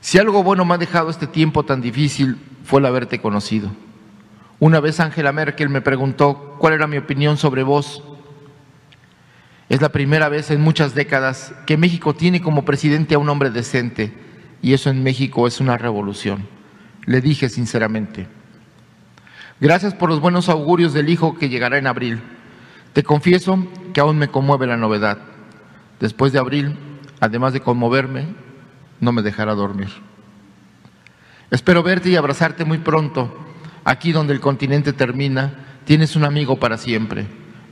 Si 0.00 0.18
algo 0.18 0.42
bueno 0.42 0.66
me 0.66 0.74
ha 0.74 0.78
dejado 0.78 1.08
este 1.08 1.26
tiempo 1.26 1.64
tan 1.64 1.80
difícil 1.80 2.36
fue 2.64 2.80
el 2.80 2.86
haberte 2.86 3.20
conocido. 3.20 3.70
Una 4.60 4.78
vez 4.78 5.00
Angela 5.00 5.32
Merkel 5.32 5.70
me 5.70 5.80
preguntó 5.80 6.56
cuál 6.58 6.74
era 6.74 6.86
mi 6.86 6.98
opinión 6.98 7.38
sobre 7.38 7.62
vos. 7.62 8.04
Es 9.70 9.80
la 9.80 9.88
primera 9.88 10.28
vez 10.28 10.50
en 10.50 10.60
muchas 10.60 10.94
décadas 10.94 11.54
que 11.66 11.78
México 11.78 12.14
tiene 12.14 12.42
como 12.42 12.66
presidente 12.66 13.14
a 13.14 13.18
un 13.18 13.30
hombre 13.30 13.50
decente 13.50 14.12
y 14.60 14.74
eso 14.74 14.90
en 14.90 15.02
México 15.02 15.46
es 15.46 15.60
una 15.60 15.78
revolución. 15.78 16.46
Le 17.06 17.22
dije 17.22 17.48
sinceramente. 17.48 18.41
Gracias 19.62 19.94
por 19.94 20.10
los 20.10 20.18
buenos 20.18 20.48
augurios 20.48 20.92
del 20.92 21.08
hijo 21.08 21.38
que 21.38 21.48
llegará 21.48 21.78
en 21.78 21.86
abril. 21.86 22.20
Te 22.94 23.04
confieso 23.04 23.64
que 23.94 24.00
aún 24.00 24.18
me 24.18 24.26
conmueve 24.26 24.66
la 24.66 24.76
novedad. 24.76 25.18
Después 26.00 26.32
de 26.32 26.40
abril, 26.40 26.76
además 27.20 27.52
de 27.52 27.60
conmoverme, 27.60 28.26
no 28.98 29.12
me 29.12 29.22
dejará 29.22 29.54
dormir. 29.54 29.86
Espero 31.52 31.84
verte 31.84 32.10
y 32.10 32.16
abrazarte 32.16 32.64
muy 32.64 32.78
pronto. 32.78 33.32
Aquí 33.84 34.10
donde 34.10 34.32
el 34.32 34.40
continente 34.40 34.92
termina, 34.92 35.54
tienes 35.84 36.16
un 36.16 36.24
amigo 36.24 36.58
para 36.58 36.76
siempre. 36.76 37.28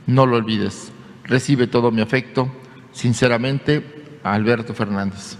No 0.07 0.25
lo 0.25 0.37
olvides. 0.37 0.93
Recibe 1.25 1.67
todo 1.67 1.91
mi 1.91 1.99
afecto. 1.99 2.49
Sinceramente, 2.93 4.19
Alberto 4.23 4.73
Fernández. 4.73 5.37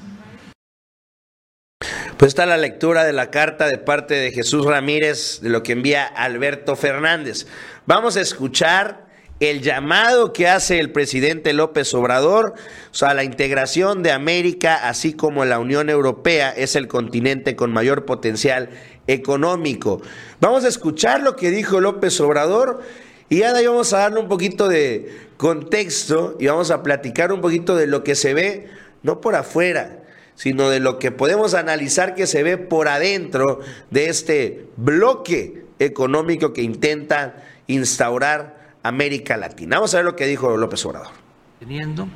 Pues 2.17 2.29
está 2.29 2.45
la 2.45 2.57
lectura 2.57 3.03
de 3.03 3.13
la 3.13 3.31
carta 3.31 3.67
de 3.67 3.77
parte 3.77 4.13
de 4.15 4.31
Jesús 4.31 4.65
Ramírez, 4.65 5.39
de 5.41 5.49
lo 5.49 5.63
que 5.63 5.73
envía 5.73 6.05
Alberto 6.05 6.75
Fernández. 6.75 7.47
Vamos 7.85 8.17
a 8.17 8.21
escuchar 8.21 9.05
el 9.39 9.61
llamado 9.61 10.33
que 10.33 10.47
hace 10.47 10.79
el 10.79 10.91
presidente 10.91 11.51
López 11.53 11.91
Obrador 11.95 12.53
o 12.91 12.93
sea, 12.93 13.13
la 13.13 13.23
integración 13.23 14.03
de 14.03 14.11
América, 14.11 14.87
así 14.87 15.13
como 15.13 15.45
la 15.45 15.59
Unión 15.59 15.89
Europea, 15.89 16.51
es 16.51 16.75
el 16.75 16.89
continente 16.89 17.55
con 17.55 17.71
mayor 17.71 18.05
potencial 18.05 18.69
económico. 19.07 20.01
Vamos 20.41 20.65
a 20.65 20.67
escuchar 20.67 21.21
lo 21.21 21.37
que 21.37 21.51
dijo 21.51 21.79
López 21.79 22.19
Obrador 22.19 22.81
y 23.29 23.43
ahora 23.43 23.61
vamos 23.65 23.93
a 23.93 23.99
darle 23.99 24.19
un 24.19 24.27
poquito 24.27 24.67
de 24.67 25.09
contexto 25.37 26.35
y 26.37 26.47
vamos 26.47 26.69
a 26.69 26.83
platicar 26.83 27.31
un 27.31 27.39
poquito 27.39 27.77
de 27.77 27.87
lo 27.87 28.03
que 28.03 28.15
se 28.15 28.33
ve, 28.33 28.69
no 29.03 29.21
por 29.21 29.35
afuera, 29.35 30.00
sino 30.41 30.71
de 30.71 30.79
lo 30.79 30.97
que 30.97 31.11
podemos 31.11 31.53
analizar 31.53 32.15
que 32.15 32.25
se 32.25 32.41
ve 32.41 32.57
por 32.57 32.87
adentro 32.87 33.59
de 33.91 34.09
este 34.09 34.65
bloque 34.75 35.65
económico 35.77 36.51
que 36.51 36.63
intenta 36.63 37.43
instaurar 37.67 38.71
América 38.81 39.37
Latina. 39.37 39.75
Vamos 39.75 39.93
a 39.93 39.97
ver 39.97 40.05
lo 40.05 40.15
que 40.15 40.25
dijo 40.25 40.57
López 40.57 40.83
Obrador. 40.83 41.11
Teniendo, 41.59 42.07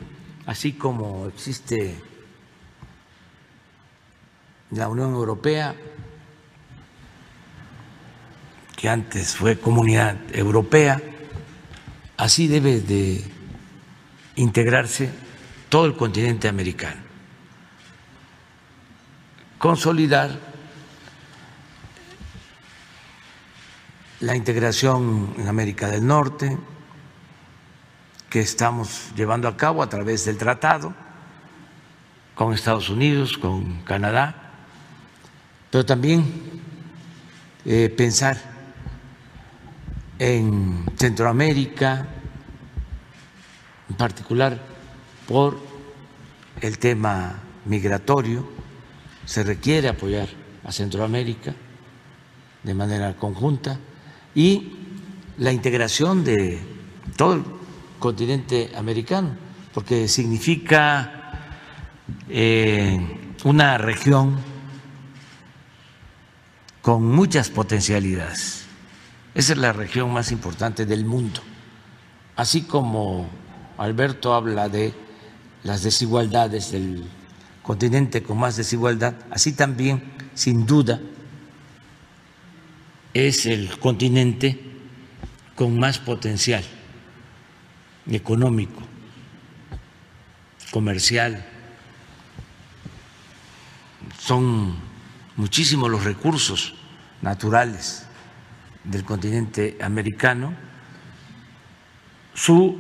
así 0.48 0.74
como 0.74 1.28
existe 1.28 1.94
la 4.72 4.88
Unión 4.88 5.14
Europea, 5.14 5.76
que 8.76 8.90
antes 8.90 9.36
fue 9.36 9.60
Comunidad 9.60 10.18
Europea, 10.34 11.00
así 12.18 12.48
debe 12.48 12.82
de 12.82 13.24
integrarse 14.36 15.12
todo 15.70 15.86
el 15.86 15.96
continente 15.96 16.48
americano 16.48 17.05
consolidar 19.66 20.30
la 24.20 24.36
integración 24.36 25.34
en 25.40 25.48
América 25.48 25.88
del 25.88 26.06
Norte 26.06 26.56
que 28.30 28.42
estamos 28.42 29.12
llevando 29.16 29.48
a 29.48 29.58
cabo 29.58 29.82
a 29.82 29.90
través 29.90 30.24
del 30.26 30.38
tratado 30.38 30.94
con 32.36 32.54
Estados 32.54 32.90
Unidos, 32.90 33.40
con 33.40 33.82
Canadá, 33.82 34.54
pero 35.72 35.84
también 35.84 36.62
eh, 37.66 37.90
pensar 37.90 38.38
en 40.20 40.86
Centroamérica, 40.96 42.06
en 43.90 43.96
particular 43.96 44.62
por 45.28 45.58
el 46.62 46.78
tema 46.78 47.40
migratorio 47.66 48.55
se 49.26 49.44
requiere 49.44 49.90
apoyar 49.90 50.30
a 50.64 50.72
Centroamérica 50.72 51.54
de 52.64 52.74
manera 52.74 53.16
conjunta 53.16 53.80
y 54.34 54.74
la 55.38 55.52
integración 55.52 56.24
de 56.24 56.60
todo 57.16 57.34
el 57.34 57.44
continente 58.00 58.72
americano, 58.76 59.36
porque 59.74 60.08
significa 60.08 61.56
eh, 62.30 63.00
una 63.44 63.78
región 63.78 64.38
con 66.82 67.04
muchas 67.04 67.50
potencialidades. 67.50 68.66
Esa 69.34 69.54
es 69.54 69.60
la 69.60 69.74
región 69.74 70.14
más 70.14 70.32
importante 70.32 70.86
del 70.86 71.06
mundo. 71.06 71.42
Así 72.36 72.62
como 72.62 73.28
Alberto 73.78 74.34
habla 74.34 74.70
de 74.70 74.94
las 75.64 75.84
desigualdades 75.84 76.72
del 76.72 77.04
continente 77.66 78.22
con 78.22 78.38
más 78.38 78.56
desigualdad, 78.58 79.16
así 79.32 79.54
también, 79.54 80.04
sin 80.36 80.68
duda, 80.68 81.02
es 83.12 83.48
el 83.48 83.80
continente 83.80 84.60
con 85.56 85.80
más 85.80 85.98
potencial 85.98 86.64
económico, 88.08 88.82
comercial. 90.70 91.44
Son 94.20 94.76
muchísimos 95.36 95.90
los 95.90 96.04
recursos 96.04 96.76
naturales 97.24 98.06
del 98.84 99.04
continente 99.04 99.76
americano, 99.82 100.54
su 102.36 102.78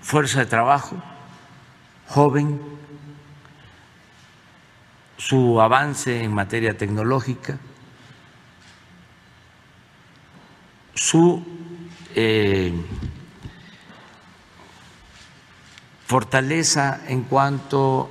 fuerza 0.00 0.38
de 0.38 0.46
trabajo 0.46 1.02
joven, 2.06 2.75
su 5.16 5.60
avance 5.60 6.22
en 6.22 6.32
materia 6.32 6.76
tecnológica, 6.76 7.58
su 10.94 11.42
eh, 12.14 12.72
fortaleza 16.06 17.02
en 17.08 17.22
cuanto 17.22 18.10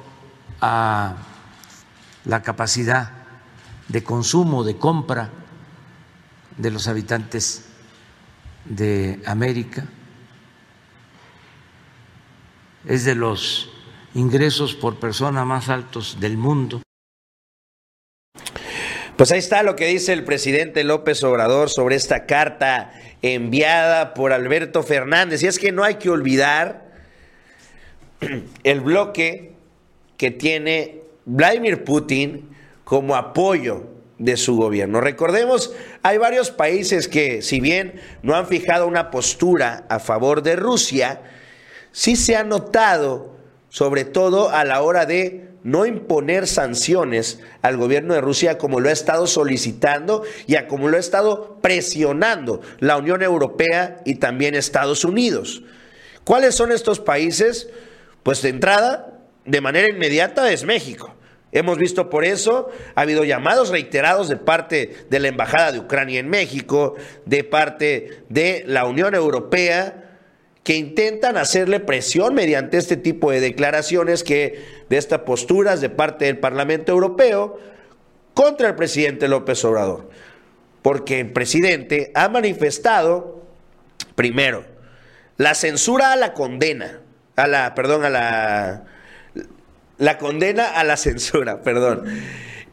a 0.61 1.15
la 2.25 2.41
capacidad 2.41 3.11
de 3.87 4.03
consumo, 4.03 4.63
de 4.63 4.77
compra 4.77 5.29
de 6.57 6.71
los 6.71 6.87
habitantes 6.87 7.65
de 8.65 9.21
América, 9.25 9.85
es 12.85 13.05
de 13.05 13.15
los 13.15 13.69
ingresos 14.13 14.75
por 14.75 14.95
persona 14.95 15.45
más 15.45 15.69
altos 15.69 16.19
del 16.19 16.37
mundo. 16.37 16.84
Pues 19.17 19.31
ahí 19.31 19.39
está 19.39 19.63
lo 19.63 19.77
que 19.77 19.85
dice 19.87 20.11
el 20.11 20.25
presidente 20.25 20.83
López 20.83 21.23
Obrador 21.23 21.69
sobre 21.69 21.95
esta 21.95 22.25
carta 22.25 22.91
enviada 23.21 24.13
por 24.13 24.33
Alberto 24.33 24.83
Fernández. 24.83 25.41
Y 25.41 25.47
es 25.47 25.57
que 25.57 25.71
no 25.71 25.85
hay 25.85 25.95
que 25.95 26.09
olvidar 26.09 26.91
el 28.63 28.81
bloque 28.81 29.53
que 30.17 30.31
tiene 30.31 30.99
Vladimir 31.23 31.85
Putin 31.85 32.49
como 32.83 33.15
apoyo 33.15 33.87
de 34.17 34.35
su 34.35 34.57
gobierno. 34.57 34.99
Recordemos, 34.99 35.73
hay 36.03 36.17
varios 36.17 36.51
países 36.51 37.07
que, 37.07 37.41
si 37.41 37.61
bien 37.61 38.01
no 38.21 38.35
han 38.35 38.47
fijado 38.47 38.85
una 38.85 39.11
postura 39.11 39.85
a 39.87 39.99
favor 39.99 40.43
de 40.43 40.57
Rusia, 40.57 41.21
sí 41.93 42.17
se 42.17 42.35
ha 42.35 42.43
notado, 42.43 43.37
sobre 43.69 44.03
todo 44.03 44.49
a 44.49 44.65
la 44.65 44.81
hora 44.81 45.05
de 45.05 45.54
no 45.65 45.87
imponer 45.87 46.45
sanciones 46.45 47.39
al 47.63 47.75
gobierno 47.75 48.13
de 48.13 48.21
Rusia 48.21 48.59
como 48.59 48.79
lo 48.79 48.89
ha 48.89 48.91
estado 48.91 49.25
solicitando 49.25 50.21
y 50.45 50.57
a 50.57 50.67
como 50.67 50.89
lo 50.89 50.97
ha 50.97 50.99
estado 50.99 51.57
presionando 51.59 52.61
la 52.79 52.97
Unión 52.97 53.23
Europea 53.23 53.97
y 54.05 54.15
también 54.15 54.53
Estados 54.53 55.03
Unidos. 55.03 55.63
¿Cuáles 56.23 56.53
son 56.53 56.71
estos 56.71 56.99
países? 56.99 57.67
Pues 58.21 58.43
de 58.43 58.49
entrada, 58.49 59.17
de 59.43 59.59
manera 59.59 59.89
inmediata, 59.89 60.51
es 60.51 60.65
México. 60.65 61.15
Hemos 61.51 61.79
visto 61.79 62.11
por 62.11 62.25
eso, 62.25 62.69
ha 62.93 63.01
habido 63.01 63.23
llamados 63.23 63.69
reiterados 63.69 64.29
de 64.29 64.37
parte 64.37 65.07
de 65.09 65.19
la 65.19 65.29
Embajada 65.29 65.71
de 65.71 65.79
Ucrania 65.79 66.19
en 66.19 66.29
México, 66.29 66.93
de 67.25 67.43
parte 67.43 68.21
de 68.29 68.65
la 68.67 68.85
Unión 68.85 69.15
Europea, 69.15 70.04
que 70.65 70.75
intentan 70.75 71.37
hacerle 71.37 71.79
presión 71.79 72.33
mediante 72.33 72.79
este 72.79 72.97
tipo 72.97 73.29
de 73.29 73.39
declaraciones 73.39 74.23
que 74.23 74.65
de 74.89 74.97
estas 74.97 75.19
posturas 75.19 75.79
de 75.79 75.91
parte 75.91 76.25
del 76.25 76.39
Parlamento 76.39 76.91
Europeo 76.91 77.59
contra 78.33 78.69
el 78.69 78.75
presidente 78.75 79.27
López 79.27 79.63
Obrador. 79.63 80.09
Porque 80.81 81.19
el 81.19 81.31
presidente 81.31 82.11
ha 82.15 82.29
manifestado 82.29 83.43
primero 84.15 84.65
la 85.37 85.53
censura 85.53 86.13
a 86.13 86.15
la 86.15 86.33
condena, 86.33 86.99
a 87.35 87.45
la 87.45 87.75
perdón, 87.75 88.03
a 88.03 88.09
la 88.09 88.85
la 89.99 90.17
condena 90.17 90.67
a 90.67 90.83
la 90.83 90.97
censura, 90.97 91.61
perdón. 91.61 92.05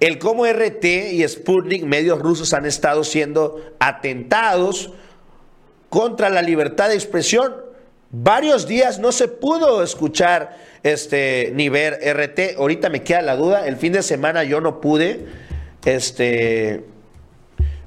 El 0.00 0.18
cómo 0.18 0.46
RT 0.46 1.12
y 1.12 1.28
Sputnik, 1.28 1.84
medios 1.84 2.20
rusos, 2.20 2.54
han 2.54 2.64
estado 2.64 3.04
siendo 3.04 3.60
atentados 3.80 4.94
contra 5.90 6.30
la 6.30 6.40
libertad 6.40 6.88
de 6.88 6.94
expresión 6.94 7.61
Varios 8.14 8.68
días 8.68 8.98
no 8.98 9.10
se 9.10 9.26
pudo 9.26 9.82
escuchar 9.82 10.58
este 10.82 11.50
nivel 11.54 11.94
RT. 11.94 12.58
Ahorita 12.58 12.90
me 12.90 13.02
queda 13.02 13.22
la 13.22 13.36
duda. 13.36 13.66
El 13.66 13.76
fin 13.76 13.94
de 13.94 14.02
semana 14.02 14.44
yo 14.44 14.60
no 14.60 14.82
pude. 14.82 15.24
Este. 15.86 16.84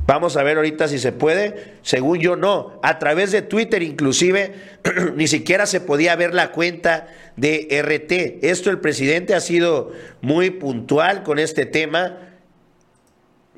Vamos 0.07 0.35
a 0.35 0.41
ver 0.41 0.57
ahorita 0.57 0.87
si 0.87 0.97
se 0.97 1.11
puede. 1.11 1.75
Según 1.83 2.17
yo 2.17 2.35
no. 2.35 2.79
A 2.81 2.97
través 2.97 3.31
de 3.31 3.43
Twitter 3.43 3.83
inclusive 3.83 4.55
ni 5.15 5.27
siquiera 5.27 5.67
se 5.67 5.79
podía 5.79 6.15
ver 6.15 6.33
la 6.33 6.51
cuenta 6.51 7.07
de 7.35 7.67
RT. 7.83 8.43
Esto 8.43 8.71
el 8.71 8.79
presidente 8.79 9.35
ha 9.35 9.41
sido 9.41 9.91
muy 10.21 10.49
puntual 10.49 11.21
con 11.21 11.37
este 11.37 11.67
tema. 11.67 12.17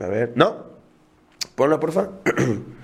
A 0.01 0.07
ver, 0.07 0.33
¿no? 0.35 0.67
Ponlo, 1.55 1.79
por 1.79 1.93
favor. 1.93 2.21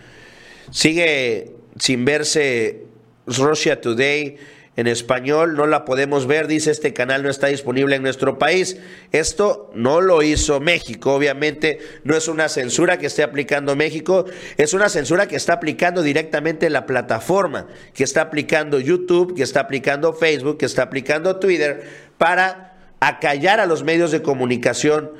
Sigue 0.72 1.52
sin 1.78 2.06
verse 2.06 2.93
Russia 3.26 3.80
Today 3.82 4.38
en 4.76 4.88
español, 4.88 5.56
no 5.56 5.68
la 5.68 5.86
podemos 5.86 6.26
ver, 6.26 6.48
dice 6.48 6.72
este 6.72 6.94
canal 6.94 7.22
no 7.22 7.30
está 7.30 7.48
disponible 7.48 7.96
en 7.96 8.02
nuestro 8.02 8.40
país. 8.40 8.78
Esto 9.12 9.72
no 9.76 10.02
lo 10.02 10.24
hizo 10.24 10.60
México, 10.60 11.14
obviamente 11.14 11.78
no 12.04 12.16
es 12.16 12.28
una 12.28 12.50
censura 12.50 12.98
que 12.98 13.06
esté 13.06 13.22
aplicando 13.22 13.76
México, 13.76 14.26
es 14.58 14.74
una 14.74 14.90
censura 14.90 15.28
que 15.28 15.36
está 15.36 15.54
aplicando 15.54 16.02
directamente 16.02 16.72
la 16.72 16.88
plataforma, 16.88 17.68
que 17.94 18.04
está 18.04 18.22
aplicando 18.22 18.80
YouTube, 18.80 19.36
que 19.36 19.44
está 19.44 19.60
aplicando 19.60 20.14
Facebook, 20.14 20.58
que 20.58 20.66
está 20.66 20.84
aplicando 20.84 21.36
Twitter 21.36 21.84
para 22.18 22.96
acallar 23.00 23.60
a 23.60 23.68
los 23.68 23.84
medios 23.84 24.12
de 24.12 24.24
comunicación 24.24 25.12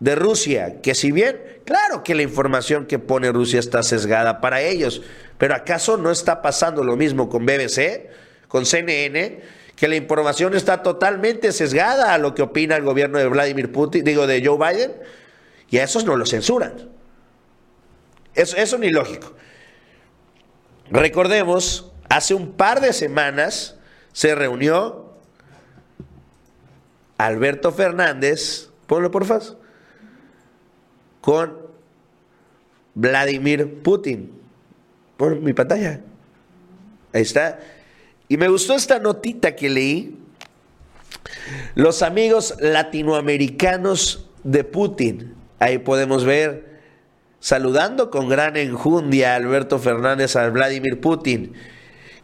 de 0.00 0.14
Rusia, 0.14 0.80
que 0.82 0.94
si 0.94 1.12
bien, 1.12 1.40
claro 1.64 2.02
que 2.02 2.14
la 2.14 2.22
información 2.22 2.86
que 2.86 2.98
pone 2.98 3.30
Rusia 3.30 3.60
está 3.60 3.82
sesgada 3.82 4.40
para 4.40 4.62
ellos, 4.62 5.02
pero 5.38 5.54
¿acaso 5.54 5.96
no 5.96 6.10
está 6.10 6.42
pasando 6.42 6.82
lo 6.82 6.96
mismo 6.96 7.28
con 7.28 7.46
BBC? 7.46 8.10
con 8.50 8.66
CNN, 8.66 9.40
que 9.76 9.88
la 9.88 9.94
información 9.94 10.54
está 10.54 10.82
totalmente 10.82 11.52
sesgada 11.52 12.12
a 12.12 12.18
lo 12.18 12.34
que 12.34 12.42
opina 12.42 12.76
el 12.76 12.82
gobierno 12.82 13.16
de 13.18 13.28
Vladimir 13.28 13.70
Putin, 13.70 14.02
digo, 14.02 14.26
de 14.26 14.44
Joe 14.44 14.58
Biden, 14.58 14.92
y 15.70 15.78
a 15.78 15.84
esos 15.84 16.04
no 16.04 16.16
lo 16.16 16.26
censuran. 16.26 16.90
Eso, 18.34 18.56
eso 18.56 18.76
ni 18.76 18.90
lógico. 18.90 19.34
Recordemos, 20.90 21.92
hace 22.08 22.34
un 22.34 22.52
par 22.52 22.80
de 22.80 22.92
semanas 22.92 23.76
se 24.12 24.34
reunió 24.34 25.14
Alberto 27.16 27.70
Fernández, 27.70 28.70
ponlo 28.88 29.12
por 29.12 29.24
favor, 29.24 29.59
con 31.20 31.56
Vladimir 32.94 33.82
Putin. 33.82 34.32
Por 35.16 35.40
mi 35.40 35.52
pantalla. 35.52 36.00
Ahí 37.12 37.22
está. 37.22 37.60
Y 38.28 38.36
me 38.36 38.48
gustó 38.48 38.74
esta 38.74 38.98
notita 38.98 39.54
que 39.54 39.68
leí. 39.68 40.16
Los 41.74 42.02
amigos 42.02 42.54
latinoamericanos 42.60 44.28
de 44.44 44.64
Putin. 44.64 45.34
Ahí 45.58 45.78
podemos 45.78 46.24
ver 46.24 46.80
saludando 47.40 48.10
con 48.10 48.28
gran 48.28 48.56
enjundia 48.56 49.32
a 49.32 49.36
Alberto 49.36 49.78
Fernández 49.78 50.36
a 50.36 50.48
Vladimir 50.48 51.00
Putin. 51.00 51.54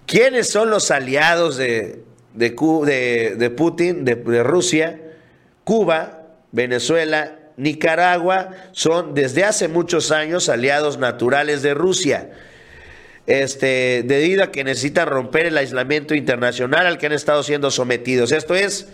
¿Quiénes 0.07 0.49
son 0.51 0.71
los 0.71 0.91
aliados 0.91 1.57
de, 1.57 2.05
de, 2.35 3.35
de 3.37 3.51
Putin, 3.51 4.05
de, 4.05 4.15
de 4.15 4.43
Rusia? 4.43 5.01
Cuba, 5.65 6.29
Venezuela, 6.53 7.37
Nicaragua 7.57 8.51
son 8.73 9.15
desde 9.15 9.45
hace 9.45 9.69
muchos 9.69 10.11
años 10.11 10.49
aliados 10.49 10.99
naturales 10.99 11.63
de 11.63 11.75
Rusia 11.75 12.31
este, 13.27 14.03
debido 14.05 14.45
a 14.45 14.53
que 14.53 14.65
necesitan 14.65 15.09
romper 15.09 15.47
el 15.47 15.59
aislamiento 15.59 16.15
internacional 16.15 16.87
al 16.87 16.99
que 16.99 17.07
han 17.07 17.13
estado 17.13 17.43
siendo 17.43 17.71
sometidos. 17.71 18.33
Esto 18.33 18.55
es 18.55 18.89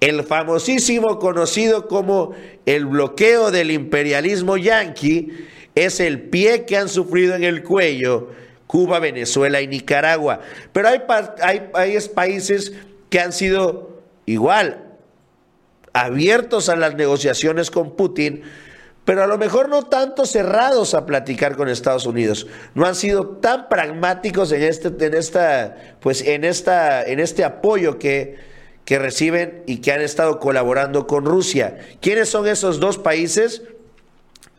el 0.00 0.24
famosísimo 0.24 1.18
conocido 1.18 1.86
como 1.86 2.34
el 2.64 2.86
bloqueo 2.86 3.50
del 3.50 3.70
imperialismo 3.70 4.56
yanqui, 4.56 5.32
es 5.74 6.00
el 6.00 6.22
pie 6.22 6.64
que 6.64 6.76
han 6.76 6.88
sufrido 6.88 7.34
en 7.34 7.44
el 7.44 7.62
cuello 7.62 8.30
Cuba, 8.66 8.98
Venezuela 8.98 9.60
y 9.60 9.68
Nicaragua. 9.68 10.40
Pero 10.72 10.88
hay, 10.88 11.02
hay, 11.42 11.62
hay 11.74 11.98
países 12.14 12.72
que 13.10 13.20
han 13.20 13.32
sido 13.32 14.02
igual 14.24 14.85
abiertos 15.96 16.68
a 16.68 16.76
las 16.76 16.94
negociaciones 16.94 17.70
con 17.70 17.96
Putin, 17.96 18.42
pero 19.06 19.24
a 19.24 19.26
lo 19.26 19.38
mejor 19.38 19.70
no 19.70 19.84
tanto 19.84 20.26
cerrados 20.26 20.92
a 20.92 21.06
platicar 21.06 21.56
con 21.56 21.70
Estados 21.70 22.04
Unidos. 22.04 22.46
No 22.74 22.84
han 22.84 22.94
sido 22.94 23.26
tan 23.28 23.70
pragmáticos 23.70 24.52
en 24.52 24.62
este, 24.62 24.88
en 24.88 25.14
esta, 25.14 25.96
pues 26.00 26.20
en 26.20 26.44
esta, 26.44 27.02
en 27.02 27.18
este 27.18 27.44
apoyo 27.44 27.98
que, 27.98 28.36
que 28.84 28.98
reciben 28.98 29.62
y 29.66 29.78
que 29.78 29.92
han 29.92 30.02
estado 30.02 30.38
colaborando 30.38 31.06
con 31.06 31.24
Rusia. 31.24 31.78
¿Quiénes 32.02 32.28
son 32.28 32.46
esos 32.46 32.78
dos 32.78 32.98
países? 32.98 33.62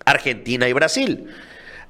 Argentina 0.05 0.67
y 0.67 0.73
Brasil. 0.73 1.27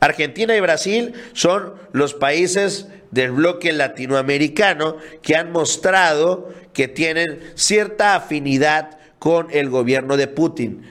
Argentina 0.01 0.57
y 0.57 0.59
Brasil 0.59 1.13
son 1.31 1.73
los 1.93 2.13
países 2.13 2.87
del 3.11 3.31
bloque 3.31 3.71
latinoamericano 3.71 4.97
que 5.21 5.37
han 5.37 5.53
mostrado 5.53 6.49
que 6.73 6.89
tienen 6.89 7.39
cierta 7.55 8.15
afinidad 8.15 8.97
con 9.19 9.47
el 9.51 9.69
gobierno 9.69 10.17
de 10.17 10.27
Putin 10.27 10.83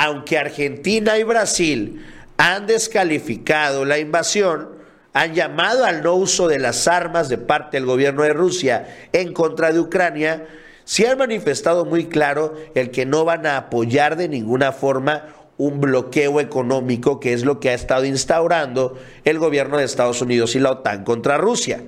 aunque 0.00 0.38
Argentina 0.38 1.18
y 1.18 1.24
Brasil 1.24 2.04
han 2.36 2.68
descalificado 2.68 3.84
la 3.84 3.98
invasión, 3.98 4.68
han 5.12 5.34
llamado 5.34 5.84
al 5.84 6.02
no 6.02 6.14
uso 6.14 6.46
de 6.46 6.60
las 6.60 6.86
armas 6.86 7.28
de 7.28 7.38
parte 7.38 7.76
del 7.76 7.86
gobierno 7.86 8.22
de 8.22 8.32
Rusia 8.32 9.08
en 9.12 9.32
contra 9.32 9.72
de 9.72 9.80
Ucrania, 9.80 10.46
se 10.84 11.08
han 11.08 11.18
manifestado 11.18 11.84
muy 11.84 12.06
claro 12.06 12.54
el 12.76 12.92
que 12.92 13.06
no 13.06 13.24
van 13.24 13.44
a 13.44 13.56
apoyar 13.56 14.16
de 14.16 14.28
ninguna 14.28 14.70
forma 14.70 15.34
un 15.56 15.80
bloqueo 15.80 16.38
económico, 16.38 17.18
que 17.18 17.32
es 17.32 17.44
lo 17.44 17.58
que 17.58 17.70
ha 17.70 17.74
estado 17.74 18.04
instaurando 18.04 18.96
el 19.24 19.40
gobierno 19.40 19.78
de 19.78 19.84
Estados 19.84 20.22
Unidos 20.22 20.54
y 20.54 20.60
la 20.60 20.70
OTAN 20.70 21.02
contra 21.02 21.36
Rusia. 21.36 21.82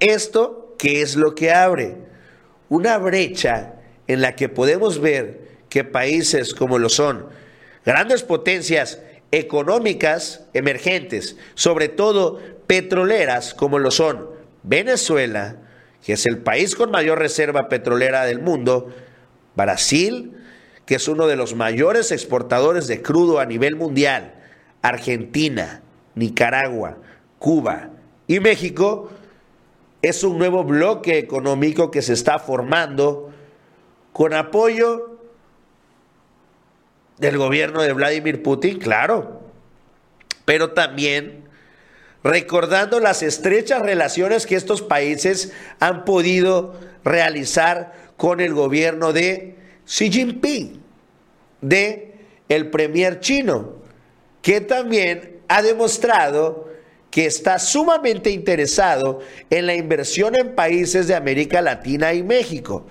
Esto, 0.00 0.74
¿qué 0.78 1.02
es 1.02 1.16
lo 1.16 1.34
que 1.34 1.52
abre? 1.52 1.98
Una 2.70 2.96
brecha 2.96 3.73
en 4.06 4.20
la 4.20 4.36
que 4.36 4.48
podemos 4.48 5.00
ver 5.00 5.48
que 5.68 5.84
países 5.84 6.54
como 6.54 6.78
lo 6.78 6.88
son 6.88 7.26
grandes 7.84 8.22
potencias 8.22 9.00
económicas 9.30 10.44
emergentes, 10.54 11.36
sobre 11.54 11.88
todo 11.88 12.40
petroleras 12.66 13.54
como 13.54 13.78
lo 13.78 13.90
son 13.90 14.30
Venezuela, 14.62 15.56
que 16.04 16.14
es 16.14 16.26
el 16.26 16.38
país 16.38 16.76
con 16.76 16.90
mayor 16.90 17.18
reserva 17.18 17.68
petrolera 17.68 18.24
del 18.24 18.40
mundo, 18.40 18.94
Brasil, 19.56 20.32
que 20.86 20.96
es 20.96 21.08
uno 21.08 21.26
de 21.26 21.36
los 21.36 21.54
mayores 21.54 22.12
exportadores 22.12 22.86
de 22.86 23.02
crudo 23.02 23.40
a 23.40 23.46
nivel 23.46 23.76
mundial, 23.76 24.34
Argentina, 24.82 25.82
Nicaragua, 26.14 26.98
Cuba 27.38 27.90
y 28.26 28.40
México, 28.40 29.10
es 30.02 30.22
un 30.22 30.38
nuevo 30.38 30.64
bloque 30.64 31.18
económico 31.18 31.90
que 31.90 32.02
se 32.02 32.12
está 32.12 32.38
formando 32.38 33.33
con 34.14 34.32
apoyo 34.32 35.18
del 37.18 37.36
gobierno 37.36 37.82
de 37.82 37.92
Vladimir 37.92 38.44
Putin, 38.44 38.78
claro, 38.78 39.42
pero 40.44 40.70
también 40.70 41.48
recordando 42.22 43.00
las 43.00 43.24
estrechas 43.24 43.82
relaciones 43.82 44.46
que 44.46 44.54
estos 44.54 44.82
países 44.82 45.52
han 45.80 46.04
podido 46.04 46.78
realizar 47.02 47.92
con 48.16 48.40
el 48.40 48.54
gobierno 48.54 49.12
de 49.12 49.56
Xi 49.84 50.12
Jinping, 50.12 50.80
de 51.60 52.14
el 52.48 52.70
premier 52.70 53.18
chino, 53.18 53.72
que 54.42 54.60
también 54.60 55.40
ha 55.48 55.60
demostrado 55.60 56.68
que 57.10 57.26
está 57.26 57.58
sumamente 57.58 58.30
interesado 58.30 59.18
en 59.50 59.66
la 59.66 59.74
inversión 59.74 60.36
en 60.36 60.54
países 60.54 61.08
de 61.08 61.16
América 61.16 61.60
Latina 61.60 62.14
y 62.14 62.22
México. 62.22 62.86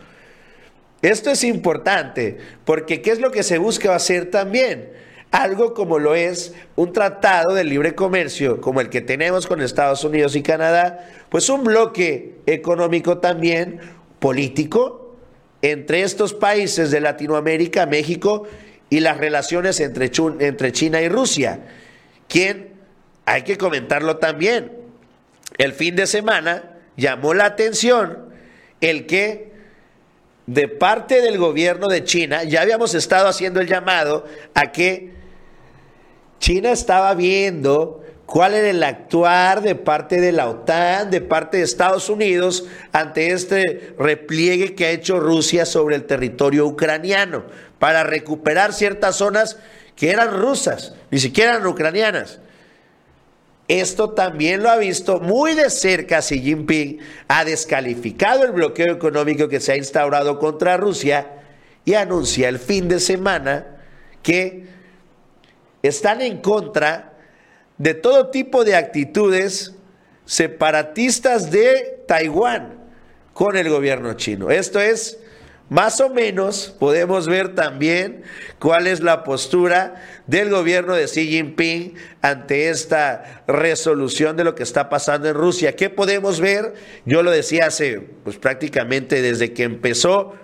Esto 1.03 1.31
es 1.31 1.43
importante 1.43 2.37
porque 2.63 3.01
¿qué 3.01 3.11
es 3.11 3.19
lo 3.19 3.29
que 3.29 3.43
se 3.43 3.57
busca 3.57 3.93
hacer 3.93 4.31
también? 4.31 4.89
Algo 5.31 5.73
como 5.73 5.99
lo 5.99 6.15
es 6.15 6.53
un 6.77 6.93
tratado 6.93 7.53
de 7.53 7.65
libre 7.65 7.93
comercio 7.93 8.61
como 8.61 8.79
el 8.79 8.89
que 8.89 9.01
tenemos 9.01 9.45
con 9.45 9.61
Estados 9.61 10.05
Unidos 10.05 10.35
y 10.37 10.41
Canadá, 10.41 11.09
pues 11.27 11.49
un 11.49 11.65
bloque 11.65 12.35
económico 12.45 13.17
también 13.17 13.81
político 14.19 15.17
entre 15.61 16.03
estos 16.03 16.33
países 16.33 16.89
de 16.89 17.01
Latinoamérica, 17.01 17.85
México 17.85 18.47
y 18.89 19.01
las 19.01 19.17
relaciones 19.17 19.81
entre, 19.81 20.09
entre 20.39 20.71
China 20.71 21.01
y 21.01 21.09
Rusia, 21.09 21.65
quien, 22.29 22.75
hay 23.25 23.41
que 23.41 23.57
comentarlo 23.57 24.17
también, 24.17 24.71
el 25.57 25.73
fin 25.73 25.97
de 25.97 26.07
semana 26.07 26.77
llamó 26.95 27.33
la 27.33 27.45
atención 27.45 28.29
el 28.79 29.05
que 29.05 29.52
de 30.45 30.67
parte 30.67 31.21
del 31.21 31.37
gobierno 31.37 31.87
de 31.87 32.03
China, 32.03 32.43
ya 32.43 32.61
habíamos 32.61 32.93
estado 32.93 33.27
haciendo 33.27 33.61
el 33.61 33.67
llamado 33.67 34.25
a 34.53 34.71
que 34.71 35.13
China 36.39 36.71
estaba 36.71 37.13
viendo 37.13 38.03
cuál 38.25 38.53
era 38.53 38.69
el 38.69 38.83
actuar 38.83 39.61
de 39.61 39.75
parte 39.75 40.19
de 40.19 40.31
la 40.31 40.49
OTAN, 40.49 41.11
de 41.11 41.21
parte 41.21 41.57
de 41.57 41.63
Estados 41.63 42.09
Unidos, 42.09 42.65
ante 42.91 43.31
este 43.31 43.93
repliegue 43.97 44.75
que 44.75 44.85
ha 44.85 44.91
hecho 44.91 45.19
Rusia 45.19 45.65
sobre 45.65 45.95
el 45.95 46.05
territorio 46.05 46.65
ucraniano, 46.65 47.45
para 47.79 48.03
recuperar 48.03 48.73
ciertas 48.73 49.17
zonas 49.17 49.57
que 49.95 50.09
eran 50.09 50.31
rusas, 50.31 50.95
ni 51.11 51.19
siquiera 51.19 51.51
eran 51.53 51.67
ucranianas. 51.67 52.39
Esto 53.73 54.11
también 54.11 54.61
lo 54.61 54.69
ha 54.69 54.77
visto 54.77 55.19
muy 55.19 55.55
de 55.55 55.71
cerca 55.71 56.21
Xi 56.21 56.39
Jinping, 56.39 56.99
ha 57.27 57.43
descalificado 57.43 58.45
el 58.45 58.51
bloqueo 58.51 58.93
económico 58.93 59.47
que 59.47 59.59
se 59.59 59.71
ha 59.71 59.77
instaurado 59.77 60.37
contra 60.37 60.77
Rusia 60.77 61.41
y 61.83 61.95
anuncia 61.95 62.49
el 62.49 62.59
fin 62.59 62.87
de 62.87 62.99
semana 62.99 63.65
que 64.21 64.67
están 65.81 66.21
en 66.21 66.37
contra 66.37 67.13
de 67.79 67.95
todo 67.95 68.27
tipo 68.29 68.63
de 68.63 68.75
actitudes 68.75 69.73
separatistas 70.23 71.49
de 71.49 72.03
Taiwán 72.07 72.75
con 73.33 73.57
el 73.57 73.69
gobierno 73.69 74.13
chino. 74.13 74.51
Esto 74.51 74.79
es, 74.79 75.17
más 75.69 76.01
o 76.01 76.09
menos, 76.09 76.75
podemos 76.77 77.27
ver 77.27 77.55
también 77.55 78.23
cuál 78.59 78.85
es 78.85 78.99
la 78.99 79.23
postura 79.23 79.95
del 80.27 80.49
gobierno 80.49 80.93
de 80.93 81.05
Xi 81.05 81.27
Jinping 81.27 81.95
ante 82.21 82.69
esta 82.69 83.43
resolución 83.47 84.37
de 84.37 84.43
lo 84.43 84.55
que 84.55 84.63
está 84.63 84.89
pasando 84.89 85.29
en 85.29 85.35
Rusia. 85.35 85.75
¿Qué 85.75 85.89
podemos 85.89 86.39
ver? 86.39 86.73
Yo 87.05 87.23
lo 87.23 87.31
decía 87.31 87.67
hace, 87.67 87.99
pues 88.23 88.37
prácticamente 88.37 89.21
desde 89.21 89.53
que 89.53 89.63
empezó 89.63 90.35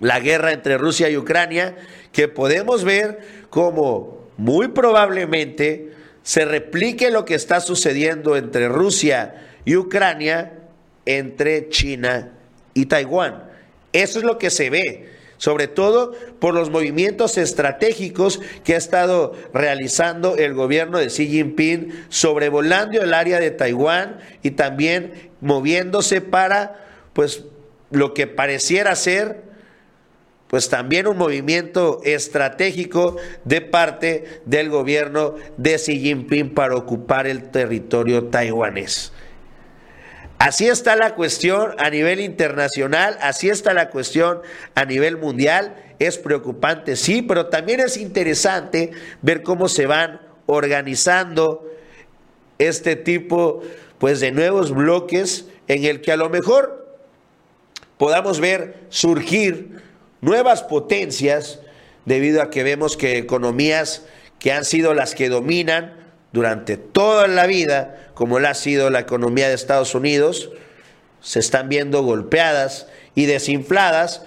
la 0.00 0.20
guerra 0.20 0.52
entre 0.52 0.78
Rusia 0.78 1.08
y 1.08 1.16
Ucrania, 1.16 1.76
que 2.12 2.28
podemos 2.28 2.84
ver 2.84 3.20
como 3.50 4.28
muy 4.36 4.68
probablemente 4.68 5.92
se 6.22 6.44
replique 6.44 7.10
lo 7.10 7.24
que 7.24 7.34
está 7.34 7.60
sucediendo 7.60 8.36
entre 8.36 8.68
Rusia 8.68 9.46
y 9.64 9.76
Ucrania 9.76 10.58
entre 11.06 11.68
China 11.68 12.32
y 12.72 12.86
Taiwán. 12.86 13.53
Eso 13.94 14.18
es 14.18 14.24
lo 14.24 14.38
que 14.38 14.50
se 14.50 14.70
ve, 14.70 15.08
sobre 15.38 15.68
todo 15.68 16.12
por 16.40 16.52
los 16.52 16.68
movimientos 16.68 17.38
estratégicos 17.38 18.40
que 18.64 18.74
ha 18.74 18.76
estado 18.76 19.34
realizando 19.54 20.36
el 20.36 20.52
gobierno 20.52 20.98
de 20.98 21.06
Xi 21.06 21.28
Jinping 21.28 22.06
sobrevolando 22.08 23.00
el 23.00 23.14
área 23.14 23.38
de 23.38 23.52
Taiwán 23.52 24.18
y 24.42 24.50
también 24.50 25.30
moviéndose 25.40 26.20
para 26.20 26.84
pues 27.12 27.44
lo 27.92 28.14
que 28.14 28.26
pareciera 28.26 28.96
ser 28.96 29.44
pues 30.48 30.68
también 30.68 31.06
un 31.06 31.16
movimiento 31.16 32.00
estratégico 32.04 33.16
de 33.44 33.60
parte 33.60 34.40
del 34.44 34.70
gobierno 34.70 35.36
de 35.56 35.76
Xi 35.76 36.00
Jinping 36.00 36.52
para 36.52 36.74
ocupar 36.74 37.28
el 37.28 37.50
territorio 37.50 38.24
taiwanés. 38.24 39.12
Así 40.38 40.66
está 40.66 40.96
la 40.96 41.14
cuestión 41.14 41.74
a 41.78 41.90
nivel 41.90 42.20
internacional, 42.20 43.16
así 43.20 43.48
está 43.48 43.72
la 43.72 43.90
cuestión 43.90 44.40
a 44.74 44.84
nivel 44.84 45.16
mundial. 45.16 45.76
Es 45.98 46.18
preocupante, 46.18 46.96
sí, 46.96 47.22
pero 47.22 47.46
también 47.46 47.80
es 47.80 47.96
interesante 47.96 48.90
ver 49.22 49.42
cómo 49.42 49.68
se 49.68 49.86
van 49.86 50.20
organizando 50.46 51.70
este 52.58 52.96
tipo 52.96 53.62
pues 53.98 54.20
de 54.20 54.32
nuevos 54.32 54.72
bloques 54.72 55.46
en 55.68 55.84
el 55.84 56.00
que 56.00 56.12
a 56.12 56.16
lo 56.16 56.28
mejor 56.28 56.98
podamos 57.96 58.40
ver 58.40 58.84
surgir 58.90 59.82
nuevas 60.20 60.62
potencias 60.62 61.60
debido 62.04 62.42
a 62.42 62.50
que 62.50 62.62
vemos 62.62 62.96
que 62.96 63.18
economías 63.18 64.04
que 64.38 64.52
han 64.52 64.64
sido 64.64 64.94
las 64.94 65.14
que 65.14 65.28
dominan 65.28 66.03
durante 66.34 66.76
toda 66.76 67.28
la 67.28 67.46
vida, 67.46 68.10
como 68.14 68.40
la 68.40 68.50
ha 68.50 68.54
sido 68.54 68.90
la 68.90 68.98
economía 68.98 69.48
de 69.48 69.54
Estados 69.54 69.94
Unidos, 69.94 70.50
se 71.20 71.38
están 71.38 71.68
viendo 71.68 72.02
golpeadas 72.02 72.88
y 73.14 73.26
desinfladas 73.26 74.22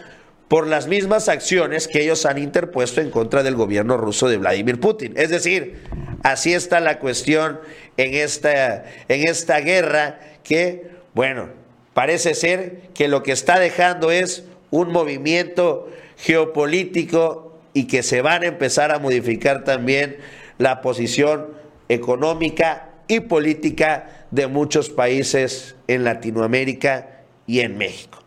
por 0.48 0.68
las 0.68 0.88
mismas 0.88 1.28
acciones 1.28 1.90
que 1.90 2.02
ellos 2.02 2.26
han 2.26 2.38
interpuesto 2.38 3.02
en 3.02 3.12
contra 3.12 3.44
del 3.44 3.56
gobierno 3.56 3.98
ruso 3.98 4.30
de 4.30 4.38
Vladimir 4.38 4.80
Putin. 4.80 5.16
Es 5.18 5.30
decir, 5.30 5.84
así 6.24 6.54
está 6.54 6.80
la 6.80 7.00
cuestión 7.00 7.60
en 7.98 8.14
esta, 8.14 8.86
en 9.10 9.28
esta 9.28 9.60
guerra 9.60 10.22
que, 10.44 10.90
bueno, 11.14 11.50
parece 11.94 12.36
ser 12.36 12.84
que 12.94 13.10
lo 13.10 13.22
que 13.22 13.34
está 13.34 13.60
dejando 13.60 14.12
es 14.12 14.46
un 14.72 14.94
movimiento 14.94 15.90
geopolítico 16.16 17.60
y 17.74 17.88
que 17.88 18.02
se 18.02 18.22
van 18.22 18.44
a 18.44 18.48
empezar 18.48 18.94
a 18.94 19.00
modificar 19.00 19.66
también 19.66 20.16
la 20.58 20.80
posición 20.80 21.57
económica 21.90 22.90
y 23.08 23.22
política 23.22 24.26
de 24.32 24.48
muchos 24.48 24.90
países 24.90 25.76
en 25.88 26.04
Latinoamérica 26.04 27.22
y 27.46 27.62
en 27.62 27.78
México. 27.78 28.20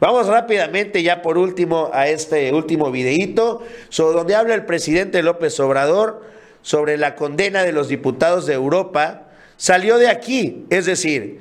Vamos 0.00 0.26
rápidamente 0.26 1.02
ya 1.02 1.22
por 1.22 1.38
último 1.38 1.90
a 1.92 2.08
este 2.08 2.52
último 2.52 2.90
videíto 2.90 3.62
sobre 3.88 4.16
donde 4.16 4.34
habla 4.34 4.54
el 4.54 4.64
presidente 4.64 5.22
López 5.22 5.58
Obrador 5.60 6.22
sobre 6.62 6.96
la 6.96 7.14
condena 7.14 7.62
de 7.62 7.72
los 7.72 7.88
diputados 7.88 8.46
de 8.46 8.54
Europa. 8.54 9.28
Salió 9.56 9.98
de 9.98 10.08
aquí, 10.08 10.66
es 10.70 10.86
decir, 10.86 11.40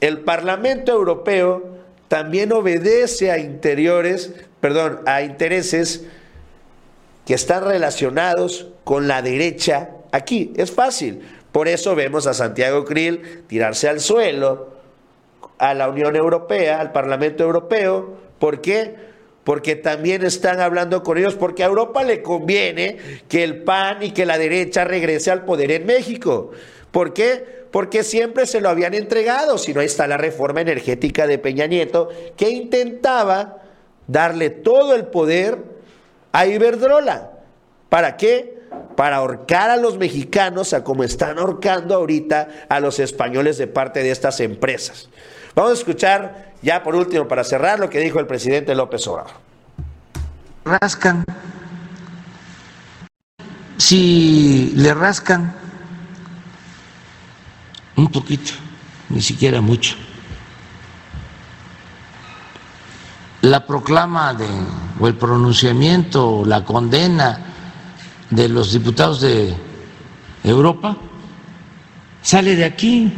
el 0.00 0.20
Parlamento 0.20 0.92
Europeo 0.92 1.76
también 2.08 2.52
obedece 2.52 3.30
a 3.30 3.38
interiores, 3.38 4.32
perdón, 4.60 5.00
a 5.06 5.22
intereses 5.22 6.04
que 7.26 7.34
están 7.34 7.64
relacionados 7.64 8.68
con 8.84 9.08
la 9.08 9.20
derecha 9.20 9.90
aquí. 10.16 10.52
Es 10.56 10.70
fácil. 10.70 11.22
Por 11.52 11.68
eso 11.68 11.94
vemos 11.94 12.26
a 12.26 12.34
Santiago 12.34 12.84
Krill 12.84 13.44
tirarse 13.46 13.88
al 13.88 14.00
suelo, 14.00 14.74
a 15.58 15.74
la 15.74 15.88
Unión 15.88 16.16
Europea, 16.16 16.80
al 16.80 16.92
Parlamento 16.92 17.44
Europeo. 17.44 18.16
¿Por 18.38 18.60
qué? 18.60 18.94
Porque 19.44 19.76
también 19.76 20.24
están 20.24 20.60
hablando 20.60 21.02
con 21.02 21.18
ellos, 21.18 21.34
porque 21.34 21.62
a 21.62 21.66
Europa 21.66 22.02
le 22.02 22.22
conviene 22.22 22.98
que 23.28 23.44
el 23.44 23.62
PAN 23.62 24.02
y 24.02 24.10
que 24.10 24.26
la 24.26 24.38
derecha 24.38 24.84
regrese 24.84 25.30
al 25.30 25.44
poder 25.44 25.70
en 25.70 25.86
México. 25.86 26.50
¿Por 26.90 27.12
qué? 27.12 27.56
porque 27.76 28.04
siempre 28.04 28.46
se 28.46 28.62
lo 28.62 28.70
habían 28.70 28.94
entregado, 28.94 29.58
si 29.58 29.74
no 29.74 29.82
está 29.82 30.06
la 30.06 30.16
reforma 30.16 30.62
energética 30.62 31.26
de 31.26 31.36
Peña 31.36 31.66
Nieto, 31.66 32.08
que 32.34 32.48
intentaba 32.48 33.58
darle 34.06 34.48
todo 34.48 34.94
el 34.94 35.08
poder 35.08 35.58
a 36.32 36.46
Iberdrola. 36.46 37.32
¿Para 37.90 38.16
qué? 38.16 38.55
Para 38.96 39.16
ahorcar 39.16 39.70
a 39.70 39.76
los 39.76 39.98
mexicanos 39.98 40.72
a 40.72 40.82
como 40.82 41.04
están 41.04 41.38
ahorcando 41.38 41.94
ahorita 41.94 42.48
a 42.68 42.80
los 42.80 42.98
españoles 42.98 43.58
de 43.58 43.66
parte 43.66 44.02
de 44.02 44.10
estas 44.10 44.40
empresas. 44.40 45.08
Vamos 45.54 45.72
a 45.72 45.74
escuchar 45.74 46.46
ya 46.62 46.82
por 46.82 46.96
último, 46.96 47.28
para 47.28 47.44
cerrar, 47.44 47.78
lo 47.78 47.88
que 47.90 48.00
dijo 48.00 48.18
el 48.18 48.26
presidente 48.26 48.74
López 48.74 49.06
Obrador. 49.06 49.32
Rascan. 50.64 51.24
Si 53.76 54.72
le 54.74 54.92
rascan 54.94 55.54
un 57.96 58.08
poquito, 58.10 58.52
ni 59.10 59.20
siquiera 59.20 59.60
mucho. 59.60 59.94
La 63.42 63.64
proclama 63.64 64.34
de, 64.34 64.48
o 64.98 65.06
el 65.06 65.14
pronunciamiento 65.14 66.42
la 66.44 66.64
condena 66.64 67.54
de 68.30 68.48
los 68.48 68.72
diputados 68.72 69.20
de 69.20 69.54
Europa 70.42 70.96
sale 72.26 72.56
de 72.56 72.64
aquí. 72.64 73.12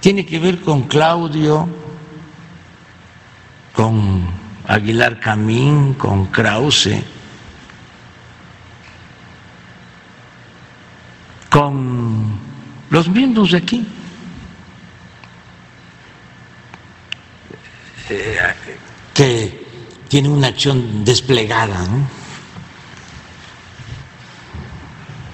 Tiene 0.00 0.26
que 0.26 0.38
ver 0.38 0.60
con 0.60 0.82
Claudio, 0.82 1.66
con 3.72 4.26
Aguilar 4.68 5.18
Camín, 5.18 5.94
con 5.94 6.26
Krause, 6.26 7.02
con 11.48 12.38
los 12.90 13.08
miembros 13.08 13.52
de 13.52 13.56
aquí. 13.56 13.86
Eh, 18.10 18.38
que 19.14 19.66
tiene 20.08 20.28
una 20.28 20.48
acción 20.48 21.04
desplegada, 21.04 21.86
¿no? 21.86 22.25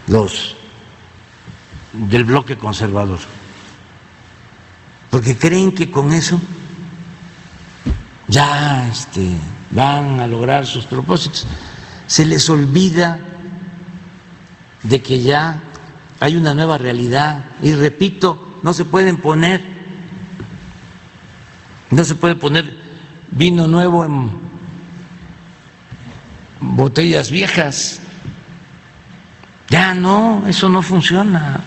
Los 0.06 0.56
del 1.92 2.24
bloque 2.24 2.56
conservador, 2.56 3.18
porque 5.10 5.36
creen 5.36 5.72
que 5.72 5.90
con 5.90 6.12
eso 6.12 6.40
ya 8.28 8.88
este, 8.88 9.36
van 9.70 10.20
a 10.20 10.26
lograr 10.26 10.66
sus 10.66 10.86
propósitos. 10.86 11.46
Se 12.06 12.24
les 12.24 12.48
olvida 12.48 13.20
de 14.82 15.02
que 15.02 15.22
ya 15.22 15.62
hay 16.20 16.36
una 16.36 16.54
nueva 16.54 16.78
realidad 16.78 17.44
y 17.62 17.72
repito, 17.74 18.58
no 18.62 18.72
se 18.72 18.84
pueden 18.84 19.16
poner, 19.18 19.62
no 21.90 22.04
se 22.04 22.14
puede 22.14 22.36
poner 22.36 22.80
vino 23.30 23.66
nuevo 23.66 24.04
en 24.04 24.30
botellas 26.60 27.30
viejas. 27.30 28.01
Ya 29.72 29.94
no, 29.94 30.46
eso 30.46 30.68
no 30.68 30.82
funciona. 30.82 31.58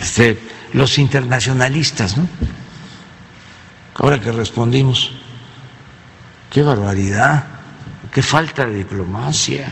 Este, 0.00 0.40
los 0.72 0.96
internacionalistas, 0.96 2.16
¿no? 2.16 2.26
Ahora 3.96 4.18
que 4.18 4.32
respondimos, 4.32 5.12
qué 6.50 6.62
barbaridad, 6.62 7.44
qué 8.10 8.22
falta 8.22 8.64
de 8.64 8.76
diplomacia. 8.76 9.70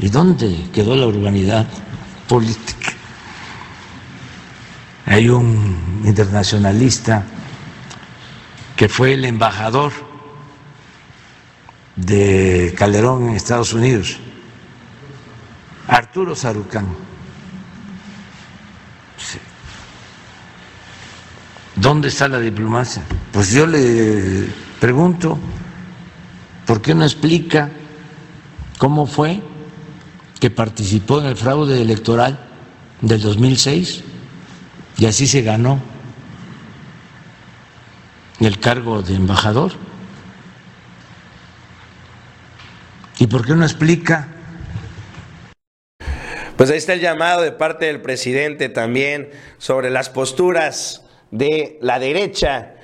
¿Y 0.00 0.08
dónde 0.08 0.68
quedó 0.72 0.96
la 0.96 1.06
urbanidad 1.06 1.68
política? 2.26 2.94
Hay 5.06 5.28
un 5.28 6.02
internacionalista 6.04 7.22
que 8.74 8.88
fue 8.88 9.14
el 9.14 9.24
embajador 9.24 10.11
de 11.96 12.74
Calderón 12.76 13.28
en 13.28 13.36
Estados 13.36 13.72
Unidos, 13.72 14.18
Arturo 15.86 16.34
Sarucán. 16.34 16.86
¿Dónde 21.76 22.08
está 22.08 22.28
la 22.28 22.38
diplomacia? 22.38 23.02
Pues 23.32 23.50
yo 23.50 23.66
le 23.66 24.46
pregunto, 24.78 25.38
¿por 26.66 26.82
qué 26.82 26.94
no 26.94 27.04
explica 27.04 27.70
cómo 28.78 29.06
fue 29.06 29.42
que 30.38 30.50
participó 30.50 31.20
en 31.20 31.26
el 31.26 31.36
fraude 31.36 31.80
electoral 31.80 32.38
del 33.00 33.20
2006 33.20 34.04
y 34.98 35.06
así 35.06 35.26
se 35.26 35.42
ganó 35.42 35.80
el 38.38 38.58
cargo 38.58 39.02
de 39.02 39.14
embajador? 39.14 39.72
¿Y 43.22 43.28
por 43.28 43.46
qué 43.46 43.54
no 43.54 43.62
explica? 43.62 44.26
Pues 46.56 46.70
ahí 46.70 46.76
está 46.76 46.94
el 46.94 47.00
llamado 47.00 47.42
de 47.42 47.52
parte 47.52 47.86
del 47.86 48.02
presidente 48.02 48.68
también 48.68 49.30
sobre 49.58 49.90
las 49.90 50.10
posturas 50.10 51.04
de 51.30 51.78
la 51.80 52.00
derecha 52.00 52.74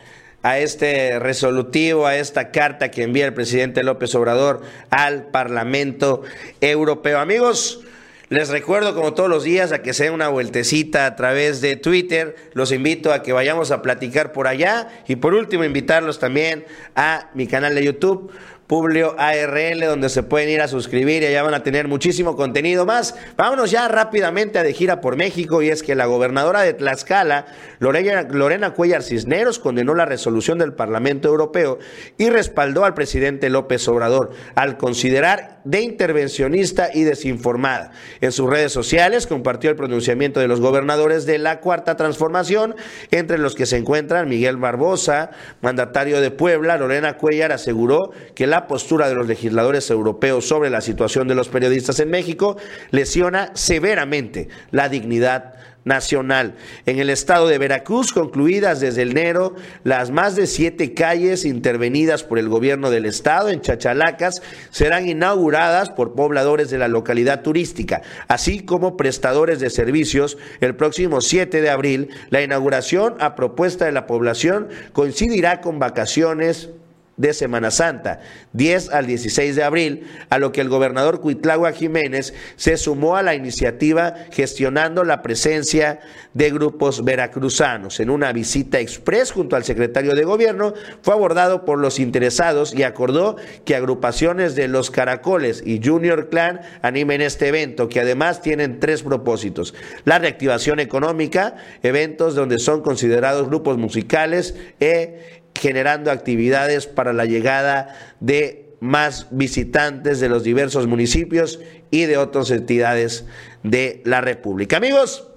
a 0.45 0.61
este 0.61 1.19
resolutivo, 1.19 2.07
a 2.07 2.15
esta 2.15 2.53
carta 2.53 2.93
que 2.93 3.03
envía 3.03 3.27
el 3.27 3.35
presidente 3.35 3.83
López 3.83 4.15
Obrador 4.15 4.63
al 4.91 5.25
Parlamento 5.33 6.23
Europeo. 6.61 7.19
Amigos, 7.19 7.81
les 8.29 8.49
recuerdo 8.51 8.95
como 8.95 9.15
todos 9.15 9.29
los 9.29 9.43
días 9.43 9.73
a 9.73 9.83
que 9.83 9.93
se 9.93 10.05
den 10.05 10.13
una 10.13 10.29
vueltecita 10.29 11.05
a 11.07 11.17
través 11.17 11.61
de 11.61 11.75
Twitter. 11.75 12.37
Los 12.53 12.71
invito 12.71 13.13
a 13.13 13.25
que 13.25 13.33
vayamos 13.33 13.73
a 13.73 13.83
platicar 13.83 14.31
por 14.31 14.47
allá. 14.47 14.89
Y 15.09 15.17
por 15.17 15.35
último, 15.35 15.65
invitarlos 15.65 16.21
también 16.21 16.65
a 16.95 17.29
mi 17.35 17.49
canal 17.49 17.75
de 17.75 17.85
YouTube 17.85 18.31
Publio 18.69 19.17
ARL, 19.19 19.81
donde 19.81 20.11
se 20.11 20.23
pueden 20.23 20.51
ir 20.51 20.61
a 20.61 20.69
suscribir 20.69 21.23
y 21.23 21.27
allá 21.27 21.43
van 21.43 21.55
a 21.55 21.63
tener 21.63 21.89
muchísimo 21.89 22.37
contenido 22.37 22.85
más. 22.85 23.15
Vámonos 23.39 23.71
ya 23.71 23.89
rápidamente 23.89 24.59
a 24.59 24.63
de 24.63 24.75
gira 24.75 25.01
por 25.01 25.17
México 25.17 25.63
y 25.63 25.71
es 25.71 25.83
que 25.83 25.95
la 25.95 26.05
gobernadora 26.05 26.61
de 26.61 26.75
Tlaxcala, 26.75 27.47
Lorena, 27.79 28.23
Lorena 28.31 28.75
Cuellar 28.75 29.03
Cisneros, 29.03 29.59
condenó 29.59 29.95
la 29.95 30.05
resolución 30.05 30.59
del 30.59 30.75
Parlamento 30.75 31.29
Europeo 31.29 31.79
y 32.19 32.29
respaldó 32.29 32.85
al 32.85 32.93
presidente 32.93 33.49
López 33.49 33.89
Obrador 33.89 34.33
al 34.55 34.77
considerar 34.77 35.61
de 35.65 35.81
intervencionista 35.81 36.91
y 36.93 37.05
desinformada. 37.05 37.93
En 38.21 38.33
sus 38.33 38.51
redes 38.51 38.73
sociales 38.73 39.27
compartió 39.27 39.71
el 39.71 39.77
pronunciamiento 39.77 40.41
de 40.41 40.49
los 40.49 40.61
gobernadores 40.61 41.27
de 41.27 41.39
la 41.39 41.61
Cuarta 41.61 41.97
Transformación, 41.97 42.75
entre 43.11 43.39
los 43.39 43.55
que 43.55 43.67
se 43.67 43.77
encuentran 43.77 44.29
Miguel 44.29 44.57
Barbosa, 44.57 45.31
mandatario 45.61 46.21
de 46.21 46.31
Puebla, 46.31 46.77
Lorena 46.77 47.17
Cuellar 47.17 47.53
aseguró 47.53 48.11
que 48.35 48.47
la 48.47 48.58
la 48.59 48.67
postura 48.67 49.09
de 49.09 49.15
los 49.15 49.29
legisladores 49.29 49.89
europeos 49.89 50.49
sobre 50.49 50.69
la 50.69 50.81
situación 50.81 51.29
de 51.29 51.37
los 51.37 51.49
periodistas 51.49 52.01
en 52.01 52.11
México 52.11 52.57
lesiona 52.91 53.53
severamente 53.55 54.49
la 54.73 54.89
dignidad 54.89 55.55
nacional. 55.85 56.57
En 56.85 56.99
el 56.99 57.09
estado 57.09 57.47
de 57.47 57.57
Veracruz, 57.57 58.13
concluidas 58.13 58.81
desde 58.81 59.03
enero 59.03 59.55
las 59.85 60.11
más 60.11 60.35
de 60.35 60.49
siete 60.49 60.93
calles 60.93 61.45
intervenidas 61.45 62.25
por 62.25 62.41
el 62.41 62.49
gobierno 62.49 62.91
del 62.91 63.07
estado 63.07 63.49
en 63.49 63.61
Chachalacas 63.61 64.43
serán 64.71 65.09
inauguradas 65.09 65.91
por 65.91 66.17
pobladores 66.17 66.69
de 66.69 66.79
la 66.79 66.89
localidad 66.89 67.43
turística, 67.43 68.03
así 68.27 68.65
como 68.65 68.97
prestadores 68.97 69.61
de 69.61 69.71
servicios. 69.71 70.37
El 70.61 70.75
próximo 70.75 71.21
7 71.21 71.61
de 71.61 71.71
abril, 71.71 72.09
la 72.31 72.43
inauguración 72.43 73.15
a 73.21 73.37
propuesta 73.37 73.85
de 73.85 73.93
la 73.93 74.09
población 74.09 74.67
coincidirá 74.93 75.61
con 75.61 75.79
vacaciones 75.79 76.71
de 77.19 77.35
Semana 77.35 77.71
Santa, 77.71 78.21
10 78.55 78.91
al 78.91 79.07
16 79.07 79.57
de 79.57 79.65
abril, 79.65 80.07
a 80.31 80.39
lo 80.39 80.53
que 80.53 80.63
el 80.63 80.69
gobernador 80.69 81.21
Cuitlagua 81.21 81.73
Jiménez 81.73 82.33
se 82.57 82.77
sumó 82.77 83.17
a 83.17 83.23
la 83.23 83.35
iniciativa 83.35 84.15
gestionando 84.31 85.05
la 85.05 85.21
presencia 85.21 86.01
de 86.35 86.51
grupos 86.51 87.05
veracruzanos. 87.05 88.01
En 88.01 88.11
una 88.11 88.33
visita 88.33 88.79
express 88.81 89.33
junto 89.33 89.57
al 89.57 89.65
secretario 89.65 90.15
de 90.15 90.25
gobierno, 90.25 90.75
fue 91.03 91.15
abordado 91.15 91.65
por 91.65 91.79
los 91.79 91.99
interesados 91.99 92.75
y 92.75 92.85
acordó 92.85 93.37
que 93.65 93.75
agrupaciones 93.75 94.55
de 94.55 94.69
los 94.69 94.91
Caracoles 94.91 95.63
y 95.67 95.81
Junior 95.85 96.29
Clan 96.29 96.61
animen 96.83 97.21
este 97.21 97.49
evento, 97.49 97.89
que 97.89 98.01
además 98.01 98.41
tienen 98.41 98.79
tres 98.79 99.03
propósitos. 99.03 99.75
La 100.05 100.19
reactivación 100.19 100.81
económica, 100.81 101.57
eventos 101.83 102.35
donde 102.35 102.59
son 102.59 102.83
considerados 102.83 103.49
grupos 103.49 103.77
musicales 103.77 104.55
e 104.79 105.38
generando 105.59 106.11
actividades 106.11 106.87
para 106.87 107.13
la 107.13 107.25
llegada 107.25 107.95
de 108.21 108.77
más 108.81 109.27
visitantes 109.31 110.21
de 110.21 110.29
los 110.29 110.45
diversos 110.45 110.87
municipios 110.87 111.61
y 111.91 112.05
de 112.05 112.17
otras 112.17 112.51
entidades 112.51 113.25
de 113.63 114.03
la 114.05 114.21
República. 114.21 114.77
Amigos, 114.77 115.29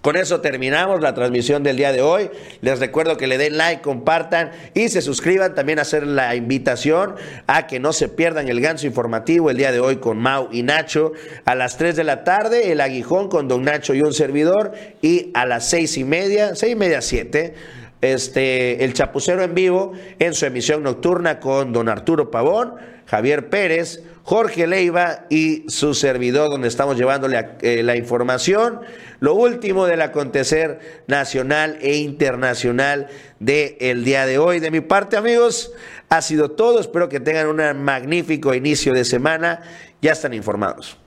con 0.00 0.16
eso 0.16 0.40
terminamos 0.40 1.00
la 1.00 1.12
transmisión 1.12 1.64
del 1.64 1.76
día 1.76 1.92
de 1.92 2.02
hoy. 2.02 2.30
Les 2.60 2.78
recuerdo 2.78 3.16
que 3.16 3.26
le 3.26 3.36
den 3.36 3.56
like, 3.56 3.82
compartan 3.82 4.52
y 4.74 4.88
se 4.90 5.02
suscriban. 5.02 5.54
También 5.54 5.80
hacer 5.80 6.06
la 6.06 6.36
invitación 6.36 7.16
a 7.48 7.66
que 7.66 7.80
no 7.80 7.92
se 7.92 8.08
pierdan 8.08 8.48
el 8.48 8.60
ganso 8.60 8.86
informativo 8.86 9.50
el 9.50 9.56
día 9.56 9.72
de 9.72 9.80
hoy 9.80 9.96
con 9.96 10.18
Mau 10.18 10.48
y 10.52 10.62
Nacho. 10.62 11.12
A 11.44 11.56
las 11.56 11.76
3 11.78 11.96
de 11.96 12.04
la 12.04 12.22
tarde, 12.22 12.70
el 12.70 12.80
aguijón 12.80 13.28
con 13.28 13.48
Don 13.48 13.64
Nacho 13.64 13.92
y 13.92 14.02
un 14.02 14.14
servidor. 14.14 14.72
Y 15.02 15.30
a 15.34 15.46
las 15.46 15.68
seis 15.68 15.98
y 15.98 16.04
media, 16.04 16.54
seis 16.54 16.72
y 16.72 16.76
media, 16.76 17.02
siete 17.02 17.54
este, 18.00 18.84
el 18.84 18.94
Chapucero 18.94 19.42
en 19.42 19.54
vivo 19.54 19.92
en 20.18 20.34
su 20.34 20.46
emisión 20.46 20.82
nocturna 20.82 21.40
con 21.40 21.72
don 21.72 21.88
Arturo 21.88 22.30
Pavón, 22.30 22.74
Javier 23.06 23.48
Pérez, 23.48 24.02
Jorge 24.22 24.66
Leiva 24.66 25.24
y 25.30 25.64
su 25.68 25.94
servidor, 25.94 26.50
donde 26.50 26.68
estamos 26.68 26.98
llevándole 26.98 27.48
eh, 27.62 27.82
la 27.82 27.96
información, 27.96 28.80
lo 29.20 29.34
último 29.34 29.86
del 29.86 30.02
acontecer 30.02 31.02
nacional 31.06 31.78
e 31.80 31.96
internacional 31.96 33.08
del 33.40 33.76
el 33.80 34.04
día 34.04 34.26
de 34.26 34.36
hoy. 34.36 34.60
De 34.60 34.70
mi 34.70 34.82
parte, 34.82 35.16
amigos, 35.16 35.72
ha 36.10 36.20
sido 36.20 36.50
todo. 36.50 36.78
Espero 36.78 37.08
que 37.08 37.20
tengan 37.20 37.46
un 37.46 37.82
magnífico 37.82 38.52
inicio 38.52 38.92
de 38.92 39.06
semana. 39.06 39.62
Ya 40.02 40.12
están 40.12 40.34
informados. 40.34 40.98